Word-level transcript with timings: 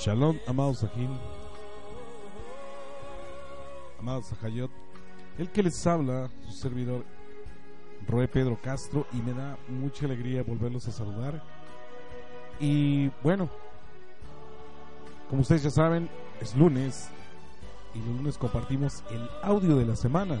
Shalom, 0.00 0.38
amados 0.46 0.78
Sajín, 0.78 1.10
amados 3.98 4.26
Sajayot, 4.26 4.70
el 5.38 5.50
que 5.50 5.60
les 5.60 5.86
habla, 5.88 6.30
su 6.46 6.52
servidor 6.52 7.04
Roe 8.06 8.28
Pedro 8.28 8.56
Castro, 8.62 9.06
y 9.12 9.16
me 9.16 9.32
da 9.32 9.58
mucha 9.66 10.06
alegría 10.06 10.44
volverlos 10.44 10.86
a 10.86 10.92
saludar. 10.92 11.42
Y 12.60 13.08
bueno, 13.24 13.48
como 15.28 15.42
ustedes 15.42 15.64
ya 15.64 15.70
saben, 15.70 16.08
es 16.40 16.54
lunes 16.54 17.08
y 17.92 17.98
los 17.98 18.08
lunes 18.08 18.38
compartimos 18.38 19.02
el 19.10 19.28
audio 19.42 19.76
de 19.76 19.84
la 19.84 19.96
semana. 19.96 20.40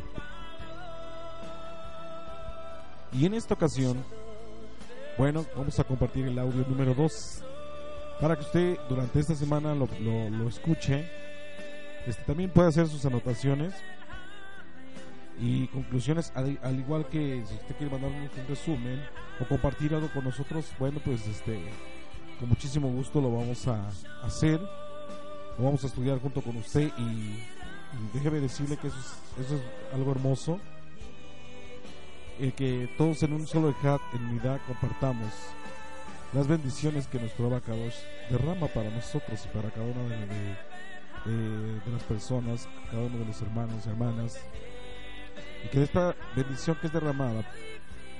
Y 3.12 3.26
en 3.26 3.34
esta 3.34 3.54
ocasión, 3.54 4.04
bueno, 5.18 5.44
vamos 5.56 5.80
a 5.80 5.84
compartir 5.84 6.26
el 6.28 6.38
audio 6.38 6.64
número 6.68 6.94
2 6.94 7.44
para 8.20 8.36
que 8.36 8.42
usted 8.42 8.78
durante 8.88 9.20
esta 9.20 9.34
semana 9.34 9.74
lo, 9.74 9.88
lo, 10.00 10.48
escuche. 10.48 11.08
Este, 12.06 12.22
también 12.22 12.50
puede 12.50 12.68
hacer 12.68 12.88
sus 12.88 13.04
anotaciones 13.04 13.74
y 15.40 15.68
conclusiones, 15.68 16.32
al, 16.34 16.58
al, 16.62 16.78
igual 16.78 17.06
que 17.06 17.44
si 17.46 17.54
usted 17.54 17.76
quiere 17.76 17.92
mandarnos 17.92 18.30
un 18.36 18.48
resumen 18.48 19.00
o 19.40 19.44
compartir 19.46 19.94
algo 19.94 20.08
con 20.12 20.24
nosotros, 20.24 20.72
bueno, 20.78 21.00
pues 21.04 21.26
este, 21.26 21.60
con 22.40 22.48
muchísimo 22.48 22.88
gusto 22.88 23.20
lo 23.20 23.32
vamos 23.32 23.66
a 23.68 23.88
hacer. 24.22 24.60
Lo 25.58 25.64
vamos 25.64 25.82
a 25.82 25.88
estudiar 25.88 26.20
junto 26.20 26.40
con 26.40 26.56
usted 26.56 26.90
y, 26.98 27.38
déjeme 28.14 28.40
decirle 28.40 28.76
que 28.76 28.88
eso 28.88 28.98
es, 28.98 29.44
eso 29.44 29.56
es 29.56 29.62
algo 29.92 30.12
hermoso. 30.12 30.60
El 32.38 32.52
que 32.52 32.88
todos 32.96 33.22
en 33.24 33.32
un 33.32 33.46
solo 33.46 33.70
ejat, 33.70 34.00
en 34.14 34.24
unidad, 34.26 34.60
compartamos 34.66 35.32
las 36.32 36.46
bendiciones 36.46 37.06
que 37.06 37.18
nuestro 37.18 37.46
Abacados 37.46 37.94
derrama 38.30 38.66
para 38.68 38.90
nosotros 38.90 39.44
y 39.44 39.48
para 39.56 39.70
cada 39.70 39.86
una 39.86 40.02
de, 40.02 41.30
de, 41.30 41.92
las 41.92 42.02
personas, 42.02 42.68
cada 42.90 43.04
uno 43.04 43.18
de 43.18 43.24
los 43.24 43.40
hermanos 43.40 43.86
y 43.86 43.88
hermanas. 43.88 44.40
Y 45.64 45.68
que 45.68 45.82
esta 45.82 46.14
bendición 46.36 46.76
que 46.80 46.88
es 46.88 46.92
derramada 46.92 47.44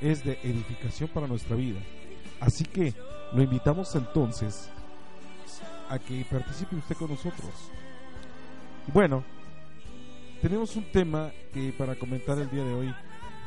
es 0.01 0.25
de 0.25 0.39
edificación 0.43 1.09
para 1.11 1.27
nuestra 1.27 1.57
vida. 1.57 1.81
Así 2.41 2.65
que 2.65 2.95
lo 3.33 3.43
invitamos 3.43 3.95
entonces 3.95 4.71
a 5.89 5.99
que 5.99 6.25
participe 6.31 6.77
usted 6.77 6.97
con 6.97 7.11
nosotros. 7.11 7.51
Bueno, 8.93 9.23
tenemos 10.41 10.77
un 10.77 10.85
tema 10.93 11.31
que 11.53 11.73
para 11.73 11.95
comentar 11.95 12.39
el 12.39 12.51
día 12.51 12.65
de 12.65 12.73
hoy. 12.73 12.95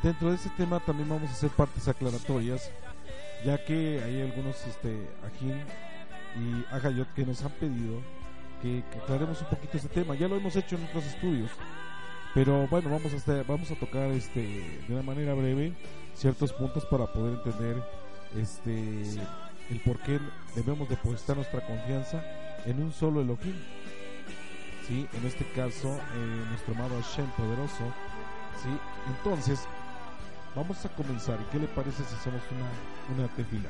Dentro 0.02 0.30
de 0.30 0.36
ese 0.36 0.50
tema 0.50 0.80
también 0.80 1.08
vamos 1.08 1.30
a 1.30 1.32
hacer 1.32 1.50
partes 1.50 1.86
aclaratorias, 1.88 2.70
ya 3.44 3.64
que 3.64 4.00
hay 4.04 4.22
algunos 4.22 4.66
este 4.66 5.08
Ajín 5.26 5.60
y 6.36 6.74
Agayot 6.74 7.12
que 7.14 7.26
nos 7.26 7.42
han 7.42 7.50
pedido 7.52 8.00
que, 8.60 8.82
que 8.90 8.98
aclaremos 8.98 9.40
un 9.40 9.48
poquito 9.48 9.76
este 9.76 9.88
tema. 9.88 10.14
Ya 10.14 10.28
lo 10.28 10.36
hemos 10.36 10.54
hecho 10.56 10.76
en 10.76 10.84
otros 10.84 11.04
estudios, 11.06 11.50
pero 12.34 12.66
bueno, 12.68 12.90
vamos 12.90 13.12
a 13.12 13.16
estar, 13.16 13.44
vamos 13.46 13.70
a 13.70 13.74
tocar 13.74 14.10
este 14.10 14.40
de 14.40 14.94
una 14.94 15.02
manera 15.02 15.34
breve 15.34 15.74
ciertos 16.14 16.52
puntos 16.52 16.84
para 16.86 17.06
poder 17.06 17.34
entender 17.34 17.82
este 18.36 19.02
el 19.70 19.80
por 19.84 19.98
qué 20.00 20.18
debemos 20.54 20.88
depositar 20.88 21.36
nuestra 21.36 21.64
confianza 21.66 22.22
en 22.66 22.82
un 22.82 22.92
solo 22.92 23.20
Elohim. 23.20 23.54
¿Sí? 24.86 25.06
En 25.12 25.26
este 25.26 25.44
caso, 25.52 25.96
eh, 25.96 26.44
nuestro 26.48 26.74
amado 26.74 27.00
Hashem 27.00 27.26
poderoso. 27.36 27.84
¿Sí? 28.62 28.68
Entonces, 29.16 29.66
vamos 30.54 30.84
a 30.84 30.88
comenzar. 30.90 31.38
¿Y 31.40 31.44
qué 31.50 31.58
le 31.58 31.68
parece 31.68 32.02
si 32.04 32.14
hacemos 32.14 32.42
una, 32.50 33.24
una 33.24 33.34
tefila? 33.34 33.68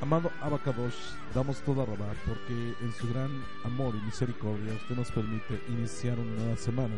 Amado 0.00 0.30
Abacadosh, 0.42 1.14
damos 1.34 1.62
toda 1.62 1.86
robar 1.86 2.14
porque 2.26 2.74
en 2.82 2.92
su 2.92 3.08
gran 3.08 3.30
amor 3.64 3.94
y 3.94 4.04
misericordia 4.04 4.74
usted 4.74 4.96
nos 4.96 5.10
permite 5.10 5.62
iniciar 5.68 6.18
una 6.18 6.42
nueva 6.42 6.56
semana. 6.56 6.96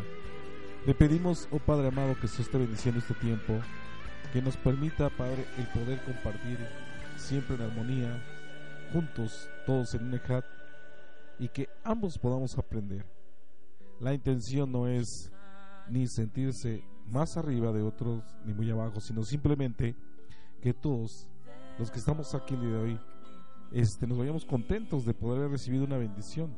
Le 0.87 0.95
pedimos, 0.95 1.47
oh 1.53 1.59
Padre 1.59 1.89
amado, 1.89 2.17
que 2.21 2.27
se 2.27 2.43
esté 2.43 2.59
bendiciendo 2.59 3.01
este 3.01 3.15
tiempo, 3.15 3.61
que 4.33 4.43
nos 4.43 4.57
permita, 4.57 5.09
Padre, 5.11 5.47
el 5.59 5.67
poder 5.69 6.03
compartir 6.05 6.59
siempre 7.17 7.57
en 7.57 7.63
armonía, 7.63 8.23
juntos, 8.93 9.49
todos 9.67 9.95
en 9.95 10.05
un 10.05 10.21
y 11.39 11.49
que 11.49 11.69
ambos 11.85 12.19
podamos 12.19 12.57
aprender. 12.59 13.16
La 14.01 14.13
intención 14.13 14.71
no 14.71 14.87
es 14.89 15.33
ni 15.89 16.07
sentirse 16.07 16.85
más 17.09 17.37
arriba 17.37 17.73
de 17.73 17.83
otros 17.83 18.23
ni 18.45 18.53
muy 18.53 18.71
abajo, 18.71 19.01
sino 19.01 19.23
simplemente 19.23 19.95
que 20.61 20.75
todos 20.75 21.27
los 21.79 21.91
que 21.91 21.99
estamos 21.99 22.35
aquí 22.35 22.55
el 22.55 22.61
día 22.61 22.71
de 22.71 22.77
hoy 22.77 23.01
este, 23.73 24.07
nos 24.07 24.19
vayamos 24.19 24.45
contentos 24.45 25.05
de 25.05 25.15
poder 25.15 25.39
haber 25.39 25.53
recibido 25.53 25.85
una 25.85 25.97
bendición, 25.97 26.55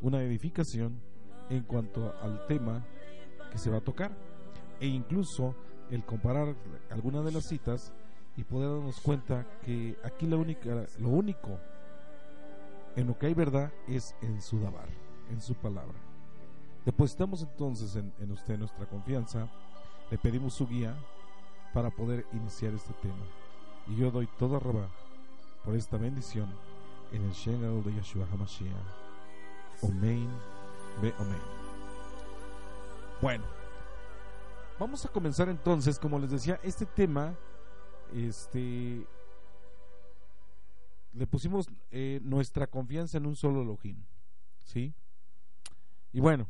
una 0.00 0.22
edificación 0.22 1.00
en 1.48 1.62
cuanto 1.64 2.14
al 2.22 2.46
tema 2.46 2.84
que 3.50 3.58
se 3.58 3.70
va 3.70 3.78
a 3.78 3.84
tocar 3.84 4.12
e 4.80 4.86
incluso 4.86 5.54
el 5.90 6.04
comparar 6.04 6.54
algunas 6.90 7.24
de 7.24 7.32
las 7.32 7.46
citas 7.46 7.92
y 8.36 8.44
poder 8.44 8.70
darnos 8.70 9.00
cuenta 9.00 9.44
que 9.64 9.96
aquí 10.04 10.26
la 10.26 10.36
única, 10.36 10.86
lo 10.98 11.08
único 11.08 11.58
en 12.96 13.08
lo 13.08 13.18
que 13.18 13.26
hay 13.26 13.34
verdad 13.34 13.72
es 13.88 14.14
en 14.22 14.40
su 14.40 14.60
dabar, 14.60 14.88
en 15.30 15.40
su 15.40 15.54
palabra. 15.54 16.09
Depositamos 16.84 17.42
entonces 17.42 17.96
en, 17.96 18.12
en 18.18 18.32
usted 18.32 18.58
nuestra 18.58 18.86
confianza, 18.86 19.48
le 20.10 20.18
pedimos 20.18 20.54
su 20.54 20.66
guía 20.66 20.94
para 21.72 21.90
poder 21.90 22.26
iniciar 22.32 22.74
este 22.74 22.92
tema. 22.94 23.24
Y 23.86 23.96
yo 23.96 24.10
doy 24.10 24.26
toda 24.38 24.58
roba 24.58 24.88
por 25.64 25.76
esta 25.76 25.96
bendición 25.96 26.48
en 27.12 27.24
el 27.24 27.32
Shen 27.32 27.60
de 27.60 27.92
Yeshua 27.92 28.26
HaMashiach. 28.32 28.74
Omein, 29.82 30.28
be 31.00 31.12
Omein. 31.18 31.40
Bueno, 33.20 33.44
vamos 34.78 35.04
a 35.04 35.08
comenzar 35.08 35.48
entonces, 35.48 35.98
como 35.98 36.18
les 36.18 36.30
decía, 36.30 36.58
este 36.62 36.86
tema, 36.86 37.34
este, 38.14 39.06
le 41.12 41.26
pusimos 41.26 41.68
eh, 41.90 42.20
nuestra 42.22 42.66
confianza 42.66 43.18
en 43.18 43.26
un 43.26 43.36
solo 43.36 43.62
Elohim, 43.62 44.02
¿sí? 44.64 44.94
Y 46.12 46.20
bueno, 46.20 46.46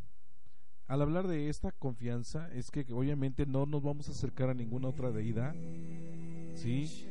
al 0.90 1.02
hablar 1.02 1.28
de 1.28 1.48
esta 1.48 1.70
confianza 1.70 2.48
es 2.52 2.72
que 2.72 2.84
obviamente 2.92 3.46
no 3.46 3.64
nos 3.64 3.80
vamos 3.80 4.08
a 4.08 4.10
acercar 4.10 4.50
a 4.50 4.54
ninguna 4.54 4.88
otra 4.88 5.12
deidad, 5.12 5.54
¿sí? 6.54 7.06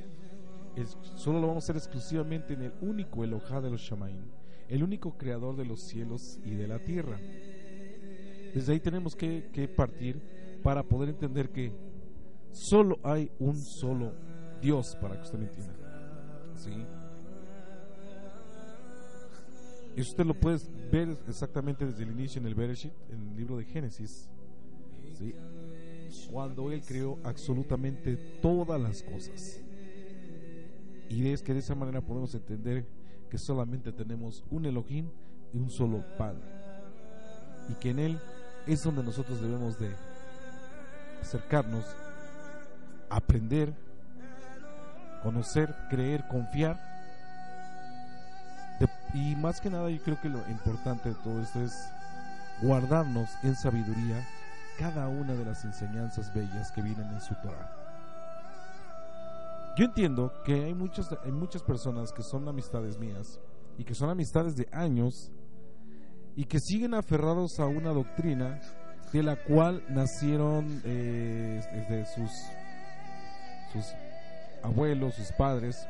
Solo 1.15 1.39
lo 1.39 1.47
vamos 1.47 1.63
a 1.63 1.65
hacer 1.65 1.77
exclusivamente 1.77 2.55
en 2.55 2.63
el 2.63 2.73
único 2.81 3.23
Elohá 3.23 3.61
de 3.61 3.69
los 3.71 3.79
Shamaim, 3.79 4.19
el 4.67 4.83
único 4.83 5.17
creador 5.17 5.55
de 5.55 5.63
los 5.63 5.79
cielos 5.79 6.41
y 6.43 6.55
de 6.55 6.67
la 6.67 6.79
tierra. 6.79 7.21
Desde 8.53 8.73
ahí 8.73 8.81
tenemos 8.81 9.15
que, 9.15 9.49
que 9.53 9.69
partir 9.69 10.21
para 10.61 10.83
poder 10.83 11.07
entender 11.07 11.49
que 11.49 11.71
solo 12.51 12.99
hay 13.01 13.31
un 13.39 13.55
solo 13.55 14.11
Dios, 14.61 14.97
para 14.99 15.15
que 15.15 15.21
usted 15.21 15.39
me 15.39 15.45
entienda. 15.45 15.73
¿Sí? 16.55 16.85
Y 19.99 20.01
usted 20.01 20.25
lo 20.25 20.33
puede 20.33 20.59
ver 20.89 21.17
exactamente 21.27 21.85
desde 21.85 22.03
el 22.03 22.11
inicio 22.11 22.39
en 22.39 22.47
el 22.47 22.55
Bereshit, 22.55 22.93
en 23.09 23.31
el 23.31 23.35
libro 23.35 23.57
de 23.57 23.65
Génesis. 23.65 24.29
Cuando 26.31 26.71
Él 26.71 26.81
creó 26.87 27.19
absolutamente 27.25 28.15
todas 28.41 28.79
las 28.79 29.03
cosas. 29.03 29.59
Y 31.09 31.27
es 31.27 31.43
que 31.43 31.53
de 31.53 31.59
esa 31.59 31.75
manera 31.75 31.99
podemos 31.99 32.33
entender 32.33 32.85
que 33.29 33.37
solamente 33.37 33.91
tenemos 33.91 34.45
un 34.49 34.65
Elohim 34.67 35.09
y 35.53 35.57
un 35.57 35.69
solo 35.69 36.01
Padre. 36.17 36.47
Y 37.67 37.73
que 37.73 37.89
en 37.89 37.99
Él 37.99 38.19
es 38.67 38.81
donde 38.81 39.03
nosotros 39.03 39.41
debemos 39.41 39.77
de 39.77 39.93
acercarnos, 41.21 41.83
aprender, 43.09 43.73
conocer, 45.23 45.75
creer, 45.89 46.25
confiar. 46.29 46.88
Y 49.13 49.35
más 49.35 49.59
que 49.59 49.69
nada 49.69 49.89
yo 49.89 50.01
creo 50.01 50.19
que 50.21 50.29
lo 50.29 50.47
importante 50.49 51.09
de 51.09 51.15
todo 51.15 51.41
esto 51.41 51.61
es 51.61 51.89
guardarnos 52.61 53.29
en 53.43 53.55
sabiduría 53.55 54.25
cada 54.77 55.07
una 55.07 55.33
de 55.33 55.45
las 55.45 55.65
enseñanzas 55.65 56.33
bellas 56.33 56.71
que 56.71 56.81
vienen 56.81 57.09
en 57.09 57.21
su 57.21 57.35
Torah. 57.35 57.75
Yo 59.77 59.85
entiendo 59.85 60.33
que 60.45 60.65
hay 60.65 60.73
muchas, 60.73 61.09
hay 61.23 61.31
muchas 61.31 61.63
personas 61.63 62.11
que 62.11 62.23
son 62.23 62.47
amistades 62.47 62.97
mías 62.97 63.39
y 63.77 63.83
que 63.83 63.95
son 63.95 64.09
amistades 64.09 64.55
de 64.55 64.67
años 64.71 65.31
y 66.35 66.45
que 66.45 66.59
siguen 66.59 66.93
aferrados 66.93 67.59
a 67.59 67.65
una 67.65 67.91
doctrina 67.91 68.59
de 69.11 69.23
la 69.23 69.35
cual 69.43 69.83
nacieron 69.89 70.81
eh, 70.85 71.61
desde 71.73 72.05
sus, 72.05 72.31
sus 73.73 73.93
abuelos, 74.63 75.15
sus 75.15 75.31
padres, 75.31 75.87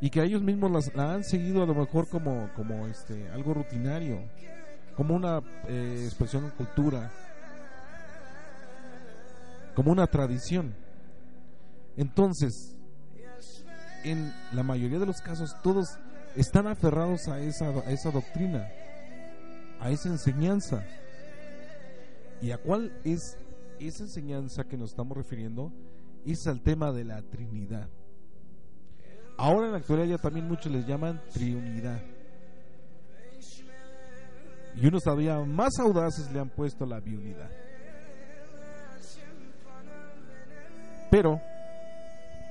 y 0.00 0.10
que 0.10 0.22
ellos 0.22 0.42
mismos 0.42 0.70
las, 0.70 0.94
la 0.94 1.14
han 1.14 1.24
seguido 1.24 1.62
a 1.62 1.66
lo 1.66 1.74
mejor 1.74 2.08
como, 2.08 2.50
como 2.54 2.86
este, 2.86 3.28
algo 3.30 3.54
rutinario, 3.54 4.20
como 4.94 5.14
una 5.14 5.42
eh, 5.68 6.02
expresión 6.04 6.44
de 6.44 6.50
cultura, 6.50 7.10
como 9.74 9.92
una 9.92 10.06
tradición. 10.06 10.74
Entonces, 11.96 12.76
en 14.04 14.32
la 14.52 14.62
mayoría 14.62 14.98
de 14.98 15.06
los 15.06 15.20
casos, 15.20 15.56
todos 15.62 15.98
están 16.36 16.66
aferrados 16.66 17.28
a 17.28 17.40
esa, 17.40 17.68
a 17.68 17.90
esa 17.90 18.10
doctrina, 18.10 18.68
a 19.80 19.90
esa 19.90 20.08
enseñanza. 20.08 20.84
¿Y 22.42 22.50
a 22.50 22.58
cuál 22.58 22.92
es 23.04 23.38
esa 23.80 24.02
enseñanza 24.04 24.64
que 24.64 24.76
nos 24.76 24.90
estamos 24.90 25.16
refiriendo? 25.16 25.72
Es 26.26 26.46
al 26.46 26.60
tema 26.60 26.92
de 26.92 27.04
la 27.04 27.22
Trinidad. 27.22 27.88
Ahora 29.38 29.66
en 29.66 29.72
la 29.72 29.78
actualidad 29.78 30.16
ya 30.16 30.18
también 30.18 30.48
muchos 30.48 30.72
les 30.72 30.86
llaman 30.86 31.20
Trinidad. 31.32 32.00
Y 34.74 34.86
unos 34.86 35.02
todavía 35.02 35.38
más 35.40 35.78
audaces 35.78 36.30
le 36.32 36.40
han 36.40 36.50
puesto 36.50 36.84
la 36.86 37.00
biunidad. 37.00 37.50
Pero 41.10 41.40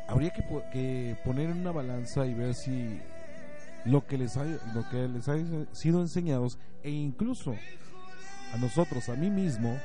habría 0.08 0.32
que, 0.32 0.44
que, 0.72 1.18
poner 1.24 1.50
en 1.50 1.60
una 1.60 1.72
balanza 1.72 2.26
y 2.26 2.34
ver 2.34 2.54
si 2.56 3.00
lo 3.86 4.06
que 4.06 4.18
les 4.18 4.38
ha, 4.38 4.44
lo 4.44 4.88
que 4.90 5.08
les 5.08 5.28
ha 5.28 5.36
sido 5.74 6.02
enseñados 6.02 6.58
e 6.84 6.90
incluso 6.90 7.56
a 8.54 8.58
nosotros, 8.58 9.10
a 9.10 9.16
mí 9.16 9.30
mismo, 9.30 9.78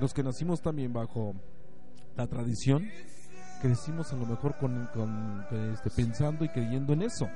los 0.00 0.14
que 0.14 0.22
nacimos 0.22 0.62
también 0.62 0.92
bajo 0.92 1.34
la 2.16 2.26
tradición, 2.26 2.88
crecimos 3.60 4.12
a 4.12 4.16
lo 4.16 4.26
mejor 4.26 4.56
con, 4.56 4.88
con 4.94 5.44
este, 5.72 5.90
pensando 5.90 6.44
y 6.44 6.48
creyendo 6.48 6.92
en 6.92 7.02
eso, 7.02 7.28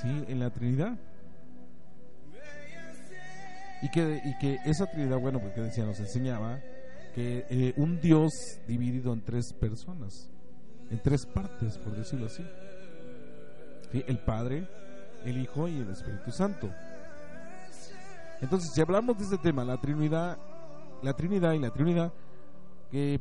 ¿sí? 0.00 0.24
En 0.28 0.40
la 0.40 0.50
Trinidad. 0.50 0.96
Y 3.82 3.90
que, 3.90 4.22
y 4.24 4.38
que 4.38 4.58
esa 4.64 4.86
Trinidad, 4.86 5.18
bueno, 5.18 5.40
porque 5.40 5.60
decía, 5.60 5.84
nos 5.84 6.00
enseñaba 6.00 6.58
que 7.14 7.46
eh, 7.48 7.74
un 7.76 8.00
Dios 8.00 8.32
dividido 8.66 9.12
en 9.12 9.22
tres 9.22 9.52
personas, 9.52 10.30
en 10.90 11.00
tres 11.00 11.26
partes, 11.26 11.78
por 11.78 11.94
decirlo 11.94 12.26
así. 12.26 12.44
El 13.92 14.18
Padre, 14.18 14.66
el 15.24 15.38
Hijo 15.38 15.68
y 15.68 15.78
el 15.78 15.90
Espíritu 15.90 16.32
Santo. 16.32 16.68
Entonces, 18.40 18.72
si 18.74 18.80
hablamos 18.80 19.16
de 19.16 19.24
este 19.24 19.38
tema, 19.38 19.64
la 19.64 19.80
Trinidad, 19.80 20.36
la 21.02 21.12
Trinidad 21.12 21.52
y 21.52 21.60
la 21.60 21.70
Trinidad, 21.70 22.12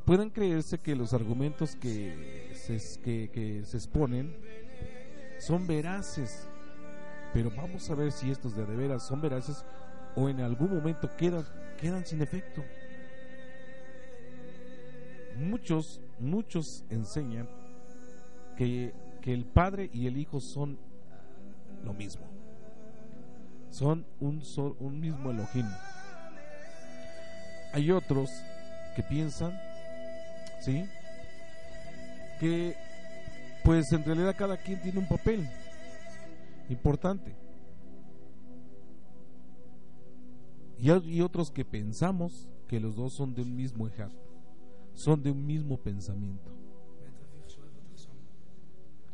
pueden 0.06 0.30
creerse 0.30 0.78
que 0.78 0.96
los 0.96 1.14
argumentos 1.14 1.76
que 1.76 2.52
se, 2.54 3.02
que, 3.02 3.64
se 3.66 3.78
exponen 3.78 4.36
son 5.40 5.66
veraces, 5.66 6.48
pero 7.34 7.50
vamos 7.50 7.90
a 7.90 7.96
ver 7.96 8.12
si 8.12 8.30
estos 8.30 8.56
de, 8.56 8.66
de 8.66 8.76
veras 8.76 9.02
son 9.04 9.20
veraces 9.20 9.66
o 10.16 10.30
en 10.30 10.42
algún 10.42 10.76
momento 10.76 11.10
quedan, 11.18 11.44
quedan 11.80 12.06
sin 12.06 12.22
efecto. 12.22 12.64
Muchos, 15.38 16.02
muchos 16.20 16.86
enseñan 16.90 17.50
que, 18.56 18.94
que 19.22 19.34
el 19.34 19.46
Padre 19.46 19.90
y 19.92 20.06
el 20.06 20.18
Hijo 20.18 20.40
son 20.40 20.78
lo 21.84 21.94
mismo. 21.94 22.26
Son 23.72 24.06
un, 24.20 24.44
sol, 24.44 24.76
un 24.80 25.00
mismo 25.00 25.32
Elohim. 25.32 25.68
Hay 27.74 27.90
otros 27.90 28.30
que 28.94 29.04
piensan, 29.04 29.60
¿sí? 30.62 30.86
Que 32.40 32.76
pues 33.64 33.92
en 33.94 34.04
realidad 34.04 34.36
cada 34.38 34.58
quien 34.58 34.82
tiene 34.82 35.00
un 35.00 35.08
papel 35.08 35.48
importante. 36.70 37.36
Y 40.78 40.90
hay 40.90 41.22
otros 41.22 41.50
que 41.50 41.64
pensamos 41.64 42.50
que 42.68 42.80
los 42.80 42.96
dos 42.96 43.14
son 43.14 43.34
de 43.34 43.42
un 43.42 43.56
mismo 43.56 43.88
ejat, 43.88 44.12
son 44.94 45.24
de 45.24 45.32
un 45.32 45.46
mismo 45.46 45.78
pensamiento. 45.78 46.52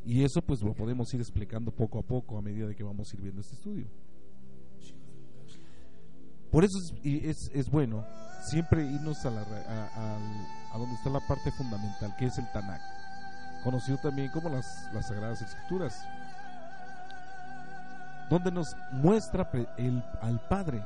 Y 0.05 0.23
eso 0.23 0.41
pues 0.41 0.63
lo 0.63 0.73
podemos 0.73 1.13
ir 1.13 1.19
explicando 1.19 1.71
poco 1.71 1.99
a 1.99 2.01
poco 2.01 2.37
a 2.37 2.41
medida 2.41 2.67
de 2.67 2.75
que 2.75 2.83
vamos 2.83 3.13
ir 3.13 3.21
viendo 3.21 3.41
este 3.41 3.53
estudio. 3.53 3.85
Por 6.51 6.63
eso 6.63 6.77
es, 6.79 6.93
es, 7.03 7.51
es 7.53 7.69
bueno 7.69 8.05
siempre 8.41 8.83
irnos 8.83 9.25
a, 9.25 9.29
la, 9.29 9.41
a, 9.41 10.17
a, 10.73 10.77
donde 10.77 10.95
está 10.95 11.09
la 11.09 11.19
parte 11.27 11.51
fundamental, 11.51 12.15
que 12.17 12.25
es 12.25 12.37
el 12.37 12.51
Tanakh, 12.51 12.81
conocido 13.63 13.97
también 13.97 14.31
como 14.31 14.49
las, 14.49 14.65
las 14.93 15.07
Sagradas 15.07 15.41
Escrituras, 15.41 16.03
donde 18.29 18.51
nos 18.51 18.75
muestra 18.91 19.49
el, 19.77 20.03
al 20.21 20.39
Padre, 20.47 20.83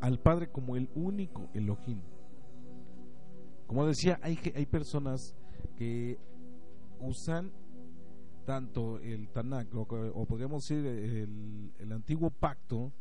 al 0.00 0.18
Padre 0.18 0.50
como 0.50 0.76
el 0.76 0.88
único 0.94 1.48
Elohim. 1.54 2.00
Como 3.66 3.86
decía, 3.86 4.18
hay, 4.22 4.38
hay 4.54 4.66
personas 4.66 5.34
que 5.76 6.18
usan 7.00 7.52
tanto 8.48 8.98
el 9.00 9.28
Tanakh, 9.28 9.68
o, 9.74 10.24
podríamos 10.24 10.66
decir 10.66 10.86
el, 10.86 11.70
el 11.78 11.92
antiguo 11.92 12.30
pacto, 12.30 12.94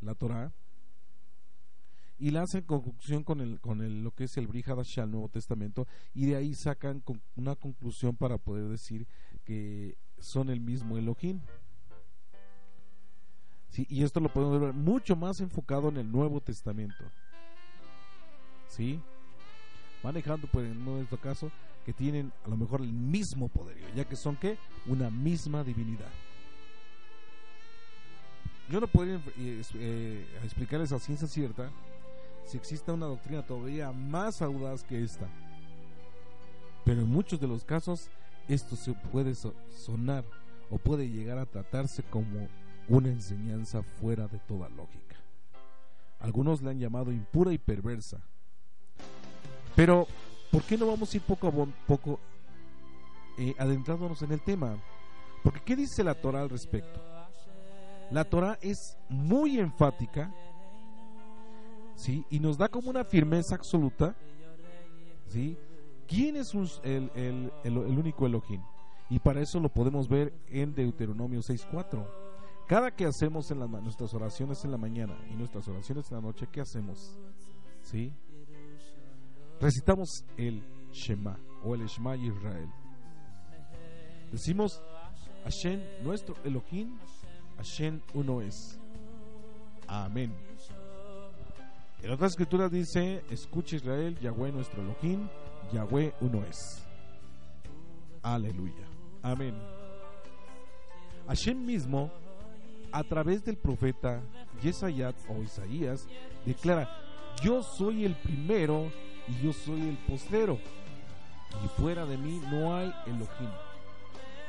la 0.00 0.16
Torah, 0.16 0.52
y 2.18 2.32
la 2.32 2.42
hacen 2.42 2.64
conjunción 2.64 3.22
con 3.22 3.40
el 3.40 3.60
con 3.60 3.80
el, 3.80 4.02
lo 4.02 4.10
que 4.10 4.24
es 4.24 4.36
el 4.38 4.48
Brihadashah, 4.48 5.04
el 5.04 5.12
Nuevo 5.12 5.28
Testamento, 5.28 5.86
y 6.14 6.26
de 6.26 6.34
ahí 6.34 6.52
sacan 6.52 7.04
una 7.36 7.54
conclusión 7.54 8.16
para 8.16 8.38
poder 8.38 8.64
decir 8.64 9.06
que 9.44 9.96
son 10.18 10.50
el 10.50 10.58
mismo 10.58 10.98
Elohim. 10.98 11.42
Sí, 13.68 13.86
y 13.88 14.02
esto 14.02 14.18
lo 14.18 14.32
podemos 14.32 14.60
ver 14.60 14.72
mucho 14.72 15.14
más 15.14 15.38
enfocado 15.38 15.90
en 15.90 15.98
el 15.98 16.10
Nuevo 16.10 16.40
Testamento. 16.40 17.04
¿Sí? 18.66 19.00
Manejando, 20.02 20.48
pues 20.48 20.66
en 20.66 20.84
nuestro 20.84 21.20
caso, 21.20 21.52
que 21.88 21.94
tienen 21.94 22.34
a 22.44 22.50
lo 22.50 22.58
mejor 22.58 22.82
el 22.82 22.92
mismo 22.92 23.48
poderío, 23.48 23.86
ya 23.96 24.04
que 24.04 24.14
son 24.14 24.36
que 24.36 24.58
una 24.84 25.08
misma 25.08 25.64
divinidad. 25.64 26.10
Yo 28.68 28.78
no 28.78 28.86
podría 28.86 29.14
eh, 29.38 29.62
eh, 29.72 30.26
explicarles 30.44 30.92
a 30.92 30.98
ciencia 30.98 31.26
cierta 31.26 31.70
si 32.44 32.58
existe 32.58 32.92
una 32.92 33.06
doctrina 33.06 33.40
todavía 33.42 33.90
más 33.90 34.42
audaz 34.42 34.84
que 34.84 35.02
esta. 35.02 35.26
Pero 36.84 37.00
en 37.00 37.08
muchos 37.08 37.40
de 37.40 37.48
los 37.48 37.64
casos 37.64 38.10
esto 38.48 38.76
se 38.76 38.92
puede 38.92 39.34
sonar 39.34 40.26
o 40.68 40.76
puede 40.76 41.08
llegar 41.08 41.38
a 41.38 41.46
tratarse 41.46 42.02
como 42.02 42.48
una 42.90 43.08
enseñanza 43.08 43.82
fuera 43.82 44.28
de 44.28 44.40
toda 44.40 44.68
lógica. 44.68 45.16
Algunos 46.20 46.60
la 46.60 46.72
han 46.72 46.80
llamado 46.80 47.12
impura 47.12 47.50
y 47.54 47.56
perversa. 47.56 48.20
Pero, 49.74 50.06
¿por 50.50 50.62
qué 50.62 50.76
no 50.76 50.86
vamos 50.86 51.12
a 51.12 51.16
ir 51.16 51.22
poco 51.22 51.48
a 51.48 51.52
poco 51.86 52.20
eh, 53.38 53.54
adentrándonos 53.58 54.22
en 54.22 54.32
el 54.32 54.40
tema? 54.40 54.76
Porque, 55.42 55.60
¿qué 55.60 55.76
dice 55.76 56.02
la 56.02 56.14
Torah 56.14 56.42
al 56.42 56.50
respecto? 56.50 57.00
La 58.10 58.24
Torah 58.24 58.58
es 58.62 58.96
muy 59.08 59.58
enfática 59.58 60.32
¿sí? 61.98 62.24
Y 62.30 62.38
nos 62.38 62.56
da 62.56 62.68
como 62.68 62.90
una 62.90 63.04
firmeza 63.04 63.56
absoluta, 63.56 64.14
¿sí? 65.26 65.58
¿Quién 66.06 66.36
es 66.36 66.54
el, 66.84 67.50
único 67.76 68.24
Elohim? 68.24 68.62
Y 69.10 69.18
para 69.18 69.42
eso 69.42 69.60
lo 69.60 69.68
podemos 69.68 70.08
ver 70.08 70.32
en 70.48 70.74
Deuteronomio 70.74 71.40
6.4. 71.40 72.06
Cada 72.66 72.94
que 72.94 73.04
hacemos 73.04 73.50
en 73.50 73.58
nuestras 73.58 74.14
oraciones 74.14 74.64
en 74.64 74.70
la 74.70 74.78
mañana 74.78 75.18
y 75.30 75.34
nuestras 75.34 75.66
oraciones 75.68 76.10
en 76.10 76.16
la 76.16 76.22
noche, 76.22 76.46
¿qué 76.50 76.60
hacemos? 76.60 77.18
¿Sí? 77.82 78.12
Recitamos 79.60 80.24
el 80.36 80.62
Shema 80.92 81.36
o 81.64 81.74
el 81.74 81.86
Shema 81.86 82.16
Israel. 82.16 82.68
Decimos, 84.30 84.80
Hashem, 85.44 85.80
nuestro 86.02 86.36
Elohim, 86.44 86.96
Hashem 87.56 88.00
uno 88.14 88.40
es. 88.40 88.78
Amén. 89.88 90.32
En 92.02 92.10
otras 92.12 92.32
escrituras 92.32 92.70
dice, 92.70 93.24
escucha 93.30 93.76
Israel, 93.76 94.16
Yahweh 94.20 94.52
nuestro 94.52 94.80
Elohim, 94.80 95.28
Yahweh 95.72 96.12
uno 96.20 96.44
es. 96.44 96.84
Aleluya. 98.22 98.86
Amén. 99.22 99.54
Hashem 101.26 101.66
mismo, 101.66 102.12
a 102.92 103.02
través 103.02 103.44
del 103.44 103.56
profeta 103.56 104.22
Yesayat 104.62 105.16
o 105.28 105.42
Isaías, 105.42 106.06
declara, 106.46 106.88
yo 107.42 107.62
soy 107.62 108.04
el 108.04 108.14
primero 108.14 108.90
y 109.28 109.44
yo 109.44 109.52
soy 109.52 109.88
el 109.88 109.96
postero. 109.96 110.58
Y 111.64 111.80
fuera 111.80 112.04
de 112.04 112.16
mí 112.16 112.40
no 112.50 112.76
hay 112.76 112.92
Elohim. 113.06 113.50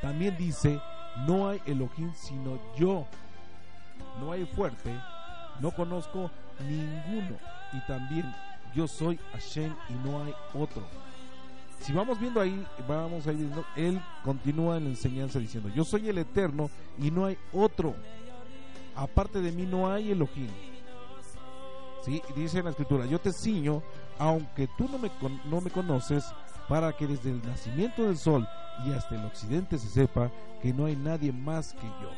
También 0.01 0.37
dice, 0.37 0.79
no 1.27 1.49
hay 1.49 1.61
Elohim 1.65 2.11
sino 2.15 2.59
yo. 2.77 3.05
No 4.19 4.31
hay 4.31 4.45
fuerte, 4.45 4.93
no 5.59 5.71
conozco 5.71 6.29
ninguno. 6.67 7.37
Y 7.73 7.79
también 7.85 8.33
yo 8.75 8.87
soy 8.87 9.19
Hashem 9.33 9.73
y 9.89 9.93
no 10.07 10.23
hay 10.23 10.33
otro. 10.53 10.83
Si 11.81 11.93
vamos 11.93 12.19
viendo 12.19 12.41
ahí, 12.41 12.65
vamos 12.87 13.25
a 13.27 13.31
ir 13.31 13.49
él 13.75 14.01
continúa 14.23 14.77
en 14.77 14.85
la 14.85 14.89
enseñanza 14.89 15.39
diciendo, 15.39 15.69
yo 15.69 15.85
soy 15.85 16.09
el 16.09 16.17
eterno 16.17 16.69
y 16.97 17.09
no 17.09 17.25
hay 17.25 17.37
otro. 17.53 17.95
Aparte 18.95 19.39
de 19.39 19.51
mí 19.51 19.65
no 19.65 19.91
hay 19.91 20.11
Elohim. 20.11 20.49
¿Sí? 22.03 22.21
Dice 22.35 22.59
en 22.59 22.65
la 22.65 22.71
escritura, 22.71 23.05
yo 23.05 23.19
te 23.19 23.31
ciño, 23.31 23.81
aunque 24.19 24.67
tú 24.77 24.87
no 24.89 24.99
me, 24.99 25.09
no 25.45 25.61
me 25.61 25.71
conoces, 25.71 26.25
para 26.67 26.93
que 26.93 27.07
desde 27.07 27.31
el 27.31 27.41
nacimiento 27.41 28.03
del 28.03 28.17
sol 28.17 28.47
y 28.85 28.91
hasta 28.91 29.15
el 29.15 29.25
occidente 29.25 29.79
se 29.79 29.87
sepa 29.87 30.29
que 30.61 30.71
no 30.71 30.85
hay 30.85 30.95
nadie 30.95 31.31
más 31.31 31.73
que 31.73 31.87
yo. 31.87 32.11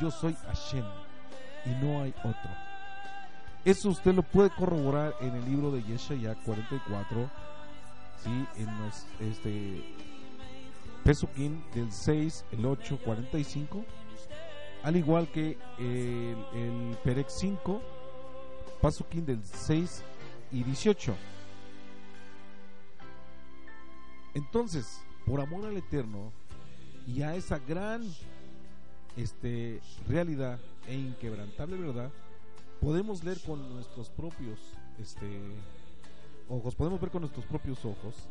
Yo 0.00 0.10
soy 0.10 0.34
Hashem 0.34 0.84
y 1.64 1.68
no 1.84 2.02
hay 2.02 2.12
otro. 2.24 2.50
Eso 3.64 3.90
usted 3.90 4.12
lo 4.12 4.24
puede 4.24 4.50
corroborar 4.50 5.14
en 5.20 5.36
el 5.36 5.44
libro 5.44 5.70
de 5.70 5.84
Yeshaya 5.84 6.34
44, 6.44 7.30
¿sí? 8.24 8.46
en 8.56 8.84
los 8.84 9.06
este, 9.20 9.84
Pesukim 11.04 11.62
del 11.72 11.92
6, 11.92 12.44
el 12.50 12.66
8, 12.66 12.98
45, 13.04 13.84
al 14.82 14.96
igual 14.96 15.28
que 15.28 15.56
el, 15.78 16.36
el 16.54 16.98
Perec 17.04 17.28
5, 17.28 17.80
Pasukim 18.80 19.24
del 19.24 19.44
6 19.44 20.02
y 20.52 20.62
18. 20.62 21.14
Entonces, 24.34 25.02
por 25.26 25.40
amor 25.40 25.66
al 25.66 25.76
Eterno 25.76 26.32
y 27.06 27.22
a 27.22 27.34
esa 27.34 27.58
gran 27.58 28.02
este, 29.16 29.80
realidad 30.08 30.58
e 30.86 30.94
inquebrantable 30.94 31.76
verdad, 31.76 32.10
podemos 32.80 33.22
leer 33.24 33.40
con 33.40 33.74
nuestros 33.74 34.10
propios 34.10 34.58
este, 34.98 35.26
ojos, 36.48 36.74
podemos 36.74 37.00
ver 37.00 37.10
con 37.10 37.22
nuestros 37.22 37.44
propios 37.46 37.84
ojos 37.84 38.28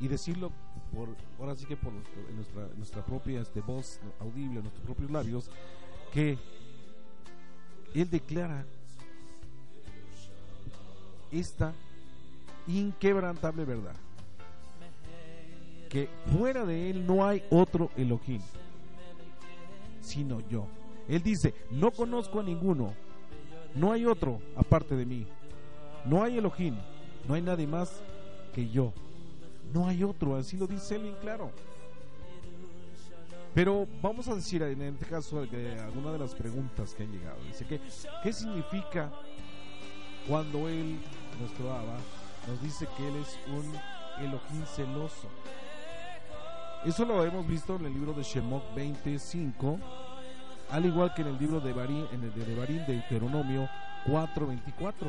y 0.00 0.08
decirlo 0.08 0.50
por 0.94 1.08
ahora 1.38 1.54
sí 1.54 1.64
que 1.64 1.76
por 1.76 1.92
nuestra, 1.92 2.68
nuestra 2.76 3.04
propia 3.04 3.40
este, 3.40 3.60
voz 3.60 4.00
audible, 4.20 4.60
nuestros 4.60 4.84
propios 4.84 5.10
labios, 5.10 5.50
que 6.12 6.38
Él 7.94 8.10
declara 8.10 8.66
esta 11.32 11.72
inquebrantable 12.66 13.64
verdad 13.64 13.94
que 15.88 16.08
fuera 16.38 16.64
de 16.64 16.88
él 16.88 17.06
no 17.06 17.26
hay 17.26 17.44
otro 17.50 17.90
Elohim, 17.98 18.40
sino 20.00 20.40
yo. 20.48 20.66
Él 21.06 21.22
dice, 21.22 21.52
no 21.70 21.90
conozco 21.90 22.40
a 22.40 22.42
ninguno, 22.42 22.94
no 23.74 23.92
hay 23.92 24.06
otro 24.06 24.40
aparte 24.56 24.96
de 24.96 25.04
mí, 25.04 25.26
no 26.06 26.22
hay 26.22 26.38
Elohim, 26.38 26.76
no 27.28 27.34
hay 27.34 27.42
nadie 27.42 27.66
más 27.66 28.00
que 28.54 28.70
yo, 28.70 28.94
no 29.74 29.86
hay 29.86 30.02
otro, 30.02 30.36
así 30.36 30.56
lo 30.56 30.66
dice 30.66 30.96
él 30.96 31.02
bien 31.02 31.16
claro. 31.20 31.50
Pero 33.54 33.86
vamos 34.00 34.28
a 34.28 34.34
decir 34.34 34.62
en 34.62 34.80
este 34.80 35.04
caso 35.04 35.40
alguna 35.40 36.10
de 36.12 36.18
las 36.18 36.34
preguntas 36.34 36.94
que 36.94 37.02
han 37.02 37.12
llegado. 37.12 37.36
Dice 37.46 37.66
que, 37.66 37.78
¿qué 38.22 38.32
significa 38.32 39.12
cuando 40.26 40.70
él, 40.70 40.98
nuestro 41.38 41.72
Abba, 41.72 41.96
nos 42.46 42.60
dice 42.62 42.86
que 42.96 43.08
él 43.08 43.16
es 43.16 43.38
un 43.48 44.24
Elohim 44.24 44.64
celoso? 44.66 45.28
Eso 46.84 47.04
lo 47.04 47.24
hemos 47.24 47.46
visto 47.46 47.76
en 47.76 47.86
el 47.86 47.94
libro 47.94 48.12
de 48.12 48.22
Shemot 48.22 48.74
25, 48.74 49.78
al 50.70 50.84
igual 50.84 51.14
que 51.14 51.22
en 51.22 51.28
el 51.28 51.38
libro 51.38 51.60
de 51.60 51.72
Barín, 51.72 52.06
en 52.12 52.24
el 52.24 52.34
de 52.34 52.56
Barín 52.56 52.78
de 52.86 52.94
Deuteronomio 52.94 53.68
4:24. 54.06 55.06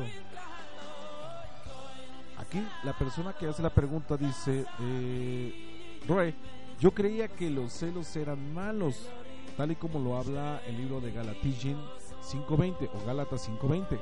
Aquí 2.38 2.64
la 2.84 2.92
persona 2.92 3.32
que 3.32 3.48
hace 3.48 3.62
la 3.62 3.70
pregunta 3.70 4.16
dice, 4.16 4.66
eh, 4.80 6.00
Roe, 6.06 6.34
yo 6.78 6.92
creía 6.92 7.28
que 7.28 7.50
los 7.50 7.72
celos 7.72 8.14
eran 8.14 8.52
malos, 8.52 9.08
tal 9.56 9.72
y 9.72 9.76
como 9.76 9.98
lo 9.98 10.16
habla 10.16 10.60
el 10.66 10.76
libro 10.76 11.00
de 11.00 11.12
Galatijin 11.12 11.78
5:20 12.22 12.88
o 12.92 13.04
Gálatas 13.06 13.48
5:20. 13.48 13.98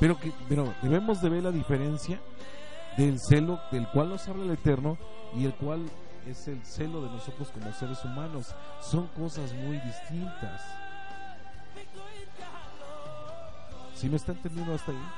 Pero 0.00 0.18
que 0.18 0.32
pero 0.48 0.72
debemos 0.82 1.20
de 1.20 1.28
ver 1.28 1.42
la 1.42 1.50
diferencia 1.50 2.20
del 2.96 3.18
celo 3.20 3.60
del 3.70 3.88
cual 3.88 4.10
nos 4.10 4.26
habla 4.28 4.44
el 4.44 4.50
Eterno 4.52 4.98
y 5.34 5.44
el 5.44 5.54
cual 5.54 5.88
es 6.26 6.48
el 6.48 6.64
celo 6.64 7.02
de 7.02 7.10
nosotros 7.10 7.48
como 7.50 7.72
seres 7.72 8.04
humanos. 8.04 8.54
Son 8.80 9.06
cosas 9.08 9.52
muy 9.54 9.78
distintas. 9.78 10.62
¿Si 13.94 14.08
me 14.08 14.16
está 14.16 14.32
entendiendo 14.32 14.74
hasta 14.74 14.92
ahí? 14.92 15.08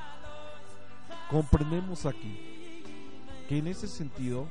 Comprendemos 1.30 2.06
aquí 2.06 2.82
que 3.48 3.58
en 3.58 3.66
ese 3.66 3.86
sentido 3.86 4.48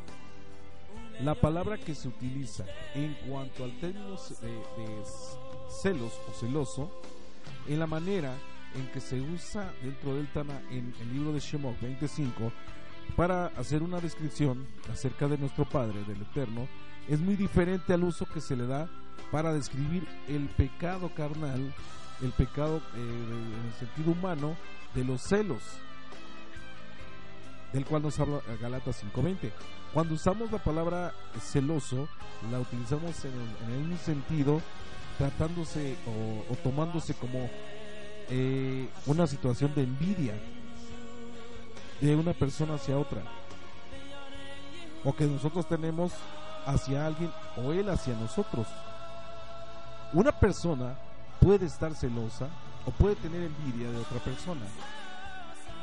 la 1.22 1.36
palabra 1.36 1.78
que 1.78 1.96
se 1.96 2.08
utiliza 2.08 2.66
en 2.96 3.14
cuanto 3.28 3.64
al 3.64 3.78
término 3.80 4.12
de, 4.12 5.04
celos 5.82 6.14
o 6.30 6.34
celoso, 6.34 6.92
en 7.68 7.80
la 7.80 7.88
manera 7.88 8.34
en 8.76 8.88
que 8.92 9.00
se 9.00 9.20
usa 9.20 9.74
dentro 9.82 10.16
del 10.16 10.28
Tana 10.28 10.62
en 10.70 10.94
el 11.02 11.14
libro 11.14 11.34
de 11.34 11.40
Shemot 11.40 11.80
25, 11.82 12.52
para 13.16 13.48
hacer 13.48 13.82
una 13.82 14.00
descripción 14.00 14.66
acerca 14.92 15.28
de 15.28 15.38
nuestro 15.38 15.66
Padre, 15.66 16.04
del 16.04 16.22
Eterno, 16.22 16.68
es 17.08 17.20
muy 17.20 17.36
diferente 17.36 17.94
al 17.94 18.04
uso 18.04 18.26
que 18.26 18.42
se 18.42 18.56
le 18.56 18.68
da 18.68 18.88
para 19.32 19.54
describir 19.54 20.08
el 20.28 20.48
pecado 20.50 21.10
carnal, 21.14 21.74
el 22.22 22.32
pecado 22.32 22.78
eh, 22.96 23.00
en 23.00 23.68
el 23.68 23.74
sentido 23.80 24.12
humano 24.12 24.56
de 24.94 25.04
los 25.04 25.22
celos, 25.22 25.64
del 27.74 27.86
cual 27.86 28.04
nos 28.04 28.20
habla 28.20 28.42
Galatas 28.62 29.04
5.20. 29.04 29.52
Cuando 29.94 30.14
usamos 30.14 30.52
la 30.52 30.60
palabra 30.60 31.14
celoso, 31.40 32.08
la 32.52 32.60
utilizamos 32.60 33.26
en, 33.26 33.92
un 33.92 33.98
sentido 33.98 34.62
tratándose 35.18 35.96
o, 36.08 36.56
tomándose 36.58 37.14
como 37.16 37.50
eh, 38.30 38.88
una 39.06 39.28
situación 39.28 39.74
de 39.76 39.84
envidia, 39.84 40.34
de 42.02 42.16
una 42.16 42.34
persona 42.34 42.76
hacia 42.76 42.98
otra. 42.98 43.22
O 45.04 45.14
que 45.14 45.26
nosotros 45.26 45.68
tenemos 45.68 46.12
hacia 46.66 47.06
alguien 47.06 47.32
o 47.58 47.72
él 47.72 47.90
hacia 47.90 48.14
nosotros. 48.16 48.68
Una 50.14 50.32
persona 50.32 50.96
puede 51.40 51.66
estar 51.66 51.94
celosa 51.96 52.48
o 52.86 52.92
puede 52.92 53.16
tener 53.16 53.44
envidia 53.44 53.92
de 53.92 53.98
otra 53.98 54.20
persona. 54.20 54.66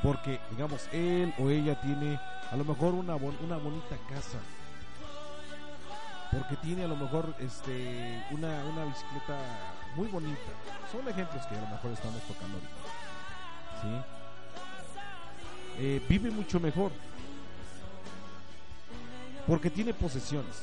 Porque, 0.03 0.41
digamos, 0.51 0.89
él 0.93 1.35
o 1.39 1.49
ella 1.49 1.81
tiene 1.81 2.21
a 2.51 2.57
lo 2.57 2.65
mejor 2.65 2.95
una, 2.95 3.17
una 3.17 3.57
bonita 3.57 3.97
casa. 4.09 4.39
Porque 6.31 6.57
tiene 6.57 6.85
a 6.85 6.89
lo 6.89 6.97
mejor 6.97 7.35
este, 7.39 8.25
una, 8.31 8.65
una 8.65 8.85
bicicleta 8.85 9.39
muy 9.97 10.09
bonita. 10.09 10.41
Son 10.93 11.07
ejemplos 11.09 11.45
que 11.47 11.57
a 11.57 11.61
lo 11.61 11.69
mejor 11.69 11.93
estamos 11.93 12.21
tocando 12.23 12.59
ahorita. 12.59 12.75
¿Sí? 13.83 14.17
Eh, 15.79 16.07
vive 16.09 16.31
mucho 16.31 16.61
mejor. 16.61 16.93
Porque 19.47 19.71
tiene 19.71 19.95
posesiones. 19.95 20.63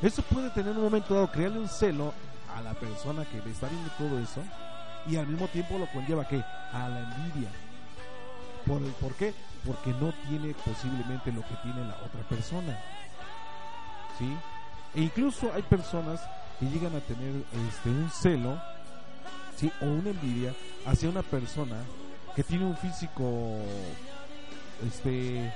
Eso 0.00 0.22
puede 0.22 0.50
tener 0.50 0.76
un 0.76 0.84
momento 0.84 1.14
dado, 1.14 1.30
crearle 1.30 1.58
un 1.58 1.68
celo 1.68 2.14
a 2.56 2.62
la 2.62 2.74
persona 2.74 3.24
que 3.24 3.40
le 3.42 3.50
está 3.50 3.68
viendo 3.68 3.90
todo 3.98 4.18
eso 4.18 4.42
y 5.06 5.16
al 5.16 5.26
mismo 5.26 5.48
tiempo 5.48 5.78
lo 5.78 5.86
conlleva 5.88 6.26
que 6.26 6.42
a 6.72 6.88
la 6.88 7.00
envidia. 7.00 7.50
¿Por, 8.66 8.82
el, 8.82 8.92
¿Por 8.92 9.14
qué? 9.14 9.34
Porque 9.66 9.90
no 9.90 10.12
tiene 10.28 10.54
posiblemente 10.54 11.32
lo 11.32 11.42
que 11.42 11.54
tiene 11.62 11.84
la 11.84 11.96
otra 11.96 12.20
persona. 12.28 12.78
¿Sí? 14.18 14.36
E 14.94 15.02
incluso 15.02 15.52
hay 15.52 15.62
personas 15.62 16.20
que 16.58 16.66
llegan 16.66 16.94
a 16.94 17.00
tener 17.00 17.34
este 17.68 17.88
un 17.88 18.10
celo, 18.10 18.60
¿sí? 19.56 19.70
o 19.80 19.86
una 19.86 20.10
envidia 20.10 20.54
hacia 20.86 21.08
una 21.08 21.22
persona 21.22 21.76
que 22.34 22.42
tiene 22.42 22.64
un 22.64 22.76
físico 22.76 23.58
este 24.86 25.52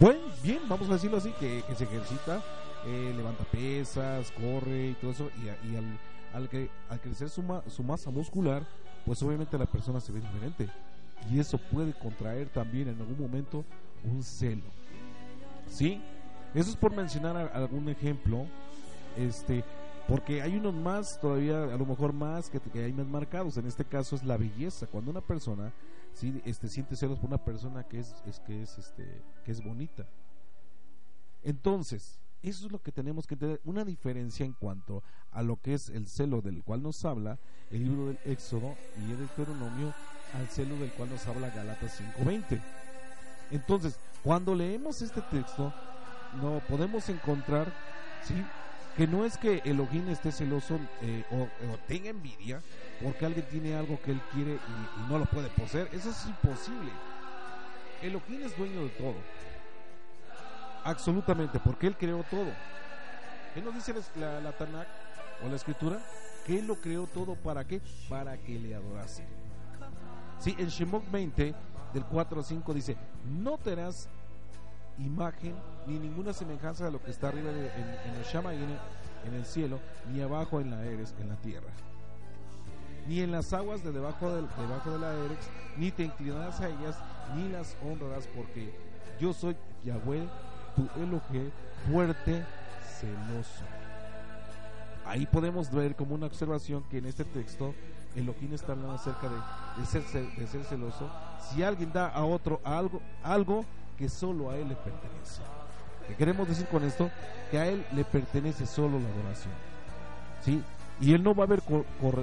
buen, 0.00 0.18
bien, 0.42 0.60
vamos 0.68 0.88
a 0.88 0.94
decirlo 0.94 1.18
así, 1.18 1.30
que, 1.38 1.62
se 1.76 1.84
ejercita, 1.84 2.42
eh, 2.86 3.12
levanta 3.16 3.44
pesas, 3.44 4.30
corre 4.32 4.88
y 4.88 4.94
todo 4.94 5.10
eso, 5.10 5.30
y, 5.42 5.76
al, 5.76 5.98
al, 6.34 6.48
que, 6.48 6.70
al 6.88 7.00
crecer 7.00 7.28
su, 7.28 7.42
su 7.68 7.82
masa 7.82 8.10
muscular, 8.10 8.66
pues 9.04 9.22
obviamente 9.22 9.56
la 9.58 9.66
persona 9.66 10.00
se 10.00 10.12
ve 10.12 10.20
diferente. 10.20 10.68
Y 11.30 11.40
eso 11.40 11.58
puede 11.58 11.92
contraer 11.92 12.48
también 12.48 12.88
en 12.88 13.00
algún 13.00 13.18
momento 13.18 13.64
un 14.04 14.22
celo. 14.22 14.64
¿Sí? 15.68 16.00
Eso 16.54 16.70
es 16.70 16.76
por 16.76 16.94
mencionar 16.94 17.50
algún 17.54 17.88
ejemplo. 17.88 18.46
Este, 19.16 19.64
Porque 20.08 20.40
hay 20.40 20.56
unos 20.56 20.74
más, 20.74 21.18
todavía 21.20 21.64
a 21.64 21.76
lo 21.76 21.84
mejor 21.84 22.12
más, 22.12 22.48
que, 22.48 22.60
hay 22.78 22.92
más 22.92 23.06
marcados. 23.06 23.56
En 23.56 23.66
este 23.66 23.84
caso 23.84 24.14
es 24.14 24.22
la 24.22 24.36
belleza. 24.36 24.86
Cuando 24.86 25.10
una 25.10 25.20
persona 25.20 25.72
sí, 26.14 26.40
este, 26.44 26.68
siente 26.68 26.96
celos 26.96 27.18
por 27.18 27.28
una 27.28 27.42
persona 27.42 27.82
que 27.84 27.98
es, 27.98 28.14
es, 28.26 28.38
que, 28.40 28.62
es, 28.62 28.78
este, 28.78 29.22
que 29.44 29.52
es 29.52 29.62
bonita. 29.62 30.06
Entonces, 31.42 32.20
eso 32.42 32.66
es 32.66 32.72
lo 32.72 32.80
que 32.80 32.92
tenemos 32.92 33.26
que 33.26 33.36
tener, 33.36 33.60
una 33.64 33.84
diferencia 33.84 34.46
en 34.46 34.52
cuanto 34.52 35.02
a 35.32 35.42
lo 35.42 35.60
que 35.60 35.74
es 35.74 35.88
el 35.88 36.06
celo 36.06 36.40
del 36.40 36.62
cual 36.62 36.82
nos 36.82 37.04
habla 37.04 37.38
el 37.70 37.84
libro 37.84 38.06
del 38.06 38.18
Éxodo 38.24 38.74
y 39.00 39.10
el 39.10 39.18
Deuteronomio 39.18 39.92
al 40.34 40.48
celo 40.48 40.76
del 40.76 40.92
cual 40.92 41.10
nos 41.10 41.26
habla 41.26 41.50
Galatas 41.50 42.00
5.20. 42.18 42.60
Entonces, 43.50 43.98
cuando 44.22 44.54
leemos 44.54 45.02
este 45.02 45.20
texto, 45.22 45.72
no 46.40 46.60
podemos 46.68 47.08
encontrar, 47.08 47.72
¿sí? 48.24 48.34
Que 48.96 49.06
no 49.06 49.24
es 49.24 49.36
que 49.36 49.60
Elohim 49.64 50.08
esté 50.08 50.32
celoso 50.32 50.78
eh, 51.02 51.24
o, 51.30 51.46
tenga 51.86 52.08
envidia 52.08 52.62
porque 53.02 53.26
alguien 53.26 53.46
tiene 53.50 53.76
algo 53.76 54.00
que 54.00 54.12
él 54.12 54.20
quiere 54.32 54.54
y, 54.54 55.10
no 55.10 55.18
lo 55.18 55.26
puede 55.26 55.48
poseer. 55.50 55.88
Eso 55.92 56.10
es 56.10 56.26
imposible. 56.26 56.90
Elohim 58.02 58.42
es 58.42 58.56
dueño 58.56 58.82
de 58.82 58.88
todo. 58.90 59.16
Absolutamente, 60.82 61.60
porque 61.60 61.88
él 61.88 61.96
creó 61.96 62.22
todo. 62.30 62.50
¿Qué 63.54 63.60
nos 63.60 63.74
dice 63.74 63.94
la, 64.16 64.40
la, 64.40 64.52
Tanakh 64.52 64.88
o 65.44 65.48
la 65.48 65.56
escritura? 65.56 65.98
Que 66.46 66.58
él 66.58 66.66
lo 66.66 66.76
creó 66.76 67.06
todo 67.06 67.34
para 67.34 67.66
qué? 67.66 67.82
Para 68.08 68.38
que 68.38 68.58
le 68.58 68.74
adorase. 68.74 69.24
Sí, 70.38 70.54
en 70.58 70.68
Shemot 70.68 71.10
20, 71.10 71.54
del 71.92 72.04
4 72.04 72.40
a 72.40 72.42
5 72.42 72.74
dice, 72.74 72.96
no 73.24 73.58
harás 73.66 74.08
imagen 74.98 75.54
ni 75.86 75.98
ninguna 75.98 76.32
semejanza 76.32 76.84
de 76.84 76.92
lo 76.92 77.02
que 77.02 77.10
está 77.10 77.28
arriba 77.28 77.50
en, 77.50 77.58
el 77.58 78.24
Shama 78.24 78.54
y 78.54 78.58
en 78.62 79.34
el, 79.34 79.44
cielo, 79.44 79.80
ni 80.12 80.20
abajo 80.20 80.60
en 80.60 80.70
la 80.70 80.84
Eres, 80.84 81.14
en 81.20 81.28
la 81.28 81.36
tierra. 81.36 81.70
Ni 83.06 83.20
en 83.20 83.30
las 83.30 83.52
aguas 83.52 83.84
de 83.84 83.92
debajo, 83.92 84.30
de, 84.30 84.42
debajo 84.42 84.90
de 84.90 84.98
la 84.98 85.12
Eres, 85.12 85.38
ni 85.76 85.90
te 85.90 86.04
inclinarás 86.04 86.60
a 86.60 86.68
ellas, 86.68 86.96
ni 87.34 87.48
las 87.48 87.76
honrarás, 87.84 88.26
porque 88.28 88.74
yo 89.20 89.32
soy 89.32 89.56
Yahweh, 89.84 90.28
tu 90.74 90.88
Elohe, 91.00 91.50
fuerte, 91.88 92.44
celoso. 92.98 93.64
Ahí 95.04 95.26
podemos 95.26 95.70
ver 95.70 95.94
como 95.94 96.14
una 96.14 96.26
observación 96.26 96.82
que 96.90 96.98
en 96.98 97.06
este 97.06 97.24
texto 97.24 97.74
Elohim 98.16 98.54
está 98.54 98.72
hablando 98.72 98.94
acerca 98.94 99.28
de, 99.28 99.86
ser, 99.86 100.02
de 100.36 100.46
ser 100.46 100.64
celoso. 100.64 101.08
Si 101.40 101.62
alguien 101.62 101.92
da 101.92 102.08
a 102.08 102.24
otro 102.24 102.60
algo, 102.64 103.00
algo 103.22 103.64
que 103.96 104.08
solo 104.08 104.50
a 104.50 104.56
Él 104.56 104.68
le 104.68 104.76
pertenece. 104.76 105.42
¿Qué 106.06 106.14
queremos 106.14 106.48
decir 106.48 106.66
con 106.66 106.84
esto? 106.84 107.10
Que 107.50 107.58
a 107.58 107.66
Él 107.66 107.84
le 107.92 108.04
pertenece 108.04 108.66
solo 108.66 108.98
la 108.98 109.08
adoración. 109.08 109.52
¿Sí? 110.44 110.62
Y 111.00 111.12
Él 111.12 111.22
no 111.22 111.34
va 111.34 111.44
a 111.44 111.46
ver 111.46 111.62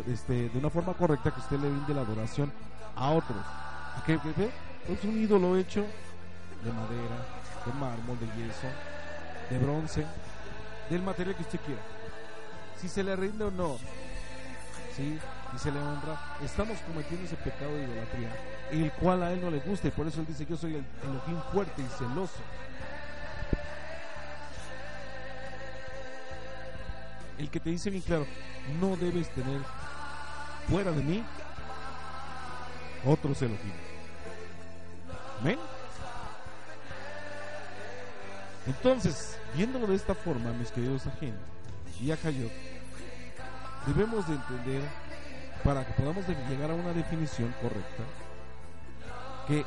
este, 0.08 0.50
de 0.50 0.58
una 0.58 0.70
forma 0.70 0.94
correcta 0.94 1.32
que 1.32 1.40
usted 1.40 1.60
le 1.60 1.70
brinde 1.70 1.94
la 1.94 2.02
adoración 2.02 2.52
a 2.96 3.12
otros. 3.12 3.38
¿Qué, 4.06 4.18
ve? 4.38 4.50
Es 4.90 5.04
un 5.04 5.18
ídolo 5.18 5.56
hecho 5.58 5.86
de 6.64 6.72
madera, 6.72 7.16
de 7.66 7.74
mármol, 7.74 8.18
de 8.20 8.26
yeso, 8.28 8.68
de 9.50 9.60
bronce, 9.60 10.06
del 10.90 11.02
material 11.02 11.36
que 11.36 11.44
usted 11.44 11.60
quiera. 11.60 11.82
Si 12.78 12.90
se 12.90 13.04
le 13.04 13.16
rinde 13.16 13.46
o 13.46 13.52
no, 13.52 13.78
¿sí? 14.96 15.20
Y 15.56 15.60
se 15.60 15.72
le 15.72 15.80
honra, 15.80 16.18
estamos 16.44 16.80
cometiendo 16.80 17.26
ese 17.26 17.36
pecado 17.36 17.76
de 17.76 17.84
idolatría, 17.84 18.30
el 18.72 18.92
cual 18.94 19.24
a 19.24 19.32
él 19.32 19.42
no 19.42 19.52
le 19.52 19.60
gusta, 19.60 19.88
y 19.88 19.92
por 19.92 20.08
eso 20.08 20.22
él 20.22 20.28
dice: 20.28 20.46
Yo 20.46 20.58
soy 20.58 20.76
el 20.76 20.86
Elohim 21.04 21.42
fuerte 21.52 21.82
y 21.82 21.88
celoso. 21.98 22.40
El 27.38 27.50
que 27.50 27.60
te 27.60 27.70
dice 27.70 27.90
bien 27.90 28.02
claro: 28.02 28.26
No 28.80 28.96
debes 28.96 29.30
tener 29.30 29.62
fuera 30.70 30.92
de 30.92 31.04
mí 31.04 31.24
otros 33.06 33.42
Elohim. 33.42 33.74
¿Amén? 35.42 35.60
Entonces, 38.66 39.38
viéndolo 39.56 39.88
de 39.88 39.96
esta 39.96 40.16
forma, 40.16 40.52
mis 40.54 40.72
queridos 40.72 41.06
agentes 41.06 41.42
y 42.00 42.12
Akayot, 42.12 42.52
debemos 43.86 44.26
de 44.28 44.36
entender 44.36 44.82
para 45.64 45.86
que 45.86 45.94
podamos 45.94 46.26
llegar 46.28 46.72
a 46.72 46.76
una 46.76 46.94
definición 46.94 47.54
correcta, 47.62 48.04
que 49.48 49.66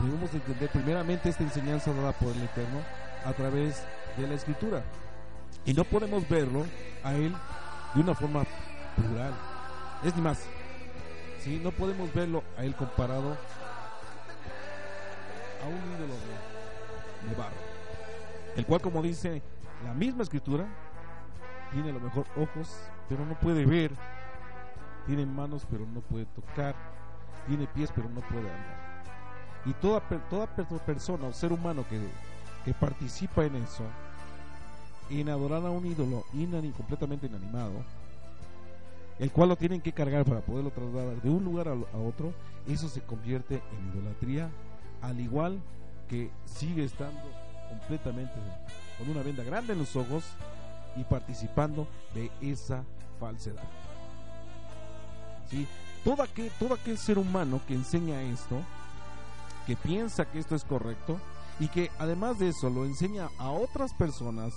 debemos 0.00 0.32
entender 0.32 0.70
primeramente 0.70 1.28
esta 1.28 1.42
enseñanza 1.42 1.92
dada 1.92 2.12
por 2.12 2.28
el 2.34 2.42
Eterno 2.42 2.80
a 3.24 3.32
través 3.32 3.82
de 4.16 4.26
la 4.26 4.34
Escritura. 4.34 4.82
Y 5.64 5.74
no 5.74 5.84
podemos 5.84 6.28
verlo 6.28 6.64
a 7.02 7.14
Él 7.14 7.34
de 7.94 8.00
una 8.00 8.14
forma 8.14 8.44
plural. 8.96 9.32
Es 10.04 10.14
ni 10.16 10.22
más. 10.22 10.44
¿sí? 11.40 11.60
No 11.62 11.70
podemos 11.72 12.12
verlo 12.14 12.42
a 12.56 12.64
Él 12.64 12.74
comparado 12.74 13.36
a 15.62 15.66
un 15.66 15.94
ídolo 15.96 16.14
de, 16.14 17.28
de 17.28 17.34
barro. 17.36 17.72
El 18.56 18.66
cual, 18.66 18.80
como 18.80 19.02
dice 19.02 19.42
la 19.84 19.94
misma 19.94 20.22
Escritura, 20.22 20.66
tiene 21.72 21.90
a 21.90 21.92
lo 21.92 22.00
mejor 22.00 22.26
ojos, 22.36 22.76
pero 23.08 23.24
no 23.24 23.34
puede 23.38 23.64
ver 23.64 23.92
tiene 25.06 25.26
manos 25.26 25.66
pero 25.70 25.86
no 25.86 26.00
puede 26.00 26.26
tocar, 26.26 26.74
tiene 27.46 27.66
pies 27.66 27.90
pero 27.94 28.08
no 28.08 28.20
puede 28.20 28.50
andar. 28.50 29.02
Y 29.64 29.72
toda, 29.74 30.00
toda 30.28 30.46
persona 30.46 31.28
o 31.28 31.32
ser 31.32 31.52
humano 31.52 31.84
que, 31.88 32.00
que 32.64 32.74
participa 32.74 33.44
en 33.44 33.56
eso, 33.56 33.84
en 35.10 35.28
adorar 35.28 35.64
a 35.64 35.70
un 35.70 35.86
ídolo 35.86 36.24
inani, 36.32 36.70
completamente 36.70 37.26
inanimado, 37.26 37.84
el 39.18 39.30
cual 39.30 39.50
lo 39.50 39.56
tienen 39.56 39.80
que 39.80 39.92
cargar 39.92 40.24
para 40.24 40.40
poderlo 40.40 40.70
trasladar 40.70 41.22
de 41.22 41.30
un 41.30 41.44
lugar 41.44 41.68
a, 41.68 41.72
a 41.72 41.98
otro, 41.98 42.32
eso 42.66 42.88
se 42.88 43.02
convierte 43.02 43.62
en 43.78 43.92
idolatría, 43.92 44.50
al 45.00 45.20
igual 45.20 45.60
que 46.08 46.30
sigue 46.44 46.84
estando 46.84 47.22
completamente 47.68 48.34
con 48.98 49.08
una 49.08 49.22
venda 49.22 49.44
grande 49.44 49.72
en 49.72 49.78
los 49.78 49.96
ojos 49.96 50.24
y 50.96 51.04
participando 51.04 51.86
de 52.14 52.30
esa 52.40 52.84
falsedad. 53.18 53.62
Todo, 56.04 56.22
aquel, 56.22 56.50
todo 56.58 56.74
aquel 56.74 56.98
ser 56.98 57.18
humano 57.18 57.60
que 57.66 57.74
enseña 57.74 58.22
esto, 58.22 58.60
que 59.66 59.76
piensa 59.76 60.24
que 60.24 60.38
esto 60.38 60.54
es 60.56 60.64
correcto 60.64 61.20
y 61.60 61.68
que 61.68 61.90
además 61.98 62.38
de 62.38 62.48
eso 62.48 62.70
lo 62.70 62.84
enseña 62.84 63.28
a 63.38 63.50
otras 63.50 63.92
personas, 63.94 64.52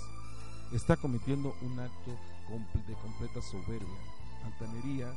está 0.72 0.96
cometiendo 0.96 1.54
un 1.62 1.78
acto 1.78 2.10
de 2.86 2.94
completa 2.94 3.40
soberbia, 3.42 3.98
altanería, 4.44 5.12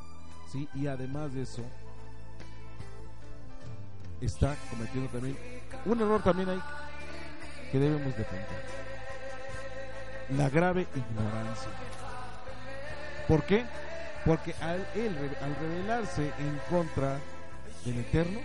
¿sí? 0.51 0.67
y 0.73 0.87
además 0.87 1.33
de 1.33 1.43
eso 1.43 1.63
está 4.21 4.55
cometiendo 4.69 5.09
también 5.09 5.37
un 5.85 6.01
error 6.01 6.21
también 6.21 6.49
hay 6.49 6.61
que 7.71 7.79
debemos 7.79 8.17
defender 8.17 8.65
la 10.35 10.49
grave 10.49 10.87
ignorancia 10.93 11.69
¿por 13.27 13.43
qué? 13.43 13.65
Porque 14.25 14.53
al, 14.61 14.85
él, 14.95 15.15
al 15.41 15.55
rebelarse 15.55 16.31
en 16.39 16.59
contra 16.69 17.17
del 17.85 17.99
Eterno, 17.99 18.39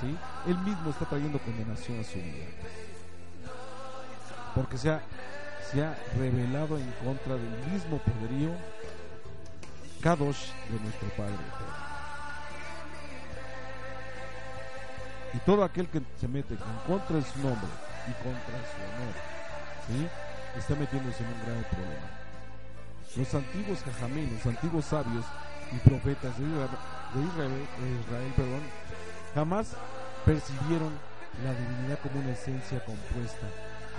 ¿sí? 0.00 0.16
él 0.46 0.58
mismo 0.58 0.90
está 0.90 1.04
trayendo 1.06 1.38
condenación 1.40 2.00
a 2.00 2.04
su 2.04 2.18
vida. 2.18 2.46
Porque 4.54 4.78
se 4.78 4.90
ha, 4.90 5.02
se 5.70 5.82
ha 5.82 5.96
revelado 6.16 6.78
en 6.78 6.90
contra 7.04 7.34
del 7.34 7.72
mismo 7.72 7.98
poderío 7.98 8.50
Kadosh 10.00 10.52
de 10.70 10.80
nuestro 10.80 11.08
Padre 11.10 11.34
Eterno. 11.34 11.82
Y 15.34 15.38
todo 15.38 15.64
aquel 15.64 15.88
que 15.88 16.02
se 16.20 16.28
mete 16.28 16.54
en 16.54 16.60
contra 16.86 17.16
de 17.16 17.22
su 17.22 17.38
nombre 17.40 17.68
y 18.06 18.12
contra 18.22 18.58
su 18.68 18.78
honor, 18.82 19.14
¿sí? 19.88 20.08
está 20.58 20.74
metiéndose 20.74 21.22
en 21.22 21.28
un 21.30 21.40
grave 21.42 21.62
problema. 21.70 22.21
Los 23.14 23.34
antiguos 23.34 23.82
jajamín, 23.82 24.30
los 24.32 24.46
antiguos 24.46 24.86
sabios 24.86 25.26
y 25.70 25.76
profetas 25.86 26.38
de 26.38 26.44
Israel, 26.44 26.70
Israel, 28.00 28.32
perdón, 28.34 28.62
jamás 29.34 29.76
percibieron 30.24 30.90
la 31.44 31.52
divinidad 31.52 31.98
como 32.00 32.20
una 32.20 32.32
esencia 32.32 32.82
compuesta. 32.84 33.46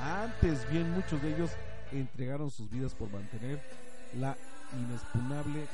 Antes 0.04 0.68
bien 0.72 0.92
muchos 0.92 1.22
de 1.22 1.36
ellos 1.36 1.52
entregaron 1.92 2.50
sus 2.50 2.72
vidas 2.72 2.96
por 2.96 3.12
mantener 3.12 3.62
la 4.20 4.36
inexpugnable 4.76 5.68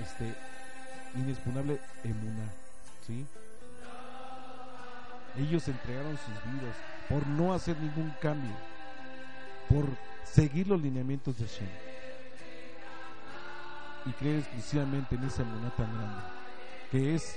este 0.00 0.34
emuna, 2.02 2.52
¿sí? 3.06 3.24
Ellos 5.38 5.68
entregaron 5.68 6.18
sus 6.18 6.52
vidas 6.52 6.74
por 7.08 7.24
no 7.28 7.54
hacer 7.54 7.76
ningún 7.78 8.12
cambio, 8.20 8.54
por 9.68 9.86
seguir 10.24 10.66
los 10.66 10.82
lineamientos 10.82 11.38
de 11.38 11.46
Hashem 11.46 11.68
y 14.06 14.12
creer 14.12 14.38
exclusivamente 14.38 15.14
en 15.14 15.24
esa 15.24 15.44
moneda 15.44 15.70
tan 15.76 15.94
grande, 15.94 16.22
que 16.90 17.14
es 17.14 17.36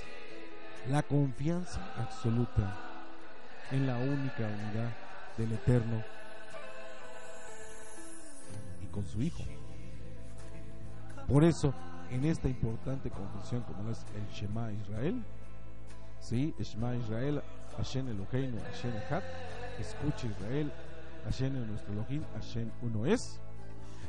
la 0.88 1.02
confianza 1.02 1.80
absoluta 1.96 2.74
en 3.70 3.86
la 3.86 3.96
única 3.96 4.44
unidad 4.46 4.90
del 5.36 5.52
Eterno, 5.52 6.02
con 8.90 9.06
su 9.06 9.20
hijo. 9.20 9.42
Por 11.28 11.44
eso, 11.44 11.74
en 12.10 12.24
esta 12.24 12.48
importante 12.48 13.10
confesión 13.10 13.62
como 13.62 13.90
es 13.90 14.06
el 14.16 14.26
Shema 14.34 14.72
Israel, 14.72 15.22
¿sí? 16.20 16.54
Shema 16.58 16.96
Israel, 16.96 17.42
Hashem 17.76 18.08
Eloheinu, 18.08 18.58
Hashem 18.58 18.96
Echad, 18.96 19.22
escucha 19.78 20.28
Israel, 20.28 20.72
Hashem 21.24 21.56
en 21.56 21.66
nuestro 21.68 21.92
Elohim, 21.92 22.24
Hashem 22.34 22.70
uno 22.82 23.04
es, 23.04 23.40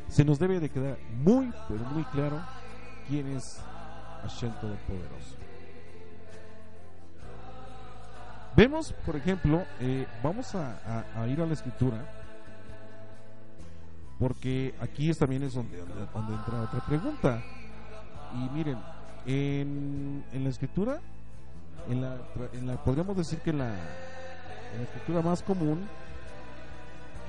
se 0.08 0.24
nos 0.24 0.39
debe 0.39 0.60
de 0.60 0.70
quedar 0.70 0.98
muy, 1.24 1.52
pero 1.67 1.84
muy 1.86 2.04
claro 2.06 2.41
quién 3.08 3.28
es 3.36 3.62
Hashem 4.24 4.52
Todopoderoso. 4.62 5.38
Vemos, 8.56 8.91
por 9.06 9.15
ejemplo, 9.15 9.63
eh, 9.80 10.08
vamos 10.24 10.56
a, 10.56 11.28
ir 11.28 11.39
a 11.39 11.46
la 11.46 11.54
escritura, 11.54 12.04
porque 14.17 14.74
aquí 14.82 15.12
es, 15.12 15.17
también 15.20 15.43
es 15.43 15.54
donde, 15.54 15.78
donde, 15.78 16.34
entra 16.34 16.62
otra 16.63 16.80
pregunta. 16.80 17.43
Y 18.34 18.50
miren, 18.56 18.80
en, 19.28 20.26
en 20.34 20.43
la 20.43 20.50
escritura, 20.50 21.00
en 21.88 22.02
la, 22.02 22.17
en 22.54 22.65
la, 22.65 22.84
podríamos 22.84 23.15
decir 23.15 23.39
que 23.39 23.52
en 23.52 23.60
la, 23.60 23.76
escritura 24.82 25.22
más 25.22 25.43
común, 25.43 25.88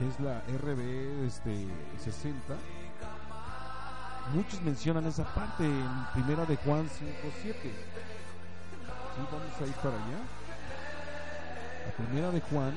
es 0.01 0.21
la 0.21 0.41
RB 0.61 1.27
este, 1.27 1.67
60, 2.05 2.55
muchos 4.33 4.63
mencionan 4.63 5.07
esa 5.07 5.25
parte 5.25 5.65
en 5.65 6.07
primera 6.13 6.45
de 6.45 6.57
Juan 6.57 6.89
5.7. 6.89 6.93
¿Sí? 7.43 7.71
Vamos 9.17 9.61
a 9.61 9.67
ir 9.67 9.75
para 9.75 9.97
allá. 9.97 10.21
La 11.87 11.93
primera 12.05 12.31
de 12.31 12.41
Juan 12.43 12.75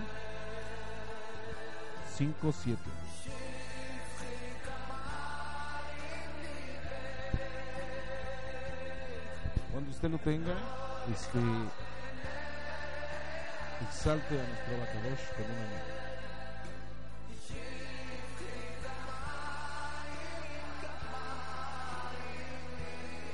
5.7. 2.17 2.77
Cuando 9.71 9.91
usted 9.91 10.09
lo 10.09 10.17
tenga, 10.17 10.53
este 11.13 11.39
exalte 13.87 14.39
a 14.39 14.43
nuestro 14.47 14.77
Bacadosh 14.79 15.27
con 15.35 15.45
una 15.45 16.00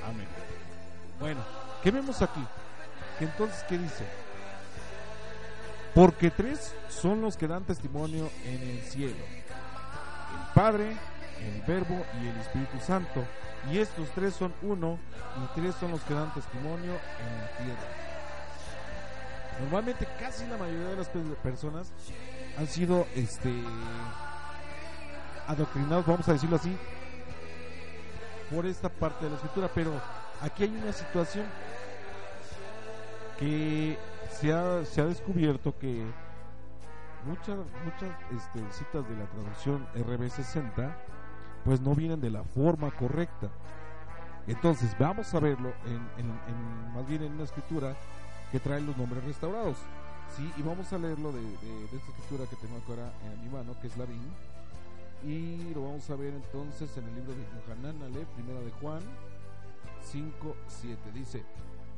Amén. 0.08 0.26
Bueno, 1.20 1.40
¿qué 1.82 1.90
vemos 1.90 2.22
aquí? 2.22 2.44
Entonces, 3.20 3.64
¿qué 3.68 3.76
dice? 3.76 4.04
Porque 5.94 6.30
tres 6.30 6.74
son 6.88 7.20
los 7.20 7.36
que 7.36 7.48
dan 7.48 7.64
testimonio 7.64 8.30
en 8.44 8.62
el 8.62 8.82
cielo. 8.82 9.16
El 9.16 10.54
Padre, 10.54 10.96
el 11.40 11.62
Verbo 11.62 12.04
y 12.22 12.28
el 12.28 12.36
Espíritu 12.38 12.78
Santo. 12.80 13.24
Y 13.70 13.78
estos 13.78 14.08
tres 14.14 14.34
son 14.34 14.54
uno 14.62 14.98
y 15.42 15.60
tres 15.60 15.74
son 15.80 15.90
los 15.90 16.00
que 16.02 16.14
dan 16.14 16.32
testimonio 16.32 16.92
en 16.92 17.40
la 17.40 17.48
tierra. 17.58 18.08
Normalmente 19.60 20.06
casi 20.20 20.46
la 20.46 20.56
mayoría 20.56 20.90
de 20.90 20.96
las 20.96 21.08
personas 21.42 21.92
han 22.56 22.68
sido 22.68 23.06
este 23.16 23.52
adoctrinados, 25.48 26.06
vamos 26.06 26.28
a 26.28 26.34
decirlo 26.34 26.56
así, 26.56 26.76
por 28.50 28.66
esta 28.66 28.88
parte 28.88 29.24
de 29.24 29.30
la 29.30 29.36
escritura, 29.36 29.70
pero 29.74 29.92
aquí 30.40 30.64
hay 30.64 30.76
una 30.76 30.92
situación 30.92 31.46
que 33.38 33.98
se 34.30 34.52
ha, 34.52 34.84
se 34.84 35.00
ha 35.00 35.04
descubierto 35.04 35.76
que 35.78 36.04
muchas 37.24 37.58
muchas 37.84 38.10
este, 38.36 38.60
citas 38.72 39.08
de 39.08 39.16
la 39.16 39.26
traducción 39.26 39.86
RB60 39.94 40.94
pues 41.64 41.80
no 41.80 41.94
vienen 41.94 42.20
de 42.20 42.30
la 42.30 42.42
forma 42.44 42.90
correcta. 42.90 43.48
Entonces 44.46 44.96
vamos 44.98 45.34
a 45.34 45.40
verlo 45.40 45.72
en, 45.84 46.92
más 46.94 47.06
bien 47.06 47.22
en 47.22 47.32
una 47.32 47.44
escritura 47.44 47.94
que 48.50 48.58
trae 48.58 48.80
los 48.80 48.96
nombres 48.96 49.22
restaurados. 49.24 49.76
Sí, 50.36 50.50
y 50.56 50.62
vamos 50.62 50.92
a 50.92 50.98
leerlo 50.98 51.32
de, 51.32 51.40
esta 51.84 51.96
escritura 51.96 52.44
que 52.48 52.56
tengo 52.56 52.80
ahora 52.88 53.12
en 53.24 53.42
mi 53.42 53.48
mano, 53.50 53.74
que 53.80 53.88
es 53.88 53.96
la 53.96 54.04
BIN 54.04 54.20
y 55.24 55.74
lo 55.74 55.84
vamos 55.84 56.08
a 56.10 56.16
ver 56.16 56.32
entonces 56.34 56.96
en 56.96 57.04
el 57.04 57.14
libro 57.16 57.34
de 57.34 57.44
Yohanan 57.66 58.02
Ale, 58.02 58.26
primera 58.34 58.60
de 58.60 58.70
Juan 58.72 59.00
5, 60.04 60.56
7. 60.68 61.12
Dice, 61.12 61.42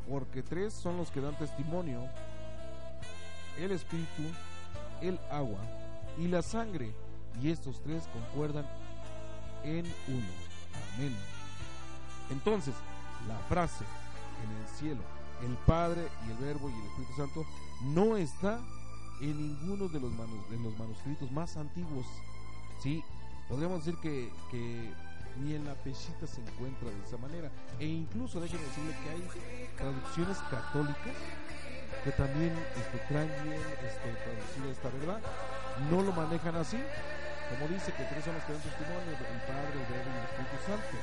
porque 0.09 0.42
tres 0.42 0.72
son 0.72 0.96
los 0.96 1.11
que 1.11 1.20
dan 1.20 1.37
testimonio, 1.37 2.00
el 3.59 3.72
espíritu, 3.72 4.22
el 5.02 5.18
agua 5.30 5.61
y 6.18 6.28
la 6.28 6.42
sangre, 6.42 6.92
y 7.40 7.50
estos 7.50 7.80
tres 7.83 8.09
concuerdan 8.12 8.66
en 9.64 9.85
uno. 10.09 10.28
Amén. 10.94 11.14
Entonces, 12.30 12.74
la 13.28 13.38
frase 13.48 13.85
en 14.44 14.62
el 14.62 14.68
cielo, 14.78 15.02
el 15.42 15.54
Padre 15.66 16.09
y 16.26 16.30
el 16.30 16.38
Verbo 16.38 16.70
y 16.70 16.72
el 16.72 16.87
Espíritu 16.87 17.12
Santo, 17.16 17.46
no 17.83 18.16
está 18.16 18.61
en 19.20 19.37
ninguno 19.37 19.88
de 19.88 20.00
los, 20.00 20.11
de 20.50 20.59
los 20.59 20.78
manuscritos 20.78 21.30
más 21.30 21.56
antiguos 21.56 22.06
¿sí? 22.81 23.05
Podríamos 23.49 23.85
decir 23.85 24.01
que, 24.01 24.33
que 24.51 24.93
ni 25.38 25.55
en 25.55 25.64
la 25.64 25.75
pechita 25.75 26.27
se 26.27 26.40
encuentra 26.40 26.90
de 26.90 27.03
esa 27.07 27.16
manera. 27.16 27.51
E 27.79 27.87
incluso 27.87 28.40
déjenme 28.40 28.64
decirle 28.64 28.95
que 29.03 29.11
hay 29.11 29.69
traducciones 29.77 30.38
católicas 30.51 31.14
que 32.05 32.12
también 32.12 32.53
este, 32.77 32.99
traen 33.09 33.31
bien 33.45 33.61
este, 33.61 34.09
traducida 34.25 34.71
esta 34.71 34.88
verdad. 34.88 35.21
No 35.90 36.03
lo 36.03 36.12
manejan 36.12 36.57
así, 36.57 36.79
como 37.51 37.69
dice 37.69 37.93
que 37.93 38.05
tres 38.05 38.25
son 38.25 38.35
los 38.35 38.45
que 38.45 38.53
dan 38.53 38.62
testimonio, 38.62 39.11
el 39.11 39.40
Padre, 39.45 39.75
el 39.75 39.87
Verbo 39.90 40.11
y 40.11 40.19
el 40.19 40.27
Espíritu 40.31 40.57
Santo. 40.66 40.97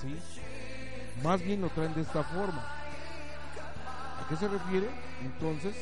¿sí? 0.00 1.22
Más 1.22 1.42
bien 1.42 1.60
lo 1.60 1.68
traen 1.70 1.94
de 1.94 2.02
esta 2.02 2.22
forma. 2.22 2.62
¿A 2.62 4.28
qué 4.28 4.36
se 4.36 4.48
refiere? 4.48 4.88
Entonces, 5.22 5.74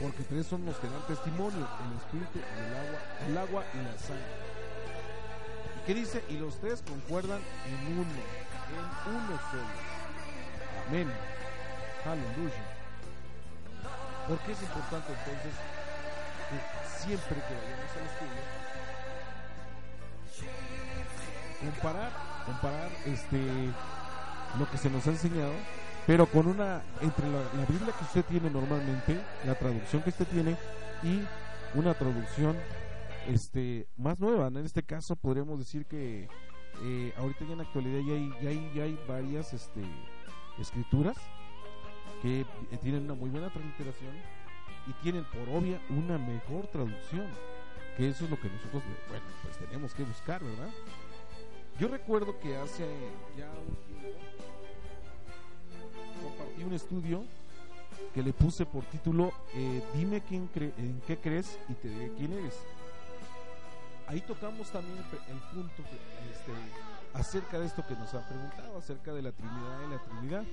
porque 0.00 0.22
tres 0.24 0.46
son 0.46 0.64
los 0.64 0.76
que 0.76 0.88
dan 0.88 1.06
testimonio, 1.06 1.66
el 1.66 1.96
Espíritu, 1.98 2.38
el 2.38 2.74
agua, 2.76 3.00
el 3.26 3.38
agua 3.38 3.64
y 3.74 3.76
la 3.78 3.98
sangre. 3.98 4.59
¿Qué 5.86 5.94
dice? 5.94 6.22
Y 6.28 6.38
los 6.38 6.58
tres 6.60 6.82
concuerdan 6.86 7.40
en 7.66 7.98
uno, 7.98 8.02
en 8.04 9.14
uno 9.14 9.40
solo. 9.50 9.90
Amén. 10.88 11.10
Aleluya. 12.04 12.64
¿Por 14.28 14.38
qué 14.40 14.52
es 14.52 14.62
importante 14.62 15.12
entonces 15.12 15.54
siempre 16.98 17.36
que 17.36 17.54
vayamos 17.54 17.90
al 17.96 18.04
estudio, 18.06 18.42
comparar, 21.60 22.10
comparar 22.46 22.90
este 23.06 23.40
lo 24.58 24.70
que 24.70 24.78
se 24.78 24.90
nos 24.90 25.06
ha 25.06 25.10
enseñado, 25.10 25.52
pero 26.06 26.26
con 26.26 26.46
una, 26.46 26.82
entre 27.00 27.28
la 27.30 27.64
Biblia 27.68 27.94
que 27.96 28.04
usted 28.04 28.24
tiene 28.24 28.50
normalmente, 28.50 29.20
la 29.46 29.54
traducción 29.54 30.02
que 30.02 30.10
usted 30.10 30.26
tiene, 30.26 30.56
y 31.02 31.22
una 31.74 31.94
traducción 31.94 32.56
este 33.28 33.88
más 33.96 34.20
nueva. 34.20 34.48
En 34.48 34.58
este 34.58 34.82
caso 34.82 35.16
podríamos 35.16 35.58
decir 35.58 35.86
que 35.86 36.28
eh, 36.82 37.12
ahorita 37.16 37.44
ya 37.44 37.52
en 37.52 37.58
la 37.58 37.64
actualidad 37.64 38.00
ya 38.06 38.14
hay, 38.14 38.30
ya 38.42 38.50
hay, 38.50 38.72
ya 38.74 38.82
hay 38.84 38.98
varias 39.06 39.52
este, 39.52 39.82
escrituras 40.58 41.16
que 42.22 42.40
eh, 42.40 42.78
tienen 42.82 43.04
una 43.04 43.14
muy 43.14 43.30
buena 43.30 43.50
transliteración 43.50 44.14
y 44.86 44.92
tienen 45.02 45.24
por 45.24 45.48
obvia 45.48 45.80
una 45.90 46.18
mejor 46.18 46.66
traducción. 46.68 47.26
Que 47.96 48.08
eso 48.08 48.24
es 48.24 48.30
lo 48.30 48.40
que 48.40 48.48
nosotros, 48.48 48.82
bueno, 49.08 49.24
pues 49.42 49.58
tenemos 49.58 49.92
que 49.94 50.04
buscar, 50.04 50.42
¿verdad? 50.42 50.70
Yo 51.78 51.88
recuerdo 51.88 52.38
que 52.38 52.56
hace 52.56 52.86
ya 53.36 53.50
un 53.50 53.76
tiempo 53.86 54.18
compartí 56.22 56.62
un 56.62 56.72
estudio 56.72 57.24
que 58.14 58.22
le 58.22 58.32
puse 58.32 58.64
por 58.66 58.84
título 58.84 59.32
eh, 59.54 59.82
Dime 59.94 60.22
quién 60.22 60.48
en 60.54 61.00
qué 61.06 61.18
crees 61.18 61.58
y 61.68 61.74
te 61.74 61.88
diré 61.88 62.12
quién 62.16 62.32
eres 62.32 62.58
ahí 64.10 64.20
tocamos 64.22 64.68
también 64.70 64.98
el, 64.98 65.38
punto 65.54 65.82
este, 66.32 66.52
acerca 67.14 67.60
de 67.60 67.66
esto 67.66 67.86
que 67.86 67.94
nos 67.94 68.12
han 68.12 68.24
preguntado, 68.26 68.78
acerca 68.78 69.12
de 69.12 69.22
la 69.22 69.30
Trinidad 69.30 69.80
y 69.86 69.90
la 69.90 69.98
Trinidad. 70.02 70.44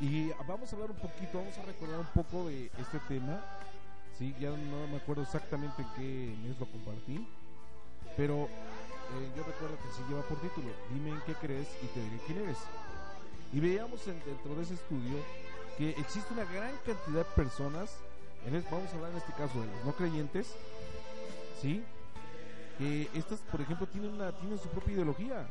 Y 0.00 0.28
vamos 0.46 0.72
a 0.72 0.76
hablar 0.76 0.92
un 0.92 0.98
poquito, 0.98 1.38
vamos 1.38 1.58
a 1.58 1.62
recordar 1.62 1.98
un 1.98 2.22
poco 2.22 2.48
de 2.48 2.70
este 2.78 3.00
tema. 3.08 3.40
Sí, 4.16 4.32
ya 4.38 4.50
no 4.50 4.86
me 4.86 4.96
acuerdo 4.98 5.22
exactamente 5.22 5.82
en 5.82 5.88
qué 5.96 6.36
mes 6.46 6.58
lo 6.60 6.66
compartí, 6.66 7.26
pero 8.16 8.44
eh, 8.44 9.32
yo 9.36 9.42
recuerdo 9.42 9.76
que 9.76 9.90
sí 9.96 10.02
lleva 10.08 10.22
por 10.22 10.40
título, 10.40 10.68
dime 10.92 11.10
en 11.10 11.20
qué 11.22 11.34
crees 11.34 11.66
y 11.82 11.86
te 11.86 12.00
diré 12.00 12.20
quién 12.26 12.38
eres. 12.44 12.58
Y 13.52 13.58
veíamos 13.58 14.06
dentro 14.06 14.54
de 14.54 14.62
ese 14.62 14.74
estudio 14.74 15.16
que 15.76 15.90
existe 15.90 16.32
una 16.32 16.44
gran 16.44 16.70
cantidad 16.86 17.24
de 17.26 17.34
personas, 17.34 17.90
vamos 18.70 18.92
a 18.92 18.94
hablar 18.94 19.10
en 19.10 19.16
este 19.16 19.32
caso 19.32 19.60
de 19.60 19.66
los 19.66 19.84
no 19.84 19.92
creyentes, 19.94 20.54
¿sí? 21.60 21.82
Que 22.78 23.08
estas, 23.14 23.40
por 23.40 23.60
ejemplo, 23.60 23.86
tienen, 23.86 24.12
una, 24.12 24.32
tienen 24.32 24.58
su 24.58 24.68
propia 24.68 24.94
ideología. 24.94 25.46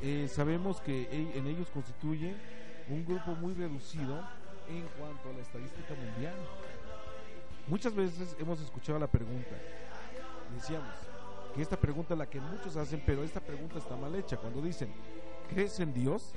Eh, 0.00 0.28
sabemos 0.28 0.80
que 0.80 1.08
en 1.10 1.46
ellos 1.46 1.68
constituye 1.72 2.34
un 2.88 3.04
grupo 3.04 3.34
muy 3.34 3.54
reducido 3.54 4.20
en 4.68 4.86
cuanto 4.98 5.28
a 5.28 5.32
la 5.32 5.40
estadística 5.40 5.94
mundial. 5.94 6.34
Muchas 7.66 7.94
veces 7.94 8.36
hemos 8.38 8.60
escuchado 8.60 8.98
la 8.98 9.06
pregunta, 9.06 9.56
decíamos, 10.54 10.94
que 11.54 11.62
esta 11.62 11.76
pregunta 11.76 12.14
es 12.14 12.18
la 12.18 12.26
que 12.26 12.40
muchos 12.40 12.76
hacen, 12.76 13.02
pero 13.06 13.22
esta 13.22 13.40
pregunta 13.40 13.78
está 13.78 13.96
mal 13.96 14.14
hecha. 14.14 14.36
Cuando 14.36 14.60
dicen, 14.60 14.92
¿crees 15.48 15.80
en 15.80 15.94
Dios? 15.94 16.34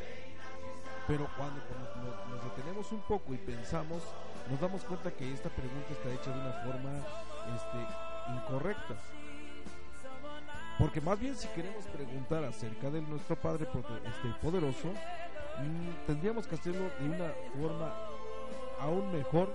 Pero 1.07 1.27
cuando, 1.37 1.55
nos, 1.55 2.27
nos, 2.29 2.43
detenemos 2.43 2.91
un 2.91 3.01
poco 3.01 3.33
y 3.33 3.37
pensamos, 3.37 4.03
nos 4.49 4.59
damos 4.59 4.83
cuenta 4.83 5.11
que 5.11 5.33
esta 5.33 5.49
pregunta 5.49 5.87
está 5.91 6.13
hecha 6.13 6.31
de 6.31 6.39
una 6.39 6.51
forma 6.63 6.97
este, 7.55 8.33
incorrecta. 8.35 8.95
Porque 10.77 11.01
más 11.01 11.19
bien 11.19 11.35
si 11.35 11.47
queremos 11.49 11.85
preguntar 11.85 12.43
acerca 12.43 12.89
de 12.89 13.01
nuestro 13.01 13.35
Padre 13.35 13.65
este, 13.65 14.29
poderoso, 14.41 14.89
mm, 14.89 16.05
tendríamos 16.05 16.45
que 16.45 16.55
hacerlo 16.55 16.89
de 16.99 17.09
una 17.09 17.31
forma 17.59 17.93
aún 18.79 19.11
mejor 19.11 19.51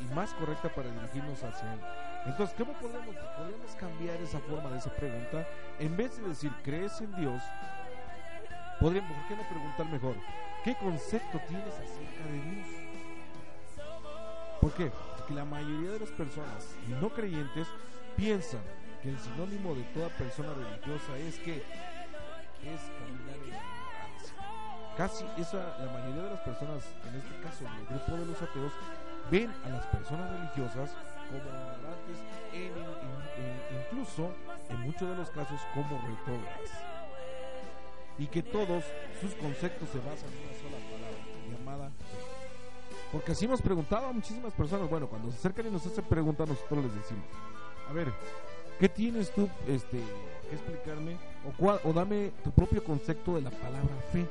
y 0.00 0.14
más 0.14 0.34
correcta 0.34 0.68
para 0.68 0.90
dirigirnos 0.90 1.42
hacia 1.42 1.72
Él. 1.72 1.80
Entonces, 2.26 2.54
¿cómo 2.58 2.72
podemos, 2.74 3.16
cambiar 3.80 4.20
esa 4.20 4.38
forma 4.40 4.70
de 4.70 4.78
esa 4.78 4.94
pregunta? 4.94 5.46
En 5.78 5.96
vez 5.96 6.16
de 6.20 6.28
decir, 6.28 6.52
¿crees 6.62 7.00
en 7.00 7.14
Dios? 7.16 7.42
Podríamos, 8.80 9.10
¿por 9.16 9.28
qué 9.28 9.36
no 9.36 9.48
preguntar 9.48 9.86
mejor? 9.86 10.14
¿Qué 10.62 10.76
concepto 10.76 11.40
tienes 11.48 11.74
acerca 11.74 12.24
de 12.30 12.50
Dios? 12.50 12.66
¿Por 14.60 14.72
qué? 14.74 14.92
Porque 15.16 15.34
la 15.34 15.44
mayoría 15.44 15.90
de 15.90 16.00
las 16.00 16.10
personas 16.10 16.76
no 17.00 17.08
creyentes 17.08 17.66
piensan 18.16 18.60
que 19.02 19.10
el 19.10 19.18
sinónimo 19.18 19.74
de 19.74 19.82
toda 19.94 20.08
persona 20.10 20.54
religiosa 20.54 21.18
es 21.18 21.38
que 21.40 21.56
es 21.56 22.80
caminar 22.98 23.36
en 23.36 23.50
ignorancia. 23.50 24.34
Casi 24.96 25.24
esa, 25.36 25.76
la 25.78 25.92
mayoría 25.92 26.22
de 26.22 26.30
las 26.30 26.40
personas, 26.40 26.84
en 27.08 27.16
este 27.16 27.40
caso 27.42 27.64
el 27.66 27.86
grupo 27.86 28.16
de 28.16 28.26
los 28.26 28.40
ateos, 28.40 28.72
ven 29.30 29.50
a 29.64 29.68
las 29.70 29.86
personas 29.86 30.30
religiosas 30.30 30.94
como 31.28 31.42
ignorantes, 31.42 32.18
en, 32.52 32.72
incluso 33.80 34.30
en 34.68 34.80
muchos 34.82 35.08
de 35.08 35.16
los 35.16 35.30
casos 35.30 35.60
como 35.74 36.00
retrógradas. 36.06 36.70
Y 38.18 38.26
que 38.28 38.42
todos 38.42 38.84
sus 39.20 39.34
conceptos 39.34 39.88
se 39.88 39.98
basan 39.98 40.30
en 40.30 40.46
una 40.46 40.58
sola 40.62 40.78
palabra, 40.92 41.18
llamada. 41.50 41.90
Porque 43.10 43.32
así 43.32 43.46
hemos 43.46 43.60
preguntado 43.60 44.06
a 44.06 44.12
muchísimas 44.12 44.52
personas, 44.52 44.88
bueno, 44.88 45.08
cuando 45.08 45.30
se 45.32 45.38
acercan 45.38 45.66
y 45.66 45.70
nos 45.70 45.84
hacen 45.84 46.04
preguntas, 46.04 46.48
nosotros 46.48 46.84
les 46.84 46.94
decimos, 46.94 47.24
a 47.88 47.92
ver, 47.92 48.12
¿Qué 48.82 48.88
tienes 48.88 49.30
tú 49.32 49.48
este, 49.68 50.00
que 50.50 50.56
explicarme? 50.56 51.16
O, 51.56 51.88
o 51.88 51.92
dame 51.92 52.32
tu 52.42 52.50
propio 52.50 52.82
concepto 52.82 53.36
de 53.36 53.42
la 53.42 53.50
palabra 53.50 53.94
fe. 54.10 54.26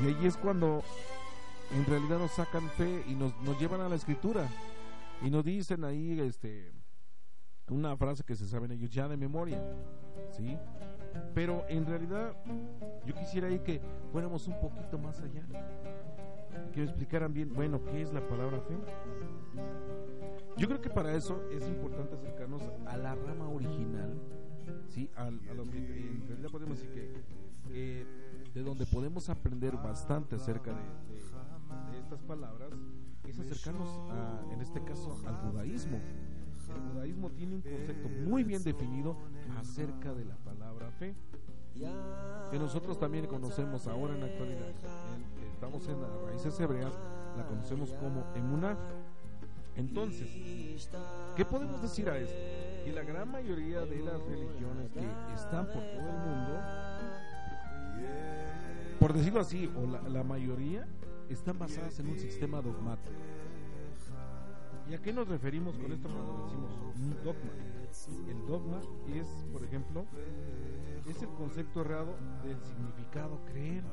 Y 0.00 0.06
ahí 0.06 0.24
es 0.24 0.36
cuando 0.36 0.84
en 1.74 1.84
realidad 1.84 2.20
nos 2.20 2.30
sacan 2.30 2.70
fe 2.70 3.02
y 3.08 3.14
nos, 3.16 3.36
nos 3.42 3.58
llevan 3.58 3.80
a 3.80 3.88
la 3.88 3.96
escritura. 3.96 4.48
Y 5.20 5.30
nos 5.30 5.44
dicen 5.44 5.82
ahí 5.82 6.20
este, 6.20 6.70
una 7.68 7.96
frase 7.96 8.22
que 8.22 8.36
se 8.36 8.46
saben 8.46 8.70
ellos 8.70 8.88
ya 8.88 9.08
de 9.08 9.16
memoria. 9.16 9.60
¿Sí? 10.30 10.56
Pero 11.34 11.64
en 11.68 11.86
realidad 11.86 12.36
yo 13.04 13.16
quisiera 13.16 13.48
ahí 13.48 13.58
que 13.58 13.80
fuéramos 14.12 14.46
un 14.46 14.60
poquito 14.60 14.96
más 14.96 15.20
allá. 15.22 15.42
Que 16.72 16.82
me 16.82 16.86
explicaran 16.86 17.34
bien, 17.34 17.52
bueno, 17.52 17.80
¿qué 17.84 18.00
es 18.00 18.12
la 18.12 18.20
palabra 18.28 18.60
fe? 18.60 18.76
Yo 20.60 20.68
creo 20.68 20.82
que 20.82 20.90
para 20.90 21.14
eso 21.14 21.42
es 21.50 21.66
importante 21.66 22.16
acercarnos 22.16 22.60
a 22.86 22.98
la 22.98 23.14
rama 23.14 23.48
original, 23.48 24.12
¿sí? 24.88 25.10
A, 25.16 25.30
lo 25.30 25.64
que 25.64 25.78
en 25.78 26.28
realidad 26.28 26.50
podemos 26.50 26.78
decir 26.78 26.92
que, 27.72 28.06
de 28.52 28.62
donde 28.62 28.84
podemos 28.84 29.30
aprender 29.30 29.78
bastante 29.78 30.36
acerca 30.36 30.74
de, 30.74 31.98
estas 31.98 32.20
palabras 32.24 32.68
es 33.26 33.38
acercarnos, 33.38 33.88
a, 34.10 34.52
en 34.52 34.60
este 34.60 34.84
caso, 34.84 35.18
al 35.26 35.34
judaísmo. 35.36 35.98
El 36.68 36.92
judaísmo 36.92 37.30
tiene 37.30 37.54
un 37.54 37.62
concepto 37.62 38.10
muy 38.28 38.44
bien 38.44 38.62
definido 38.62 39.16
acerca 39.56 40.12
de 40.12 40.26
la 40.26 40.36
palabra 40.36 40.90
fe, 40.90 41.14
que 42.50 42.58
nosotros 42.58 42.98
también 42.98 43.26
conocemos 43.28 43.86
ahora 43.86 44.12
en 44.12 44.20
la 44.20 44.26
actualidad. 44.26 44.74
Estamos 45.54 45.88
en 45.88 46.02
las 46.02 46.12
raíces 46.20 46.60
hebreas, 46.60 46.92
la 47.38 47.46
conocemos 47.46 47.94
como 47.94 48.26
emuná 48.34 48.76
entonces, 49.76 50.28
¿qué 51.36 51.44
podemos 51.44 51.80
decir 51.82 52.08
a 52.10 52.18
esto? 52.18 52.34
Que 52.84 52.92
la 52.92 53.02
gran 53.02 53.30
mayoría 53.30 53.80
de 53.80 54.00
las 54.00 54.20
religiones 54.22 54.90
que 54.92 55.34
están 55.34 55.66
por 55.66 55.82
todo 55.82 56.08
el 56.08 56.18
mundo, 56.26 56.60
por 58.98 59.12
decirlo 59.12 59.40
así, 59.40 59.70
o 59.76 59.86
la, 59.86 60.22
mayoría, 60.24 60.86
están 61.28 61.58
basadas 61.58 61.98
en 62.00 62.08
un 62.08 62.18
sistema 62.18 62.60
dogmático. 62.60 63.16
¿Y 64.88 64.94
a 64.94 64.98
qué 65.00 65.12
nos 65.12 65.28
referimos 65.28 65.76
con 65.78 65.92
esto 65.92 66.08
cuando 66.08 66.44
decimos 66.44 67.24
dogma? 67.24 67.50
El 68.28 68.46
dogma 68.46 68.80
es, 69.14 69.26
por 69.52 69.62
ejemplo, 69.62 70.04
es 71.08 71.22
el 71.22 71.28
concepto 71.30 71.82
errado 71.82 72.14
del 72.42 72.60
significado 72.62 73.40
creer. 73.46 73.84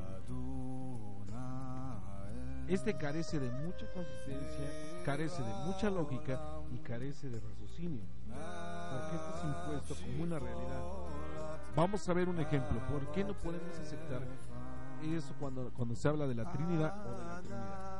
Este 2.68 2.94
carece 2.98 3.40
de 3.40 3.50
mucha 3.50 3.86
consistencia, 3.92 5.02
carece 5.02 5.42
de 5.42 5.54
mucha 5.64 5.88
lógica 5.88 6.38
y 6.70 6.78
carece 6.78 7.30
de 7.30 7.40
raciocinio, 7.40 8.02
porque 8.26 9.16
esto 9.16 9.34
es 9.36 9.44
impuesto 9.44 9.94
como 10.04 10.22
una 10.24 10.38
realidad. 10.38 10.82
Vamos 11.74 12.06
a 12.06 12.12
ver 12.12 12.28
un 12.28 12.38
ejemplo. 12.40 12.78
¿Por 12.88 13.10
qué 13.12 13.24
no 13.24 13.32
podemos 13.32 13.78
aceptar 13.78 14.20
eso 15.02 15.34
cuando, 15.40 15.70
cuando 15.74 15.94
se 15.94 16.08
habla 16.08 16.26
de 16.26 16.34
la 16.34 16.52
Trinidad 16.52 17.06
o 17.06 17.18
de 17.18 17.24
la 17.24 17.40
Trinidad? 17.40 17.98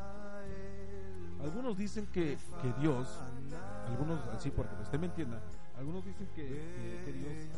Algunos 1.40 1.78
dicen 1.78 2.06
que, 2.12 2.36
que 2.60 2.72
Dios, 2.80 3.08
algunos 3.86 4.20
así 4.34 4.50
porque 4.50 4.74
usted 4.82 4.98
me 4.98 5.06
entienda, 5.06 5.40
algunos 5.78 6.04
dicen 6.04 6.26
que, 6.34 6.42
que, 7.04 7.12
Dios 7.12 7.32
es 7.32 7.48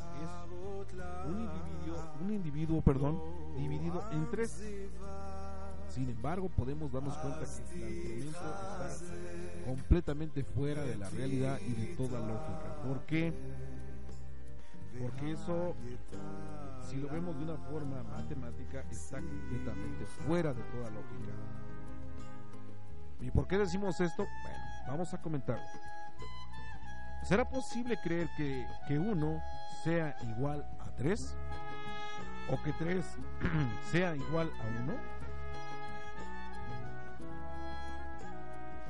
un 1.27 1.41
individuo, 1.41 2.13
un 2.21 2.33
individuo, 2.33 2.83
perdón, 2.83 3.21
dividido 3.57 4.05
en 4.13 4.31
tres 4.31 4.63
sin 5.91 6.09
embargo, 6.09 6.49
podemos 6.49 6.93
darnos 6.93 7.17
cuenta 7.19 7.41
que 7.41 7.83
el 7.83 8.25
planteamiento 8.25 8.39
está 8.39 9.65
completamente 9.67 10.45
fuera 10.45 10.83
de 10.83 10.97
la 10.97 11.11
realidad 11.11 11.59
y 11.61 11.73
de 11.73 11.87
toda 11.97 12.21
lógica. 12.21 12.83
¿Por 12.87 13.01
qué? 13.07 13.33
Porque 15.01 15.33
eso, 15.33 15.75
si 16.89 16.97
lo 16.97 17.09
vemos 17.09 17.37
de 17.37 17.45
una 17.45 17.57
forma 17.57 18.03
matemática, 18.05 18.85
está 18.91 19.19
completamente 19.19 20.07
fuera 20.27 20.53
de 20.53 20.63
toda 20.63 20.91
lógica. 20.91 21.33
¿Y 23.21 23.31
por 23.31 23.47
qué 23.47 23.59
decimos 23.59 24.01
esto? 24.01 24.27
Bueno, 24.43 24.59
vamos 24.87 25.13
a 25.13 25.21
comentar. 25.21 25.59
¿Será 27.25 27.49
posible 27.49 27.99
creer 28.03 28.29
que, 28.37 28.67
que 28.89 28.99
uno 28.99 29.43
sea 29.85 30.17
igual 30.23 30.65
a 30.81 30.95
tres? 30.97 31.37
¿O 32.51 32.63
que 32.63 32.73
tres 32.75 33.05
sea 33.91 34.17
igual 34.17 34.51
a 34.61 34.83
uno? 34.83 35.20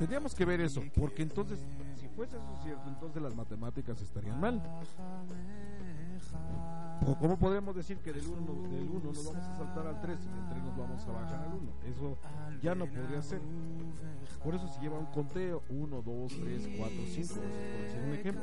Tendríamos 0.01 0.35
que 0.35 0.47
ver 0.47 0.63
eso, 0.63 0.83
porque 0.99 1.21
entonces, 1.21 1.61
si 2.01 2.09
fuese 2.09 2.39
eso 2.39 2.57
cierto, 2.63 2.89
entonces 2.89 3.23
las 3.23 3.35
matemáticas 3.35 4.01
estarían 4.01 4.41
mal. 4.41 4.63
¿O 7.07 7.19
cómo 7.19 7.39
podemos 7.39 7.77
decir 7.77 7.99
que 7.99 8.11
del 8.11 8.27
1 8.27 8.69
del 8.71 9.05
nos 9.05 9.27
vamos 9.27 9.45
a 9.45 9.57
saltar 9.59 9.87
al 9.87 10.01
3 10.01 10.19
y 10.25 10.29
del 10.29 10.49
3 10.49 10.63
nos 10.65 10.79
vamos 10.79 11.07
a 11.07 11.13
bajar 11.13 11.41
al 11.41 11.53
1? 11.53 11.73
Eso 11.85 12.17
ya 12.63 12.75
no 12.75 12.87
podría 12.87 13.21
ser. 13.21 13.43
Por 14.43 14.55
eso 14.55 14.69
se 14.69 14.81
lleva 14.81 14.99
un 14.99 15.05
conteo 15.05 15.65
1, 15.69 16.01
2, 16.01 16.33
3, 16.45 16.69
4, 16.79 16.97
5, 17.07 17.35
por 17.35 17.43
decir 17.43 18.01
un 18.03 18.15
ejemplo. 18.15 18.43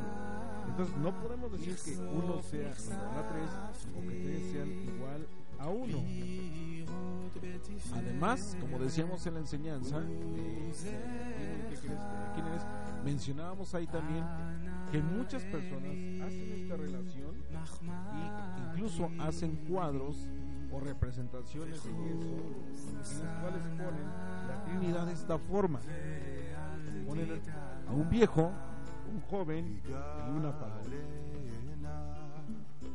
Entonces 0.67 0.95
no 0.97 1.19
podemos 1.19 1.51
decir 1.53 1.75
que 1.83 1.97
1 1.97 2.41
sea 2.43 2.69
igual 2.69 3.17
a 3.17 3.29
3 3.29 3.49
o 3.97 4.01
que 4.01 4.15
3 4.15 4.51
sean 4.51 4.69
igual 4.69 5.27
a 5.59 5.67
1. 5.67 5.97
Además, 7.93 8.57
como 8.59 8.79
decíamos 8.79 9.25
en 9.27 9.33
la 9.35 9.39
enseñanza, 9.39 10.01
mencionábamos 13.03 13.73
ahí 13.75 13.87
también 13.87 14.25
que 14.91 15.01
muchas 15.01 15.43
personas 15.43 15.91
hacen 16.25 16.53
esta 16.61 16.77
relación 16.77 17.35
e 18.13 18.71
incluso 18.71 19.09
hacen 19.19 19.55
cuadros 19.69 20.27
o 20.71 20.79
representaciones 20.79 21.85
en 21.85 21.95
eso, 22.07 22.27
en 22.89 23.25
las 23.25 23.41
cuales 23.41 23.61
ponen 23.63 24.07
la 24.47 24.63
Trinidad 24.65 25.05
de 25.05 25.13
esta 25.13 25.37
forma. 25.37 25.79
Ponen 27.05 27.41
a 27.87 27.91
un 27.91 28.09
viejo, 28.09 28.51
un 29.13 29.21
joven 29.21 29.81
y 29.85 30.31
una 30.31 30.57
palabra. 30.57 30.91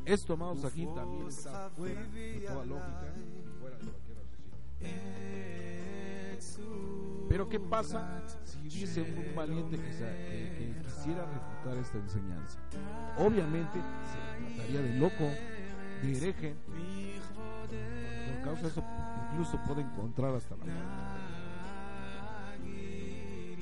Esto, 0.05 0.33
amados, 0.33 0.65
aquí 0.65 0.85
también 0.93 1.27
está 1.27 1.69
fuera 1.69 2.03
de 2.07 2.45
toda 2.45 2.65
lógica, 2.65 3.13
fuera 3.59 3.77
de 3.77 3.83
cualquier 3.85 4.17
raciocinio. 4.17 4.49
Pero 7.29 7.47
¿qué 7.47 7.59
pasa 7.59 8.21
si 8.43 8.59
hubiese 8.59 9.01
un 9.01 9.33
valiente 9.35 9.77
que, 9.77 9.83
que, 9.83 10.75
quisiera 10.83 11.25
refutar 11.25 11.77
esta 11.77 11.97
enseñanza? 11.97 12.59
Obviamente 13.17 13.79
se 13.79 14.55
trataría 14.55 14.81
de 14.81 14.93
loco, 14.99 15.23
de 16.01 16.17
hereje. 16.17 16.55
Por 18.27 18.43
causa 18.43 18.61
de 18.63 18.67
eso 18.67 18.83
incluso 19.31 19.57
puede 19.65 19.81
encontrar 19.81 20.35
hasta 20.35 20.57
la 20.57 20.65
muerte. 20.65 20.83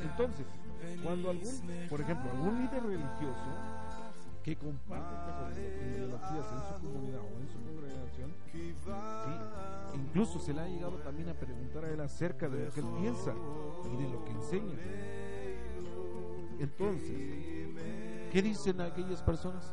Entonces, 0.01 0.45
cuando 1.03 1.29
algún, 1.29 1.87
por 1.87 2.01
ejemplo, 2.01 2.31
algún 2.31 2.63
líder 2.63 2.83
religioso 2.83 3.80
que 4.43 4.55
comparte 4.55 5.15
estas 5.15 5.57
ideologías 5.57 6.45
en 6.51 6.61
su 6.67 6.81
comunidad 6.81 7.21
o 7.21 7.39
en 7.39 7.47
su 7.47 7.59
congregación, 7.61 8.31
¿sí? 8.51 9.99
incluso 9.99 10.39
se 10.39 10.53
le 10.53 10.61
ha 10.61 10.67
llegado 10.67 10.97
también 10.97 11.29
a 11.29 11.33
preguntar 11.33 11.85
a 11.85 11.89
él 11.89 12.01
acerca 12.01 12.49
de 12.49 12.65
lo 12.65 12.71
que 12.71 12.79
él 12.79 12.87
piensa 12.99 13.33
y 13.93 14.03
de 14.03 14.09
lo 14.09 14.23
que 14.25 14.31
enseña. 14.31 14.75
Entonces, 16.59 17.69
¿qué 18.31 18.41
dicen 18.41 18.81
aquellas 18.81 19.21
personas 19.21 19.71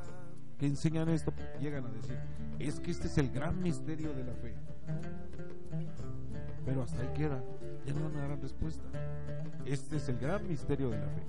que 0.58 0.66
enseñan 0.66 1.08
esto? 1.08 1.32
Llegan 1.60 1.86
a 1.86 1.90
decir, 1.90 2.18
es 2.58 2.80
que 2.80 2.90
este 2.90 3.06
es 3.06 3.18
el 3.18 3.30
gran 3.30 3.62
misterio 3.62 4.12
de 4.12 4.24
la 4.24 4.34
fe. 4.34 4.54
Pero 6.64 6.82
hasta 6.82 7.00
ahí 7.00 7.08
queda, 7.14 7.42
ya 7.86 7.94
no 7.94 8.04
van 8.10 8.16
a 8.16 8.28
dar 8.28 8.40
respuesta. 8.40 8.84
Este 9.64 9.96
es 9.96 10.08
el 10.08 10.18
gran 10.18 10.46
misterio 10.46 10.90
de 10.90 10.98
la 10.98 11.08
fe. 11.08 11.22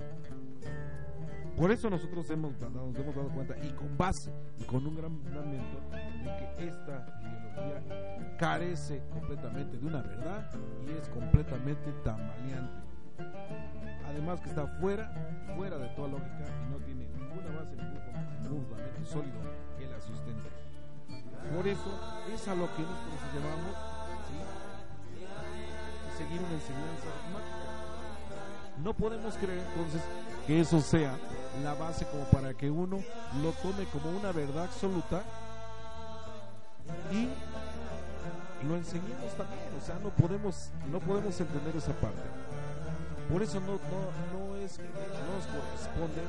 Por 1.56 1.70
eso 1.70 1.90
nosotros 1.90 2.28
hemos, 2.30 2.58
nos 2.60 2.96
hemos 2.96 3.14
dado 3.14 3.28
cuenta 3.28 3.56
y 3.58 3.70
con 3.72 3.96
base 3.96 4.32
y 4.58 4.64
con 4.64 4.86
un 4.86 4.96
gran 4.96 5.18
fundamento 5.18 5.80
de 5.92 6.56
que 6.56 6.68
esta 6.68 7.20
ideología 7.20 8.36
carece 8.38 9.02
completamente 9.10 9.76
de 9.76 9.86
una 9.86 10.02
verdad 10.02 10.50
y 10.86 10.90
es 10.92 11.08
completamente 11.08 11.92
tambaleante. 12.04 12.80
Además 14.06 14.40
que 14.40 14.48
está 14.48 14.66
fuera, 14.80 15.12
fuera 15.56 15.76
de 15.76 15.88
toda 15.88 16.08
lógica 16.08 16.44
y 16.66 16.70
no 16.72 16.78
tiene 16.78 17.06
ninguna 17.08 17.60
base, 17.60 17.76
ningún 17.76 18.64
fundamento 18.64 19.04
sólido 19.04 19.38
que 19.78 19.86
la 19.86 20.00
sustente. 20.00 20.48
Por 21.54 21.66
eso 21.66 22.00
es 22.32 22.48
a 22.48 22.54
lo 22.54 22.66
que 22.74 22.82
nosotros 22.82 23.34
llamamos 23.34 23.76
seguir 26.16 26.40
una 26.40 26.52
enseñanza 26.52 27.06
dogmática. 27.06 27.70
No 28.82 28.94
podemos 28.94 29.34
creer 29.36 29.58
entonces 29.58 30.02
que 30.50 30.58
eso 30.58 30.80
sea 30.80 31.16
la 31.62 31.74
base 31.74 32.04
como 32.06 32.24
para 32.24 32.52
que 32.54 32.68
uno 32.68 32.98
lo 33.40 33.52
tome 33.52 33.84
como 33.92 34.10
una 34.10 34.32
verdad 34.32 34.64
absoluta 34.64 35.22
y 37.12 37.28
lo 38.66 38.74
enseñemos 38.74 39.32
también, 39.36 39.60
o 39.80 39.86
sea, 39.86 40.00
no 40.00 40.10
podemos, 40.10 40.70
no 40.90 40.98
podemos 40.98 41.40
entender 41.40 41.76
esa 41.76 41.92
parte. 41.92 42.22
Por 43.30 43.44
eso 43.44 43.60
no, 43.60 43.74
no, 43.74 44.48
no, 44.48 44.56
es, 44.56 44.80
no 44.80 45.34
nos 45.36 45.46
corresponde 45.46 46.20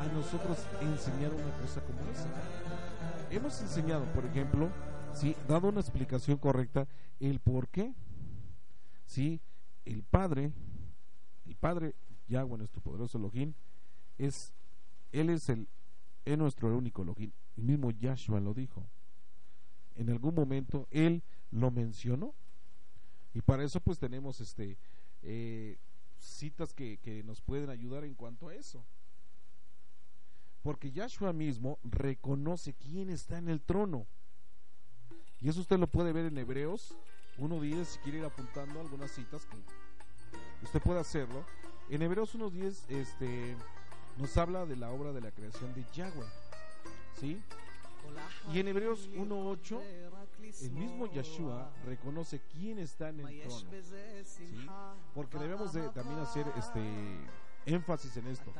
a 0.00 0.12
nosotros 0.12 0.58
enseñar 0.80 1.32
una 1.32 1.52
cosa 1.62 1.80
como 1.82 2.00
esa. 2.10 2.26
Hemos 3.30 3.60
enseñado, 3.60 4.06
por 4.06 4.24
ejemplo, 4.24 4.70
sí, 5.14 5.36
dado 5.46 5.68
una 5.68 5.82
explicación 5.82 6.38
correcta, 6.38 6.88
el 7.20 7.38
por 7.38 7.68
qué, 7.68 7.94
sí, 9.06 9.40
el 9.84 10.02
Padre, 10.02 10.50
el 11.46 11.54
Padre 11.54 11.94
Yahweh, 12.26 12.58
nuestro 12.58 12.80
poderoso 12.80 13.18
Elohim, 13.18 13.54
es, 14.18 14.52
Él 15.12 15.30
es 15.30 15.48
el, 15.48 15.68
es 16.24 16.38
nuestro 16.38 16.76
único 16.76 17.02
Elohim. 17.02 17.32
El 17.56 17.64
mismo 17.64 17.90
Yahshua 17.90 18.40
lo 18.40 18.54
dijo. 18.54 18.86
En 19.96 20.10
algún 20.10 20.34
momento 20.34 20.86
Él 20.90 21.22
lo 21.50 21.70
mencionó. 21.70 22.34
Y 23.34 23.40
para 23.40 23.64
eso 23.64 23.80
pues 23.80 23.98
tenemos 23.98 24.40
este 24.40 24.76
eh, 25.22 25.78
citas 26.18 26.74
que, 26.74 26.98
que 26.98 27.22
nos 27.22 27.40
pueden 27.40 27.70
ayudar 27.70 28.04
en 28.04 28.14
cuanto 28.14 28.48
a 28.48 28.54
eso. 28.54 28.84
Porque 30.62 30.90
Yahshua 30.90 31.32
mismo 31.32 31.78
reconoce 31.84 32.74
quién 32.74 33.10
está 33.10 33.38
en 33.38 33.48
el 33.48 33.60
trono. 33.60 34.06
Y 35.40 35.48
eso 35.48 35.60
usted 35.60 35.78
lo 35.78 35.86
puede 35.86 36.12
ver 36.12 36.26
en 36.26 36.38
Hebreos 36.38 36.96
1.10 37.38 37.84
si 37.84 37.98
quiere 38.00 38.18
ir 38.18 38.24
apuntando 38.24 38.80
algunas 38.80 39.12
citas 39.12 39.46
que 39.46 39.56
usted 40.64 40.82
puede 40.82 41.00
hacerlo. 41.00 41.44
En 41.88 42.02
Hebreos 42.02 42.34
1.10 42.34 42.84
este, 42.88 43.56
nos 44.18 44.36
habla 44.36 44.66
de 44.66 44.76
la 44.76 44.90
obra 44.90 45.12
de 45.12 45.20
la 45.20 45.30
creación 45.30 45.72
de 45.74 45.84
Yahweh. 45.94 46.26
¿Sí? 47.18 47.40
Y 48.52 48.60
en 48.60 48.68
Hebreos 48.68 49.08
1.8 49.10 49.80
el 50.62 50.72
mismo 50.72 51.06
Yeshua 51.06 51.70
reconoce 51.84 52.40
quién 52.52 52.78
está 52.78 53.10
en 53.10 53.20
el 53.20 53.40
trono. 53.42 53.70
¿sí? 54.24 54.66
Porque 55.14 55.38
debemos 55.38 55.72
de 55.72 55.88
también 55.90 56.18
hacer 56.20 56.46
este 56.56 56.80
énfasis 57.66 58.16
en 58.16 58.28
esto. 58.28 58.52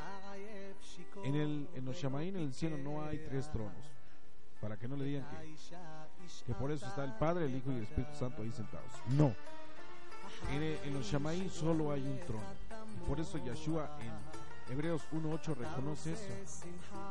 En 1.24 1.34
el 1.34 1.68
en 1.74 1.84
los 1.84 1.96
Shamaín 1.96 2.36
en 2.36 2.42
el 2.42 2.54
cielo 2.54 2.76
no 2.78 3.04
hay 3.04 3.18
tres 3.18 3.50
tronos. 3.50 3.92
Para 4.60 4.76
que 4.76 4.88
no 4.88 4.96
le 4.96 5.04
digan 5.04 5.28
que 5.30 5.56
que 6.44 6.54
por 6.54 6.70
eso 6.70 6.86
está 6.86 7.04
el 7.04 7.14
Padre, 7.14 7.46
el 7.46 7.54
Hijo 7.54 7.70
y 7.72 7.76
el 7.76 7.82
Espíritu 7.84 8.14
Santo 8.14 8.42
ahí 8.42 8.52
sentados. 8.52 8.90
No. 9.08 9.34
En, 10.50 10.94
los 10.94 11.06
Shamaín 11.06 11.50
solo 11.50 11.90
hay 11.90 12.02
un 12.02 12.18
trono. 12.20 12.44
Por 13.06 13.18
eso 13.18 13.38
Yeshua 13.38 13.98
en 14.00 14.12
Hebreos 14.70 15.02
1.8 15.12 15.54
reconoce 15.56 16.12
eso, 16.12 16.26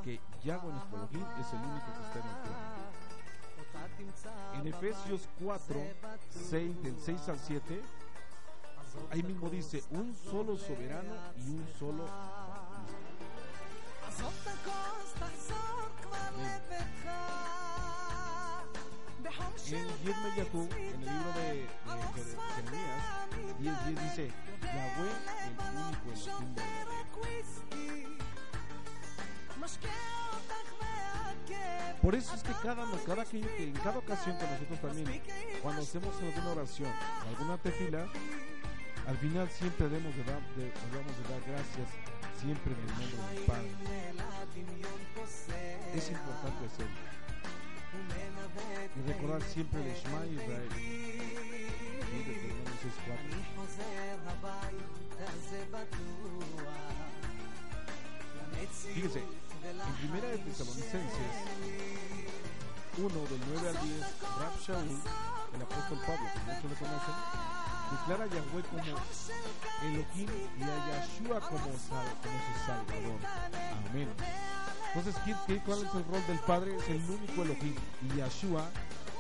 que 0.04 0.20
Yahweh 0.44 0.72
nuestro 0.72 0.98
Elohim 0.98 1.26
es 1.40 1.54
el 1.54 1.60
único 1.60 1.88
que 1.94 2.02
está 2.06 2.20
en 2.20 2.28
el 2.28 2.42
trono. 2.44 2.78
En 4.54 4.68
Efesios 4.68 5.28
4, 5.44 5.82
6, 6.50 6.84
del 6.84 7.00
6 7.00 7.30
al 7.30 7.40
7, 7.40 7.82
ahí 9.12 9.24
mismo 9.24 9.50
dice, 9.50 9.84
un 9.92 10.16
solo 10.16 10.58
soberano 10.58 11.16
y 11.38 11.50
un 11.50 11.68
solo 11.80 12.06
en 19.28 19.88
Yed 20.04 20.16
Yahu, 20.38 20.70
en 20.72 20.94
el 20.94 21.00
libro 21.00 21.32
de 21.36 21.68
Jeremías, 22.56 23.02
10, 23.60 23.86
10 23.88 24.02
dice, 24.02 24.32
Yahweh, 24.62 25.16
el 25.44 25.56
único 25.78 26.08
Elohim 26.14 26.56
Por 32.02 32.16
eso 32.16 32.36
es 32.36 32.44
que 32.44 32.54
cada, 32.64 32.86
cada, 33.06 33.26
que, 33.26 33.40
en 33.40 33.74
cada 33.74 33.98
ocasión 33.98 34.38
que 34.38 34.48
nosotros 34.48 34.82
también, 34.82 35.22
cuando 35.62 35.82
hacemos 35.82 36.16
alguna 36.22 36.52
oración, 36.52 36.92
alguna 37.28 37.58
tefila, 37.58 38.08
al 39.08 39.18
final 39.18 39.50
siempre 39.50 39.90
debemos 39.90 40.16
de 40.16 40.24
dar, 40.24 40.42
de, 40.56 40.72
debemos 40.90 41.18
de 41.18 41.24
dar 41.24 41.42
gracias 41.48 41.90
siempre 42.40 42.74
en 42.74 42.80
el 42.80 42.88
nombre 42.88 43.18
del 43.34 43.44
Padre. 43.46 43.72
Es 45.96 46.12
importante 46.12 46.66
hacerlo 46.66 47.17
y 48.96 49.08
recordar 49.08 49.42
siempre 49.44 49.80
el 49.80 49.96
Shema 49.96 50.26
Israel. 50.26 50.70
Fíjense, 58.94 59.20
en 59.20 59.94
primera 60.00 60.28
de 60.30 60.38
Tesalonicenses 60.40 61.34
1 62.98 63.10
del 63.10 63.42
9 63.54 63.70
al 63.70 63.82
10, 63.82 64.02
Rab 64.40 64.54
el 65.54 65.62
apóstol 65.62 66.00
Pablo, 66.06 66.28
que 66.34 66.40
muchos 66.40 66.72
le 66.72 66.78
conocen, 66.78 67.16
declara 67.92 68.24
a 68.24 68.28
Yahweh 68.28 68.64
como 68.70 68.84
Elohim 69.84 70.30
y 70.58 70.64
a 70.64 70.78
Yahshua 70.88 71.40
como 71.42 71.74
su 71.74 72.66
Salvador. 72.66 73.20
Amén. 73.90 74.10
Entonces, 74.96 75.16
¿quién, 75.24 75.60
cuál 75.60 75.80
es 75.80 75.94
el 75.94 76.06
rol 76.06 76.28
del 76.28 76.40
Padre? 76.40 76.76
Es 76.76 76.90
el 76.90 77.02
único 77.10 77.42
Elohim. 77.44 77.76
Y 78.02 78.18
Yahshua 78.18 78.70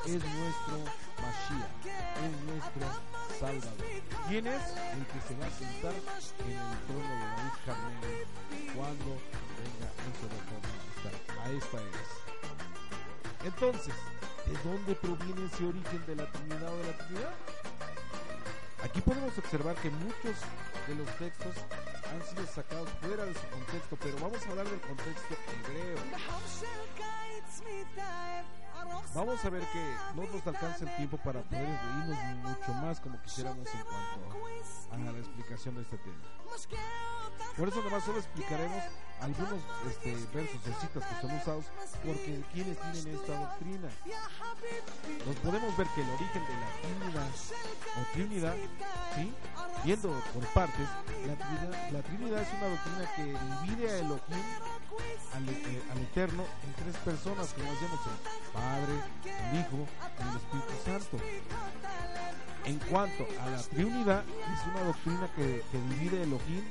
es 0.06 0.24
nuestro 0.24 0.78
Mashiach, 1.22 1.86
es 1.86 2.34
nuestro 2.48 2.86
Salvador. 3.40 3.86
¿Quién 4.28 4.48
es? 4.48 4.62
El 4.94 5.06
que 5.06 5.22
se 5.28 5.36
va 5.38 5.46
a 5.46 5.52
sentar 5.52 5.94
en 5.94 6.58
el 6.58 6.78
trono 6.88 7.10
de 7.10 7.26
David 7.28 7.58
Carmelo 7.66 8.26
cuando 8.76 9.10
venga 9.60 9.88
en 10.06 10.12
su 10.16 10.26
retorno 10.32 10.78
a 11.44 11.50
esta 11.52 11.78
era. 11.78 12.04
Entonces, 13.44 13.94
¿de 14.46 14.70
dónde 14.70 14.96
proviene 14.96 15.46
ese 15.46 15.66
origen 15.66 16.06
de 16.06 16.16
la 16.16 16.32
Trinidad 16.32 16.74
o 16.74 16.78
de 16.78 16.92
la 16.92 16.98
Trinidad? 16.98 17.34
Aquí 18.84 19.02
podemos 19.02 19.38
observar 19.38 19.76
que 19.76 19.90
muchos 19.90 20.36
de 20.88 20.96
los 20.96 21.08
textos 21.18 21.56
han 22.12 22.24
sido 22.26 22.46
sacados 22.48 22.90
fuera 23.02 23.26
de 23.26 23.34
su 23.34 23.48
contexto, 23.48 23.98
pero 24.02 24.18
vamos 24.22 24.46
a 24.46 24.50
hablar 24.50 24.70
del 24.70 24.82
contexto 24.82 25.36
hebreo. 25.54 25.98
Vamos 29.13 29.44
a 29.44 29.50
ver 29.50 29.63
que 29.63 29.96
no 30.15 30.23
nos 30.32 30.48
alcanza 30.48 30.86
el 30.86 30.96
tiempo 30.96 31.17
para 31.17 31.42
poder 31.42 31.67
reírnos 31.67 32.50
mucho 32.50 32.73
más 32.73 33.00
como 33.00 33.21
quisiéramos 33.21 33.67
en 33.67 33.82
cuanto 33.82 35.10
a 35.10 35.12
la 35.12 35.19
explicación 35.19 35.75
de 35.75 35.82
este 35.82 35.98
tema. 35.98 36.23
Por 37.58 37.67
eso 37.67 37.82
nomás 37.82 38.04
solo 38.04 38.19
explicaremos 38.19 38.84
algunos 39.22 39.60
este, 39.90 40.15
versos 40.34 40.60
o 40.62 40.82
citas 40.82 41.04
que 41.04 41.22
son 41.22 41.36
usados 41.38 41.65
porque 42.06 42.42
quienes 42.54 42.78
tienen 42.78 43.15
esta 43.15 43.40
doctrina. 43.40 43.90
Nos 45.26 45.36
podemos 45.38 45.78
ver 45.78 45.88
que 45.96 46.02
el 46.02 46.10
origen 46.10 46.44
de 46.46 46.54
la 46.54 46.70
Trinidad 46.82 47.30
o 47.98 48.13
Trinidad, 48.13 48.56
¿sí? 49.15 49.34
viendo 49.84 50.10
por 50.34 50.46
partes, 50.54 50.88
la 51.26 51.36
Trinidad, 51.36 51.92
la 51.92 52.02
Trinidad 52.02 52.42
es 52.42 52.54
una 52.54 52.68
doctrina 52.70 53.15
que 53.15 53.65
divide 53.65 53.90
a 53.92 53.98
Elohim 54.00 54.46
al, 55.34 55.50
eh, 55.50 55.84
al, 55.92 55.98
Eterno 56.00 56.44
en 56.65 56.74
tres 56.84 56.96
personas, 56.98 57.54
como 57.54 57.72
decíamos, 57.72 58.00
el 58.06 58.52
Padre, 58.54 58.94
el 59.26 59.60
Hijo 59.60 59.88
y 60.18 60.30
el 60.30 60.38
Espíritu 60.38 60.74
Santo. 60.86 61.18
En 62.65 62.80
cuanto 62.80 63.26
a 63.42 63.50
la 63.50 63.62
Trinidad, 63.63 64.24
es 64.26 64.68
una 64.68 64.84
doctrina 64.84 65.30
que, 65.36 65.63
que 65.72 65.80
divide 65.96 66.20
a 66.20 66.24
Elohim 66.24 66.63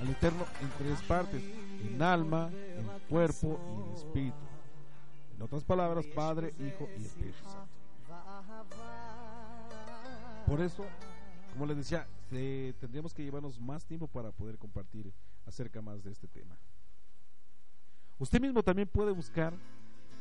al 0.00 0.10
Eterno 0.10 0.44
en 0.60 0.70
tres 0.78 1.00
partes, 1.06 1.42
en 1.86 2.02
alma, 2.02 2.50
en 2.52 2.86
cuerpo 3.08 3.58
y 3.68 3.88
en 3.88 3.94
espíritu. 3.94 4.36
En 5.36 5.42
otras 5.42 5.64
palabras, 5.64 6.06
Padre, 6.06 6.54
Hijo 6.58 6.88
y 6.98 7.04
Espíritu 7.04 7.42
Santo. 7.44 7.68
Por 10.46 10.60
eso, 10.60 10.84
como 11.52 11.66
les 11.66 11.76
decía, 11.76 12.06
tendríamos 12.80 13.14
que 13.14 13.22
llevarnos 13.22 13.60
más 13.60 13.84
tiempo 13.84 14.06
para 14.06 14.30
poder 14.32 14.58
compartir 14.58 15.12
acerca 15.46 15.80
más 15.80 16.02
de 16.02 16.12
este 16.12 16.28
tema. 16.28 16.56
Usted 18.18 18.40
mismo 18.40 18.62
también 18.62 18.88
puede 18.88 19.12
buscar 19.12 19.52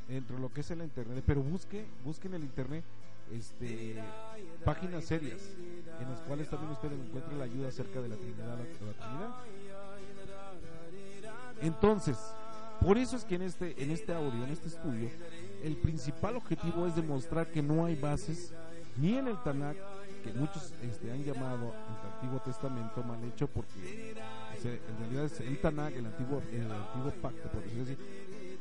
entre 0.10 0.40
lo 0.40 0.52
que 0.52 0.62
es 0.62 0.72
el 0.72 0.82
internet, 0.82 1.24
pero 1.26 1.42
busque, 1.42 1.86
busque 2.04 2.28
en 2.28 2.34
el 2.36 2.44
internet 2.44 2.84
este, 3.32 3.96
páginas 4.66 5.06
serias 5.06 5.42
en 6.00 6.10
las 6.10 6.20
cuales 6.22 6.50
también 6.50 6.72
usted 6.72 6.92
encuentre 6.92 7.36
la 7.38 7.46
ayuda 7.46 7.70
acerca 7.70 8.02
de 8.02 8.10
la 8.10 8.16
Trinidad, 8.16 8.58
de 8.58 8.86
la 8.86 8.94
Trinidad. 8.94 9.36
Entonces, 11.62 12.18
por 12.82 12.98
eso 12.98 13.16
es 13.16 13.24
que 13.24 13.36
en 13.36 13.44
este, 13.44 13.82
en 13.82 13.92
este 13.92 14.14
audio, 14.14 14.44
en 14.44 14.50
este 14.50 14.68
estudio, 14.68 15.10
el 15.64 15.78
principal 15.78 16.36
objetivo 16.36 16.88
es 16.88 16.96
demostrar 16.96 17.52
que 17.52 17.62
no 17.62 17.86
hay 17.86 17.96
bases 17.96 18.54
ni 18.98 19.18
en 19.18 19.28
el 19.28 19.38
Tanakh, 19.44 19.78
que 20.24 20.34
muchos 20.34 20.74
este, 20.82 21.12
han 21.12 21.24
llamado 21.24 21.74
el 21.74 22.14
Antiguo 22.14 22.40
Testamento 22.40 23.04
mal 23.04 23.24
hecho 23.24 23.48
porque 23.48 24.16
en 24.64 25.00
realidad 25.00 25.26
es 25.26 25.40
el 25.40 25.60
Tanakh, 25.60 25.94
el 25.94 26.06
antiguo, 26.06 26.42
el 26.52 26.72
antiguo 26.72 27.12
pacto, 27.22 27.50
por 27.50 27.64
decirlo 27.64 27.84
así, 27.84 27.98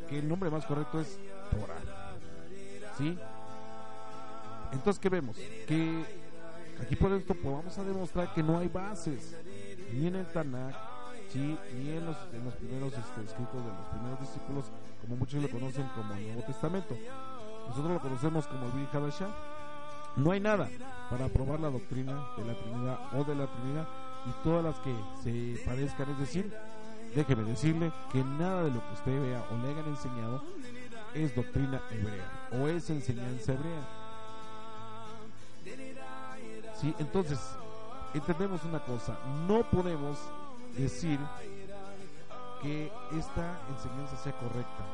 que 0.08 0.18
el 0.18 0.28
nombre 0.28 0.50
más 0.50 0.66
correcto 0.66 1.00
es 1.00 1.18
Torah. 1.50 1.80
¿Sí? 2.98 3.18
Entonces, 4.72 5.00
¿qué 5.00 5.08
vemos? 5.08 5.36
Que 5.66 6.04
aquí 6.80 6.96
por 6.96 7.12
esto 7.12 7.34
pues, 7.34 7.54
vamos 7.54 7.78
a 7.78 7.84
demostrar 7.84 8.32
que 8.34 8.42
no 8.42 8.58
hay 8.58 8.68
bases, 8.68 9.34
ni 9.92 10.06
en 10.06 10.16
el 10.16 10.26
Tanakh, 10.26 10.74
¿sí? 11.32 11.56
ni 11.78 11.90
en 11.90 12.06
los, 12.06 12.16
en 12.32 12.44
los 12.44 12.54
primeros 12.54 12.92
este, 12.92 13.24
escritos 13.24 13.64
de 13.64 13.70
los 13.70 13.86
primeros 13.92 14.20
discípulos, 14.20 14.64
como 15.00 15.16
muchos 15.16 15.42
lo 15.42 15.48
conocen 15.48 15.88
como 15.94 16.14
el 16.14 16.26
Nuevo 16.26 16.42
Testamento. 16.42 16.96
Nosotros 17.68 17.92
lo 17.92 18.00
conocemos 18.00 18.46
como 18.46 18.66
el 18.66 18.72
Big 18.72 18.88
No 20.16 20.32
hay 20.32 20.40
nada 20.40 20.68
para 21.08 21.28
probar 21.28 21.60
la 21.60 21.70
doctrina 21.70 22.26
de 22.36 22.44
la 22.44 22.54
Trinidad 22.54 22.98
o 23.14 23.24
de 23.24 23.34
la 23.34 23.46
Trinidad 23.46 23.88
y 24.26 24.44
todas 24.44 24.64
las 24.64 24.78
que 24.80 24.94
se 25.22 25.64
parezcan, 25.64 26.10
es 26.10 26.18
decir, 26.18 26.52
déjeme 27.14 27.44
decirle 27.44 27.92
que 28.12 28.22
nada 28.22 28.64
de 28.64 28.70
lo 28.70 28.80
que 28.80 28.94
usted 28.94 29.22
vea 29.22 29.44
o 29.50 29.56
le 29.58 29.72
hayan 29.72 29.86
enseñado 29.86 30.42
es 31.14 31.34
doctrina 31.34 31.80
hebrea 31.90 32.50
o 32.52 32.68
es 32.68 32.90
enseñanza 32.90 33.52
hebrea. 33.52 33.88
¿Sí? 36.80 36.94
Entonces, 36.98 37.38
entendemos 38.14 38.64
una 38.64 38.80
cosa, 38.80 39.16
no 39.46 39.62
podemos 39.70 40.18
decir 40.76 41.18
que 42.62 42.92
esta 43.12 43.60
enseñanza 43.70 44.16
sea 44.22 44.32
correcta. 44.38 44.84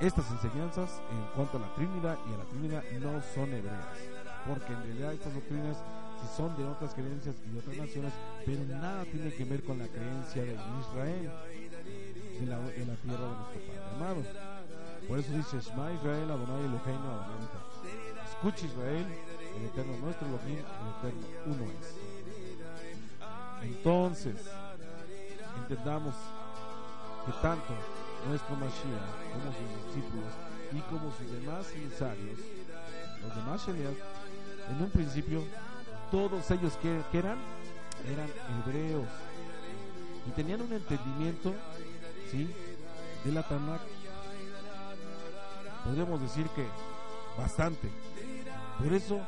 Estas 0.00 0.30
enseñanzas 0.30 1.00
en 1.10 1.22
cuanto 1.34 1.56
a 1.56 1.60
la 1.60 1.74
Trinidad 1.74 2.18
y 2.28 2.34
a 2.34 2.38
la 2.38 2.44
Trinidad 2.44 2.82
no 3.00 3.22
son 3.34 3.52
hebreas, 3.52 3.86
porque 4.46 4.72
en 4.72 4.82
realidad 4.82 5.12
estas 5.14 5.34
doctrinas 5.34 5.76
si 6.20 6.36
son 6.36 6.56
de 6.56 6.64
otras 6.64 6.94
creencias 6.94 7.34
y 7.46 7.52
de 7.52 7.58
otras 7.58 7.76
naciones, 7.76 8.12
pero 8.44 8.64
nada 8.64 9.04
tiene 9.04 9.32
que 9.32 9.44
ver 9.44 9.62
con 9.64 9.78
la 9.78 9.86
creencia 9.86 10.42
de 10.42 10.54
Israel, 10.54 11.30
en 12.40 12.50
la, 12.50 12.56
en 12.56 12.88
la 12.88 12.94
tierra 12.96 13.24
de 13.24 13.36
nuestro 13.36 13.60
Padre 13.66 13.94
amado. 13.94 14.22
Por 15.08 15.18
eso 15.18 15.32
dice, 15.32 15.60
Shema 15.60 15.92
Israel, 15.92 16.30
Adonai 16.30 16.64
Eloheinu, 16.64 17.06
Adonai 17.06 17.48
Escucha 18.24 18.66
Israel, 18.66 19.06
el 19.56 19.64
Eterno 19.66 19.96
nuestro 19.98 20.26
Elohim, 20.26 20.58
el 20.58 21.08
Eterno 21.08 21.26
uno 21.46 21.64
es. 21.72 22.15
Entonces, 23.62 24.36
entendamos 25.62 26.14
que 27.24 27.32
tanto 27.42 27.74
nuestro 28.28 28.56
Mashiach 28.56 29.32
como 29.32 29.52
sus 29.52 29.86
discípulos 29.86 30.32
y 30.72 30.80
como 30.90 31.10
sus 31.12 31.30
demás 31.30 31.66
emisarios, 31.74 32.38
los 33.22 33.36
demás 33.36 33.66
Sheliat, 33.66 33.94
en 34.70 34.82
un 34.82 34.90
principio 34.90 35.42
todos 36.10 36.50
ellos 36.50 36.76
que, 36.82 37.02
eran 37.18 37.38
eran 38.10 38.28
hebreos. 38.66 39.08
Y 40.26 40.30
tenían 40.30 40.60
un 40.60 40.72
entendimiento 40.72 41.54
¿sí? 42.30 42.52
de 43.24 43.32
la 43.32 43.42
Tanakh. 43.42 43.80
Podríamos 45.84 46.20
decir 46.20 46.46
que 46.50 46.66
bastante. 47.38 47.88
Por 48.78 48.92
eso 48.92 49.20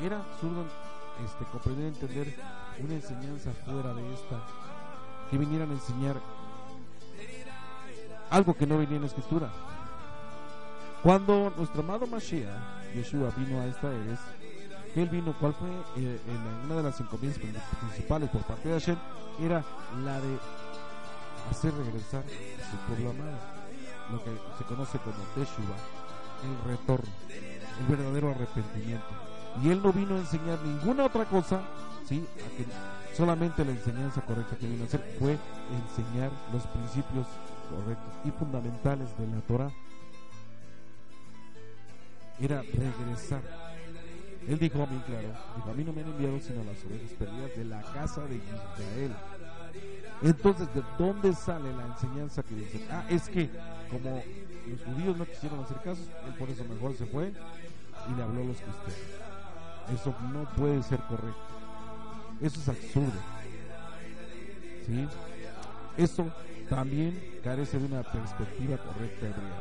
era 0.00 0.18
absurdo 0.18 0.64
este, 1.24 1.44
comprender 1.50 1.86
entender 1.86 2.34
una 2.82 2.94
enseñanza 2.94 3.50
fuera 3.64 3.94
de 3.94 4.14
esta 4.14 4.40
que 5.30 5.38
vinieran 5.38 5.70
a 5.70 5.74
enseñar 5.74 6.16
algo 8.30 8.54
que 8.54 8.66
no 8.66 8.78
venía 8.78 8.96
en 8.96 9.02
la 9.02 9.08
escritura 9.08 9.50
cuando 11.02 11.52
nuestro 11.56 11.82
amado 11.82 12.06
Mashiach 12.06 12.94
Yeshua 12.94 13.30
vino 13.36 13.60
a 13.60 13.66
esta 13.66 13.90
que 14.94 15.02
él 15.02 15.08
vino, 15.08 15.34
¿cuál 15.40 15.54
fue 15.54 15.68
eh, 15.96 16.20
una 16.64 16.76
de 16.76 16.82
las 16.82 17.00
encomiendas 17.00 17.40
principales 17.80 18.28
por 18.28 18.42
parte 18.42 18.68
de 18.68 18.74
Hashem? 18.74 18.96
Era 19.40 19.64
la 20.04 20.20
de 20.20 20.38
hacer 21.50 21.72
regresar 21.74 22.22
a 22.22 22.70
su 22.70 22.76
pueblo 22.86 23.10
amado, 23.10 23.38
lo 24.12 24.22
que 24.22 24.30
se 24.58 24.64
conoce 24.64 24.98
como 24.98 25.16
Teshuvah, 25.34 25.76
el 26.44 26.70
retorno, 26.70 27.10
el 27.80 27.96
verdadero 27.96 28.30
arrepentimiento. 28.30 29.31
Y 29.62 29.70
él 29.70 29.82
no 29.82 29.92
vino 29.92 30.14
a 30.14 30.18
enseñar 30.18 30.58
ninguna 30.62 31.04
otra 31.04 31.24
cosa, 31.24 31.60
¿sí? 32.08 32.24
Solamente 33.14 33.64
la 33.64 33.72
enseñanza 33.72 34.20
correcta 34.22 34.56
que 34.56 34.66
vino 34.66 34.84
a 34.84 34.86
hacer 34.86 35.16
fue 35.18 35.38
enseñar 35.88 36.30
los 36.52 36.66
principios 36.68 37.26
correctos 37.68 38.12
y 38.24 38.30
fundamentales 38.30 39.08
de 39.18 39.26
la 39.26 39.40
Torah. 39.42 39.70
Era 42.40 42.62
regresar 42.62 43.42
él 44.48 44.58
dijo 44.58 44.82
a 44.82 44.86
mí, 44.86 45.00
claro, 45.06 45.28
dijo, 45.56 45.70
a 45.70 45.74
mí 45.74 45.84
no 45.84 45.92
me 45.92 46.00
han 46.00 46.08
enviado 46.08 46.40
sino 46.40 46.64
las 46.64 46.84
ovejas 46.84 47.12
perdidas 47.16 47.56
de 47.56 47.64
la 47.64 47.82
casa 47.92 48.22
de 48.22 48.36
Israel. 48.36 49.12
Entonces, 50.22 50.74
¿de 50.74 50.82
dónde 50.98 51.32
sale 51.32 51.72
la 51.72 51.86
enseñanza 51.86 52.42
que 52.42 52.54
dice? 52.54 52.84
Ah, 52.90 53.04
es 53.08 53.28
que 53.28 53.48
como 53.90 54.22
los 54.68 54.82
judíos 54.84 55.16
no 55.16 55.26
quisieron 55.26 55.60
hacer 55.60 55.76
caso, 55.82 56.02
él 56.26 56.34
por 56.34 56.50
eso 56.50 56.64
mejor 56.64 56.96
se 56.96 57.06
fue 57.06 57.28
y 57.28 58.14
le 58.16 58.22
habló 58.22 58.42
a 58.42 58.44
los 58.44 58.56
cristianos. 58.56 59.31
Eso 59.92 60.14
no 60.32 60.44
puede 60.56 60.82
ser 60.82 61.00
correcto. 61.00 61.40
Eso 62.40 62.60
es 62.60 62.68
absurdo. 62.68 63.20
¿Sí? 64.86 65.08
Eso 65.96 66.26
también 66.68 67.20
carece 67.44 67.78
de 67.78 67.86
una 67.86 68.02
perspectiva 68.02 68.76
correcta 68.78 69.26
hebrea. 69.26 69.60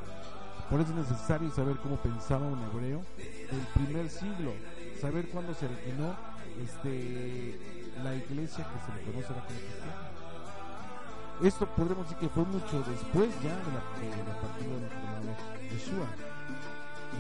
Por 0.70 0.80
eso 0.80 0.92
es 0.92 1.10
necesario 1.10 1.52
saber 1.52 1.76
cómo 1.78 1.98
pensaba 1.98 2.48
un 2.48 2.62
hebreo 2.64 3.02
del 3.18 3.86
primer 3.86 4.10
siglo, 4.10 4.54
saber 5.02 5.28
cuándo 5.28 5.54
se 5.54 5.66
originó 5.66 6.16
este, 6.64 7.60
la 8.04 8.16
iglesia 8.16 8.66
que 8.66 8.80
se 8.80 8.98
le 8.98 9.04
conoce 9.12 9.34
la 9.34 9.42
como. 9.46 9.60
Esto 11.48 11.66
podemos 11.76 12.04
decir 12.04 12.18
que 12.20 12.30
fue 12.30 12.46
mucho 12.46 12.84
después 12.90 13.30
ya 13.44 13.56
de 13.56 13.72
la, 13.74 13.82
de 14.00 14.24
la 14.24 14.40
partida 14.40 14.76
de 14.76 14.82
nuestro 15.26 15.62
Yeshua. 15.72 16.08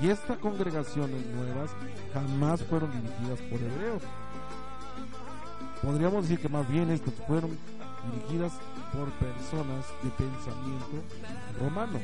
Y 0.01 0.09
estas 0.09 0.37
congregaciones 0.37 1.25
nuevas 1.27 1.71
jamás 2.13 2.63
fueron 2.63 2.91
dirigidas 2.91 3.39
por 3.41 3.59
hebreos. 3.59 4.01
Podríamos 5.81 6.23
decir 6.23 6.39
que 6.39 6.49
más 6.49 6.67
bien 6.69 6.89
estas 6.91 7.13
fueron 7.27 7.57
dirigidas 8.11 8.53
por 8.93 9.09
personas 9.11 9.85
de 10.03 10.09
pensamiento 10.11 11.03
romano. 11.59 11.99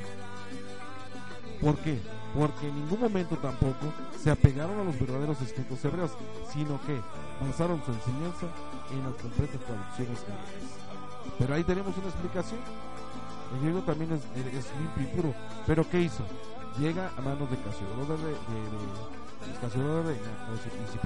¿Por 1.62 1.78
qué? 1.78 2.00
porque 2.38 2.68
en 2.68 2.76
ningún 2.76 3.00
momento 3.00 3.36
tampoco 3.38 3.92
se 4.22 4.30
apegaron 4.30 4.80
a 4.80 4.84
los 4.84 5.00
verdaderos 5.00 5.42
escritos 5.42 5.84
hebreos, 5.86 6.12
sino 6.52 6.80
que 6.86 7.00
basaron 7.42 7.82
su 7.84 7.92
enseñanza 7.92 8.48
en 8.92 9.04
las 9.04 9.16
completas 9.22 9.60
traducciones 9.62 10.24
griegas. 10.24 11.38
Pero 11.40 11.56
ahí 11.56 11.64
tenemos 11.64 11.98
una 11.98 12.08
explicación. 12.08 12.60
El 13.54 13.62
griego 13.62 13.82
también 13.82 14.12
es, 14.12 14.22
limpio 14.36 15.04
y 15.04 15.16
puro. 15.16 15.34
Pero 15.66 15.90
¿qué 15.90 16.02
hizo? 16.02 16.24
Llega 16.80 17.12
a 17.18 17.22
manos 17.22 17.50
de 17.50 17.58
Casiodoro 17.58 18.18
de, 18.18 18.24
de, 18.24 18.34
de, 18.34 18.78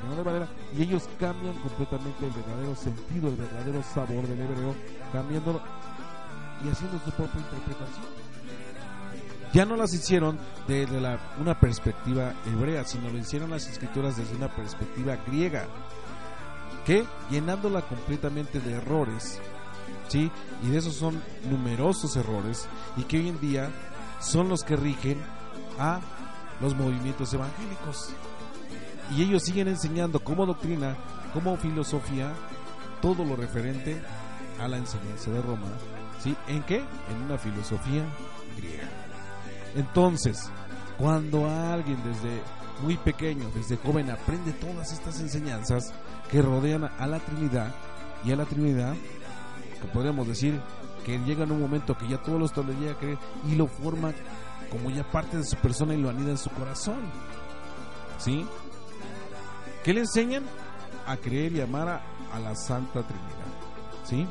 de, 0.09 0.15
de 0.15 0.23
Valera 0.23 0.47
y 0.77 0.83
ellos 0.83 1.07
cambian 1.19 1.53
completamente 1.55 2.25
el 2.25 2.31
verdadero 2.31 2.75
sentido, 2.75 3.29
el 3.29 3.35
verdadero 3.35 3.81
sabor 3.83 4.27
del 4.27 4.41
hebreo, 4.41 4.75
cambiándolo 5.13 5.61
y 6.63 6.69
haciendo 6.69 6.99
su 6.99 7.11
propia 7.11 7.39
interpretación 7.39 8.21
ya 9.53 9.65
no 9.65 9.75
las 9.75 9.93
hicieron 9.93 10.39
desde 10.67 10.97
una 11.39 11.59
perspectiva 11.59 12.33
hebrea, 12.45 12.85
sino 12.85 13.09
lo 13.09 13.17
hicieron 13.17 13.49
las 13.49 13.67
escrituras 13.67 14.15
desde 14.15 14.35
una 14.35 14.47
perspectiva 14.47 15.17
griega, 15.27 15.67
que 16.85 17.05
llenándola 17.29 17.81
completamente 17.81 18.59
de 18.61 18.73
errores, 18.73 19.41
¿sí? 20.07 20.31
Y 20.63 20.69
de 20.69 20.77
esos 20.77 20.95
son 20.95 21.21
numerosos 21.49 22.15
errores 22.15 22.67
y 22.95 23.03
que 23.03 23.19
hoy 23.19 23.29
en 23.29 23.41
día 23.41 23.69
son 24.21 24.47
los 24.47 24.63
que 24.63 24.77
rigen 24.77 25.21
a 25.79 25.99
los 26.59 26.75
movimientos 26.75 27.33
evangélicos. 27.33 28.09
Y 29.15 29.23
ellos 29.23 29.43
siguen 29.43 29.67
enseñando 29.67 30.23
como 30.23 30.45
doctrina, 30.45 30.95
como 31.33 31.57
filosofía, 31.57 32.33
todo 33.01 33.25
lo 33.25 33.35
referente 33.35 34.01
a 34.59 34.67
la 34.67 34.77
enseñanza 34.77 35.31
de 35.31 35.41
Roma, 35.41 35.67
¿Sí? 36.21 36.35
¿En 36.47 36.61
qué? 36.63 36.77
En 36.77 37.23
una 37.25 37.37
filosofía 37.37 38.03
griega. 38.55 38.87
Entonces, 39.75 40.51
cuando 40.97 41.49
alguien 41.49 41.97
desde 42.03 42.41
muy 42.83 42.97
pequeño, 42.97 43.49
desde 43.55 43.77
joven, 43.77 44.11
aprende 44.11 44.51
todas 44.53 44.91
estas 44.91 45.19
enseñanzas 45.19 45.93
que 46.29 46.41
rodean 46.41 46.83
a 46.83 47.07
la 47.07 47.19
Trinidad 47.19 47.73
y 48.23 48.31
a 48.31 48.35
la 48.35 48.45
Trinidad, 48.45 48.93
que 49.81 49.87
podríamos 49.87 50.27
decir 50.27 50.59
que 51.05 51.17
llega 51.19 51.43
en 51.43 51.51
un 51.51 51.61
momento 51.61 51.97
que 51.97 52.07
ya 52.07 52.21
todos 52.21 52.39
los 52.39 52.65
le 52.65 52.75
llega 52.75 52.91
a 52.91 52.97
creer 52.97 53.17
y 53.49 53.55
lo 53.55 53.65
forma 53.65 54.13
como 54.71 54.89
ya 54.89 55.03
parte 55.11 55.37
de 55.37 55.43
su 55.43 55.57
persona 55.57 55.93
y 55.93 56.01
lo 56.01 56.09
anida 56.09 56.31
en 56.31 56.37
su 56.37 56.49
corazón. 56.49 57.01
¿Sí? 58.17 58.45
¿Qué 59.83 59.93
le 59.93 60.01
enseñan? 60.01 60.45
A 61.05 61.17
creer 61.17 61.51
y 61.51 61.61
amar 61.61 61.89
a, 61.89 62.39
la 62.39 62.55
Santa 62.55 63.05
Trinidad. 63.05 64.05
¿Sí? 64.05 64.25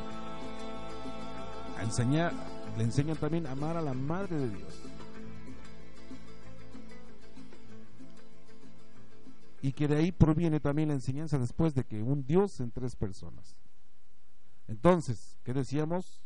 A 1.77 1.83
enseñar, 1.83 2.33
le 2.77 2.83
enseñan 2.83 3.17
también 3.17 3.45
a 3.45 3.51
amar 3.51 3.77
a 3.77 3.81
la 3.81 3.93
Madre 3.93 4.37
de 4.37 4.49
Dios. 4.49 4.81
Y 9.61 9.73
que 9.73 9.87
de 9.87 9.97
ahí 9.97 10.11
proviene 10.11 10.59
también 10.59 10.87
la 10.87 10.95
enseñanza 10.95 11.37
después 11.37 11.75
de 11.75 11.83
que 11.83 12.01
un 12.01 12.25
Dios 12.25 12.59
en 12.61 12.71
tres 12.71 12.95
personas. 12.95 13.55
Entonces, 14.67 15.37
¿qué 15.43 15.53
decíamos? 15.53 16.19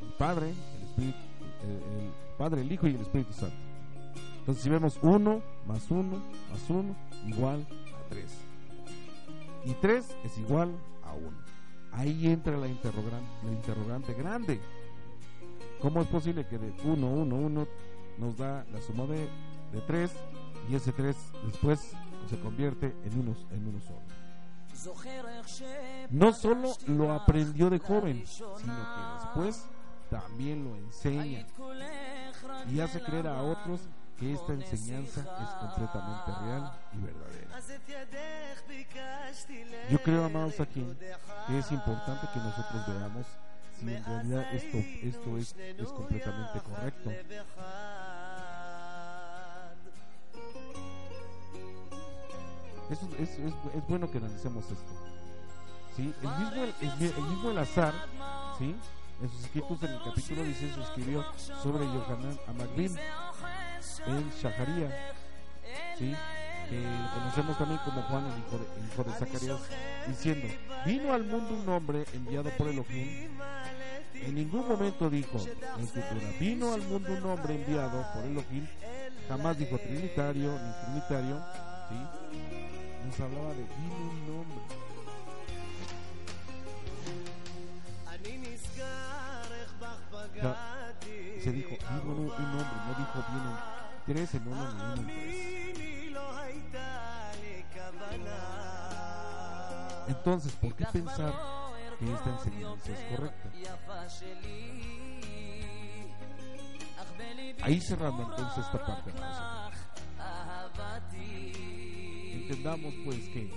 El 0.00 0.12
Padre, 0.14 0.50
el 0.50 0.82
Espíritu, 0.88 1.31
el, 1.62 2.12
Padre, 2.38 2.62
el 2.62 2.72
Hijo 2.72 2.86
y 2.86 2.94
el 2.94 3.00
Espíritu 3.00 3.32
Santo. 3.32 3.56
Entonces, 4.38 4.62
si 4.64 4.70
vemos 4.70 4.98
uno 5.02 5.42
más 5.66 5.90
uno 5.90 6.18
más 6.50 6.68
uno 6.68 6.96
igual 7.26 7.66
a 7.96 8.08
tres. 8.08 8.30
Y 9.64 9.72
tres 9.74 10.16
es 10.24 10.38
igual 10.38 10.72
a 11.04 11.12
uno. 11.12 11.36
Ahí 11.92 12.26
entra 12.26 12.56
la 12.56 12.66
interrogante, 12.66 13.30
la 13.44 13.52
interrogante 13.52 14.14
grande. 14.14 14.60
¿Cómo 15.80 16.00
es 16.00 16.08
posible 16.08 16.46
que 16.46 16.58
de 16.58 16.72
1, 16.84 17.06
1, 17.06 17.36
1 17.36 17.66
nos 18.18 18.36
da 18.36 18.64
la 18.72 18.80
suma 18.80 19.04
de, 19.04 19.28
de 19.72 19.80
3 19.86 20.10
y 20.70 20.76
ese 20.76 20.92
3 20.92 21.16
después 21.46 21.92
se 22.30 22.38
convierte 22.38 22.94
en 23.04 23.18
uno, 23.18 23.34
en 23.50 23.66
uno 23.66 23.80
solo? 23.80 24.22
No 26.10 26.32
solo 26.32 26.72
lo 26.86 27.12
aprendió 27.12 27.70
de 27.70 27.78
joven, 27.78 28.24
sino 28.26 28.56
que 28.56 29.24
después 29.24 29.66
también 30.12 30.62
lo 30.62 30.76
enseña 30.76 31.46
y 32.70 32.80
hace 32.80 33.00
creer 33.00 33.26
a 33.26 33.40
otros 33.42 33.80
que 34.18 34.34
esta 34.34 34.52
enseñanza 34.52 35.20
es 35.20 35.48
completamente 35.58 36.32
real 36.42 36.72
y 36.92 36.98
verdadera. 36.98 37.60
Yo 39.90 40.02
creo, 40.02 40.24
amados 40.26 40.60
aquí, 40.60 40.86
que 41.46 41.58
es 41.58 41.72
importante 41.72 42.28
que 42.32 42.38
nosotros 42.40 42.86
veamos 42.88 43.26
si 43.80 43.94
en 43.94 44.04
realidad 44.04 44.54
esto, 44.54 44.76
esto 44.76 45.38
es, 45.38 45.54
completamente 45.88 46.60
correcto. 46.60 47.10
Es, 52.90 53.02
es, 53.18 53.38
es, 53.38 53.54
es, 53.74 53.88
bueno 53.88 54.10
que 54.10 54.18
analicemos 54.18 54.64
esto. 54.64 54.92
¿sí? 55.96 56.14
El, 56.22 56.28
mismo, 56.28 56.64
el, 56.64 56.74
el, 57.00 57.22
mismo 57.22 57.50
el 57.50 57.58
azar, 57.58 57.94
¿sí? 58.58 58.76
En 59.20 59.30
sus 59.30 59.44
escritos 59.44 59.82
en 59.82 59.90
el 59.90 60.02
capítulo 60.02 60.44
16 60.44 60.76
escribió 60.78 61.24
sobre 61.36 61.84
Yohanan 61.86 62.38
Amagdin 62.48 62.96
en 64.06 64.30
Shaharia, 64.30 65.14
¿sí? 65.98 66.14
que 66.68 66.82
conocemos 67.14 67.58
también 67.58 67.80
como 67.84 68.02
Juan, 68.02 68.24
el 68.26 68.38
hijo, 68.38 68.58
de, 68.58 68.80
el 68.80 68.86
hijo 68.86 69.04
de 69.04 69.12
Zacarías, 69.12 69.60
diciendo, 70.06 70.48
vino 70.86 71.12
al 71.12 71.24
mundo 71.24 71.54
un 71.54 71.68
hombre 71.68 72.04
enviado 72.12 72.50
por 72.50 72.68
Elohim. 72.68 73.30
En 74.14 74.34
ningún 74.34 74.68
momento 74.68 75.10
dijo, 75.10 75.38
en 75.38 75.84
escritura, 75.84 76.32
vino 76.38 76.72
al 76.72 76.82
mundo 76.82 77.12
un 77.12 77.24
hombre 77.24 77.54
enviado 77.54 78.04
por 78.14 78.24
Elohim, 78.24 78.66
jamás 79.28 79.58
dijo 79.58 79.78
trinitario 79.78 80.58
ni 80.58 80.84
trinitario, 80.84 81.42
¿sí? 81.88 83.06
nos 83.06 83.20
hablaba 83.20 83.50
de 83.50 83.64
vino 83.64 83.94
un 83.96 84.40
hombre. 84.40 84.81
Se 91.42 91.52
dijo 91.52 91.70
vino 91.70 92.12
un, 92.12 92.30
hombre, 92.30 92.76
no 92.86 92.94
dijo 92.98 93.24
vienen 93.30 93.56
tres 94.06 94.34
en 94.34 94.48
uno 94.48 94.94
en. 94.94 95.10
Entonces, 100.08 100.52
¿por 100.52 100.74
qué 100.74 100.84
pensar 100.86 101.32
que 101.98 102.12
esta 102.12 102.30
enseñanza 102.30 102.92
es 102.92 103.16
correcta? 103.16 103.48
Ahí 107.62 107.80
cerrando 107.80 108.22
entonces 108.22 108.64
esta 108.64 108.86
parte. 108.86 109.12
Entendamos 112.32 112.94
pues 113.04 113.28
que 113.28 113.50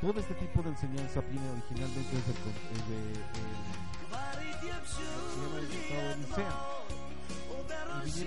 todo 0.00 0.18
este 0.18 0.34
tipo 0.34 0.62
de 0.62 0.70
enseñanza 0.70 1.20
viene 1.20 1.48
originalmente 1.50 2.16
desde 2.16 2.32
el, 2.32 2.38
desde 2.74 4.21
el, 4.68 5.64
el 5.64 5.72
estado 5.72 6.08
de 6.08 6.16
Nicea. 6.16 6.54
Y 8.04 8.26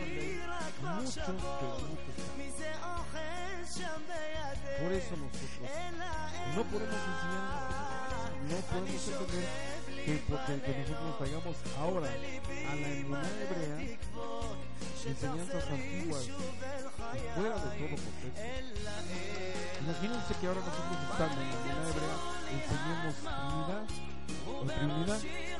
muchos, 0.82 1.28
muchos. 1.30 2.06
Por 4.82 4.92
eso 4.92 5.16
nosotros 5.16 5.50
no 6.56 6.64
podemos 6.64 6.96
enseñar, 6.96 8.32
no 8.50 8.58
podemos 8.70 9.08
entender 9.08 9.48
que, 10.06 10.14
porque, 10.30 10.54
que 10.62 10.72
nosotros 10.80 11.18
traigamos 11.18 11.56
ahora 11.80 12.08
a 12.08 12.76
la 12.76 12.88
emuná 12.90 13.30
hebrea 13.42 13.78
enseñanzas 15.06 15.64
antiguas 15.70 16.30
fuera 17.36 17.56
de 17.56 17.70
todo 17.78 17.90
contexto. 17.90 18.42
Imagínense 19.82 20.34
que 20.40 20.48
ahora 20.48 20.62
nosotros 20.62 20.98
estamos 21.12 21.38
en 21.38 21.50
la 21.50 21.56
emuná 21.56 21.84
hebrea 21.90 22.18
enseñemos 22.56 23.16
Trinidad 23.16 23.86
o 24.48 24.64
Trinidad. 24.66 25.55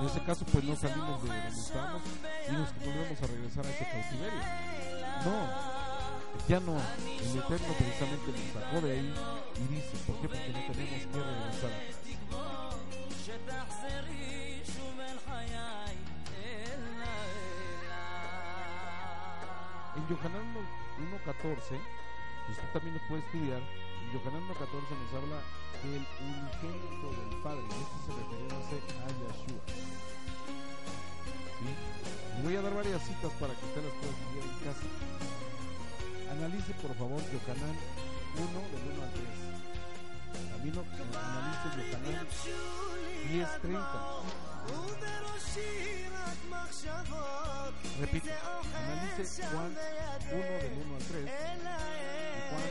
En 0.00 0.06
ese 0.06 0.22
caso, 0.24 0.44
pues 0.52 0.64
no 0.64 0.76
salimos 0.76 1.22
de 1.22 1.28
donde 1.28 1.48
estamos 1.48 2.02
y 2.48 2.52
nos 2.52 2.74
volvemos 2.74 3.22
a 3.22 3.26
regresar 3.26 3.66
a 3.66 3.70
ese 3.70 3.84
cautiverio. 3.84 4.40
No, 5.24 5.78
ya 6.48 6.60
no, 6.60 6.76
el 6.76 7.38
Eterno 7.38 7.74
precisamente 7.76 8.32
nos 8.32 8.62
sacó 8.62 8.80
de 8.80 8.92
ahí 8.92 9.14
y 9.56 9.74
dice, 9.74 9.96
¿por 10.06 10.16
qué? 10.20 10.28
Porque 10.28 10.48
no 10.48 10.72
tenemos 10.72 11.06
que 11.06 11.18
regresar 11.18 11.70
atrás. 11.70 12.08
En 19.96 20.08
Yohanan 20.08 20.54
1.14, 20.98 21.80
usted 22.50 22.72
también 22.72 22.94
lo 22.94 23.08
puede 23.08 23.22
estudiar, 23.26 23.60
en 23.60 24.12
Yohanan 24.12 24.42
1.14 24.48 24.64
nos 25.02 25.22
habla 25.22 25.42
que 25.80 25.88
el 25.96 26.04
unigénito 26.20 27.06
del 27.12 27.32
Padre, 27.42 27.64
esto 27.68 27.96
se 28.06 28.12
refiere 28.18 28.48
a 28.48 29.08
Yahshua. 29.08 29.62
¿Sí? 31.58 31.70
Voy 32.42 32.54
a 32.56 32.62
dar 32.62 32.74
varias 32.74 33.02
citas 33.02 33.32
para 33.40 33.52
que 33.54 33.66
usted 33.66 33.82
las 33.82 33.92
pueda 33.98 34.12
estudiar 34.14 34.44
en 34.46 34.58
casa. 34.64 34.86
Analice 36.30 36.72
por 36.74 36.94
favor 36.94 37.20
Yohanan 37.32 37.76
1 38.36 38.46
del 38.46 38.84
1 38.94 39.02
al 39.02 39.10
3. 39.10 39.26
También 40.52 40.74
analice 41.18 41.66
Yohanan 41.78 42.26
10.30. 43.26 44.28
Repite, 47.98 48.32
analice 48.76 49.42
Juan 49.48 49.70
1 50.30 50.38
del 50.38 50.72
1 50.78 50.94
al 50.94 51.02
3 51.02 51.18
y 51.18 51.34
Juan 52.50 52.70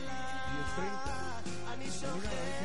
10.30. 0.78 2.57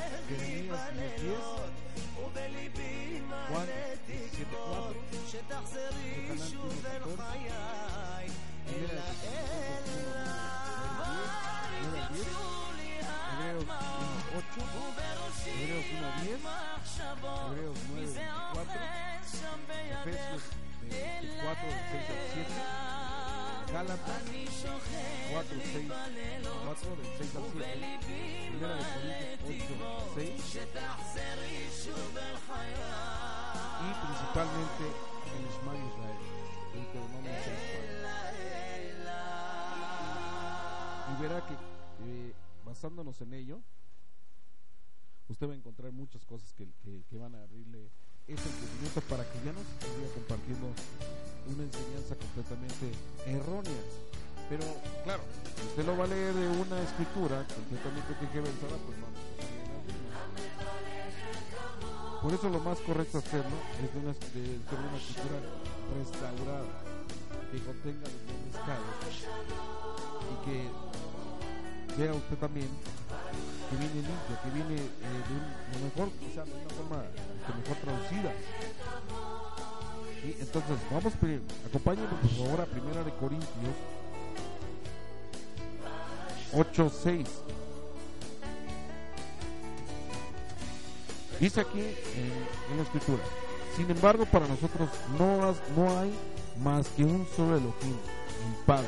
Efesios 20.05 20.43
4 20.83 21.63
del 21.63 21.79
6 21.91 22.09
al 22.09 22.19
7, 22.33 22.51
Gálatas 23.71 24.21
4, 25.31 25.55
6, 25.63 25.91
4 26.65 26.95
del 26.97 27.07
6 27.19 27.35
al 27.37 27.43
7, 27.53 27.71
Primera 28.49 28.75
de 28.75 28.83
Corintios 29.39 29.79
8, 29.79 30.11
6 30.15 30.59
y 33.79 33.89
principalmente 34.03 34.83
el 35.31 35.43
Ismael 35.47 35.81
Israel, 35.87 36.19
Deuteronomio 36.73 37.31
6, 37.31 37.55
4. 41.07 41.13
Y 41.13 41.21
verá 41.21 41.39
que 41.47 41.53
eh, 41.53 42.33
basándonos 42.65 43.21
en 43.21 43.33
ello, 43.33 43.61
usted 45.29 45.47
va 45.47 45.53
a 45.53 45.55
encontrar 45.55 45.93
muchas 45.93 46.25
cosas 46.25 46.51
que, 46.51 46.67
que, 46.83 47.05
que 47.09 47.17
van 47.17 47.35
a 47.35 47.43
abrirle 47.43 47.89
ese 48.27 48.47
entendimiento 48.47 49.01
para 49.09 49.23
que 49.27 49.37
ya 49.43 49.51
no 49.51 49.59
se 49.59 49.83
siga 49.83 50.07
compartiendo 50.15 50.67
una 51.47 51.63
enseñanza 51.63 52.15
completamente 52.15 52.85
errónea. 53.27 53.83
Pero 54.49 54.63
claro, 55.03 55.23
si 55.55 55.67
usted 55.67 55.85
lo 55.85 55.97
va 55.97 56.05
a 56.05 56.07
leer 56.07 56.33
de 56.33 56.47
una 56.47 56.81
escritura 56.81 57.45
completamente 57.47 58.13
tergiversada, 58.19 58.77
pues 58.85 58.95
vamos. 59.01 59.23
Por 62.21 62.33
eso 62.33 62.49
lo 62.49 62.59
más 62.59 62.79
correcto 62.79 63.17
hacerlo 63.17 63.57
es 63.83 63.91
de 63.91 63.99
una, 63.99 64.13
de 64.15 64.55
una 64.71 64.95
escritura 64.95 65.43
restaurada, 65.99 66.71
que 67.51 67.59
contenga 67.59 68.07
los 68.07 68.23
nombres 68.23 69.27
y 70.31 70.35
que 70.45 70.57
vea 71.97 72.13
usted 72.13 72.37
también 72.37 72.69
que 73.73 73.79
viene 73.79 74.07
limpia, 74.07 74.41
que 74.43 74.49
viene 74.51 74.75
eh, 74.75 75.21
de 75.73 75.83
mejor, 75.83 76.09
o 76.09 76.33
sea, 76.33 76.43
de 76.43 76.51
una 76.51 76.69
forma 76.69 77.03
este, 77.39 77.53
mejor 77.57 77.77
traducida. 77.77 78.33
Y 80.23 80.41
entonces, 80.41 80.77
vamos, 80.91 81.13
acompáñenos 81.67 82.19
por 82.19 82.29
favor 82.29 82.61
a 82.61 82.65
Primera 82.65 83.03
de 83.03 83.11
Corintios 83.13 83.75
8.6. 86.53 87.25
Dice 91.39 91.61
aquí 91.61 91.79
en, 91.79 92.71
en, 92.71 92.77
la 92.77 92.83
escritura, 92.83 93.23
sin 93.75 93.89
embargo 93.89 94.25
para 94.25 94.47
nosotros 94.47 94.87
no, 95.17 95.43
has, 95.43 95.57
no 95.75 95.99
hay 95.99 96.13
más 96.63 96.87
que 96.89 97.03
un 97.03 97.27
solo 97.35 97.57
Elohim, 97.57 97.97
el 98.47 98.65
Padre, 98.65 98.87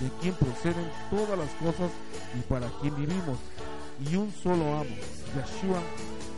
de 0.00 0.08
quien 0.20 0.34
proceden 0.34 0.88
todas 1.10 1.36
las 1.36 1.50
cosas 1.54 1.90
y 2.38 2.40
para 2.42 2.68
quien 2.80 2.94
vivimos, 2.96 3.36
y 4.10 4.16
un 4.16 4.32
solo 4.32 4.64
amo, 4.74 4.96
Yeshua 5.34 5.80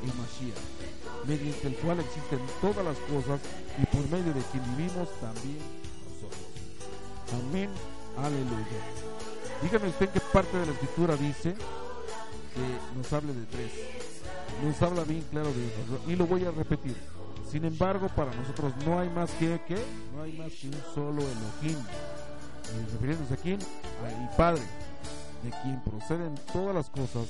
y 0.02 0.06
Mashiach, 0.06 1.26
mediante 1.26 1.66
el 1.68 1.76
cual 1.76 2.00
existen 2.00 2.40
todas 2.60 2.84
las 2.84 2.98
cosas 2.98 3.40
y 3.80 3.86
por 3.86 4.08
medio 4.10 4.32
de 4.32 4.42
quien 4.52 4.76
vivimos 4.76 5.08
también 5.20 5.58
nosotros. 6.04 6.40
Amén, 7.32 7.70
aleluya. 8.18 8.80
Dígame 9.62 9.88
usted 9.88 10.10
qué 10.10 10.20
parte 10.32 10.56
de 10.58 10.66
la 10.66 10.72
escritura 10.72 11.16
dice 11.16 11.54
que 11.54 12.96
nos 12.98 13.12
hable 13.12 13.32
de 13.32 13.46
tres. 13.46 13.72
Nos 14.62 14.80
habla 14.82 15.04
bien 15.04 15.24
claro 15.30 15.52
de 15.52 15.66
eso. 15.66 16.00
Y 16.06 16.16
lo 16.16 16.26
voy 16.26 16.44
a 16.44 16.50
repetir. 16.50 16.96
Sin 17.50 17.64
embargo, 17.64 18.08
para 18.14 18.34
nosotros 18.34 18.72
no 18.84 18.98
hay 18.98 19.08
más 19.10 19.30
que, 19.32 19.60
¿qué? 19.66 19.78
No 20.14 20.22
hay 20.22 20.32
más 20.32 20.52
que 20.52 20.68
un 20.68 20.82
solo 20.94 21.22
Elohim. 21.22 21.78
Refiriéndose 22.92 23.34
a 23.34 23.36
quién? 23.36 23.58
Al 24.04 24.36
Padre, 24.36 24.62
de 25.44 25.50
quien 25.62 25.80
proceden 25.82 26.34
todas 26.52 26.74
las 26.74 26.88
cosas 26.88 27.26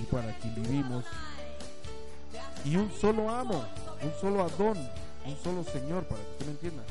y 0.00 0.04
para 0.06 0.32
quien 0.38 0.54
vivimos. 0.54 1.04
Y 2.64 2.76
un 2.76 2.90
solo 2.90 3.30
amo, 3.30 3.64
un 4.02 4.12
solo 4.20 4.42
Adón, 4.42 4.78
un 5.26 5.36
solo 5.44 5.62
Señor, 5.64 6.04
para 6.04 6.20
que 6.22 6.30
usted 6.30 6.46
me 6.46 6.52
entienda. 6.52 6.82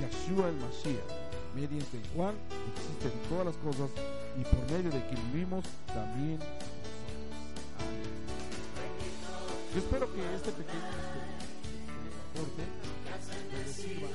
Yeshua 0.00 0.48
el 0.48 0.56
Mashiach, 0.56 1.02
mediante 1.54 1.96
el 1.96 2.08
cual 2.10 2.34
existen 2.74 3.12
todas 3.28 3.46
las 3.46 3.56
cosas 3.56 3.90
y 4.38 4.44
por 4.44 4.70
medio 4.70 4.90
de 4.90 5.06
quien 5.08 5.32
vivimos 5.32 5.64
también. 5.86 6.38
Yo 9.74 9.78
espero 9.78 10.12
que 10.12 10.34
este 10.34 10.52
pequeño 10.52 10.82
aporte 12.30 12.62
les 13.56 13.74
sirva. 13.74 14.08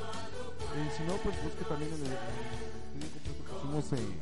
Eh, 0.76 0.92
si 0.98 1.04
no, 1.04 1.14
pues 1.18 1.44
busque 1.44 1.64
también 1.66 1.92
en 1.94 2.00
el 2.00 2.12
estudio 2.12 2.58
completo 2.84 3.20
que 3.24 3.52
pusimos 3.54 3.94
eh, 3.94 4.20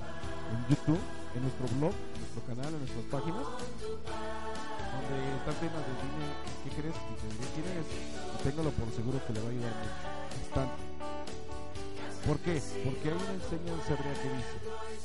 en 0.53 0.75
YouTube, 0.75 0.99
en 1.35 1.41
nuestro 1.41 1.65
blog, 1.77 1.93
en 1.93 2.19
nuestro 2.21 2.41
canal, 2.45 2.69
en 2.73 2.79
nuestras 2.79 3.05
páginas, 3.09 3.45
donde 4.93 5.15
está 5.37 5.49
el 5.49 5.59
tema 5.61 5.79
de 5.81 5.93
dime 6.03 6.27
qué 6.63 6.69
crees 6.77 6.97
y 6.97 7.13
te 7.17 7.27
diré 7.33 7.47
quién. 7.53 7.65
Y 7.73 8.37
téngalo 8.43 8.69
por 8.71 8.87
seguro 8.93 9.17
que 9.25 9.33
le 9.33 9.39
va 9.41 9.47
a 9.47 9.53
ayudar 9.53 9.73
mucho. 9.73 10.01
Bastante. 10.43 10.93
¿Por 12.23 12.37
qué? 12.39 12.55
Porque 12.85 13.05
hay 13.09 13.19
una 13.19 13.35
enseñanza 13.35 13.89
hebrea 13.93 14.15
que 14.15 14.29
dice, 14.31 14.57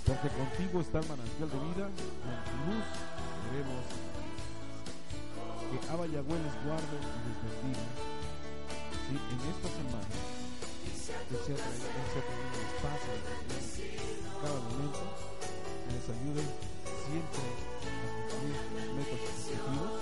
porque 0.07 0.29
contigo 0.29 0.81
está 0.81 1.01
el 1.01 1.09
manantial 1.09 1.51
de 1.51 1.59
vida, 1.66 1.87
con 1.91 2.37
tu 2.47 2.55
luz 2.68 2.87
veremos 3.51 3.85
que 5.68 5.76
Abba 5.91 6.07
Yahweh 6.07 6.39
les 6.39 6.57
guarde 6.62 6.97
y 6.97 7.20
les 7.26 7.37
bendiga. 7.43 7.87
¿Sí? 9.09 9.16
En 9.18 9.41
esta 9.51 9.68
semana, 9.68 10.09
que 10.79 10.93
se 10.95 11.53
ha 11.53 11.57
traído, 11.59 11.89
que 11.91 12.05
se 12.09 12.18
ha 12.18 12.24
traído 12.24 12.68
que 16.09 16.14
les 16.14 16.20
ayude 16.20 16.44
siempre 17.04 17.44
a 17.44 18.00
cumplir 18.32 18.56
metas 18.96 19.20
y 19.20 19.28
objetivos 19.28 19.92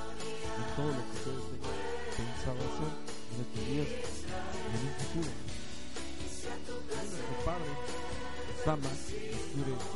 en 0.56 0.66
todo 0.76 0.90
lo 0.94 1.02
que 1.02 1.14
ustedes 1.18 1.44
tengan 1.50 1.76
pensado 2.14 2.58
hacer 2.62 2.92
en 3.26 3.38
estos 3.42 3.64
días 3.66 3.90
y 3.90 4.70
en 4.70 4.82
un 4.86 4.94
futuro. 5.02 5.32
Nuestro 6.86 7.36
Padre 7.44 7.70
nos 8.46 8.66
ama, 8.66 8.90
nos 9.56 9.95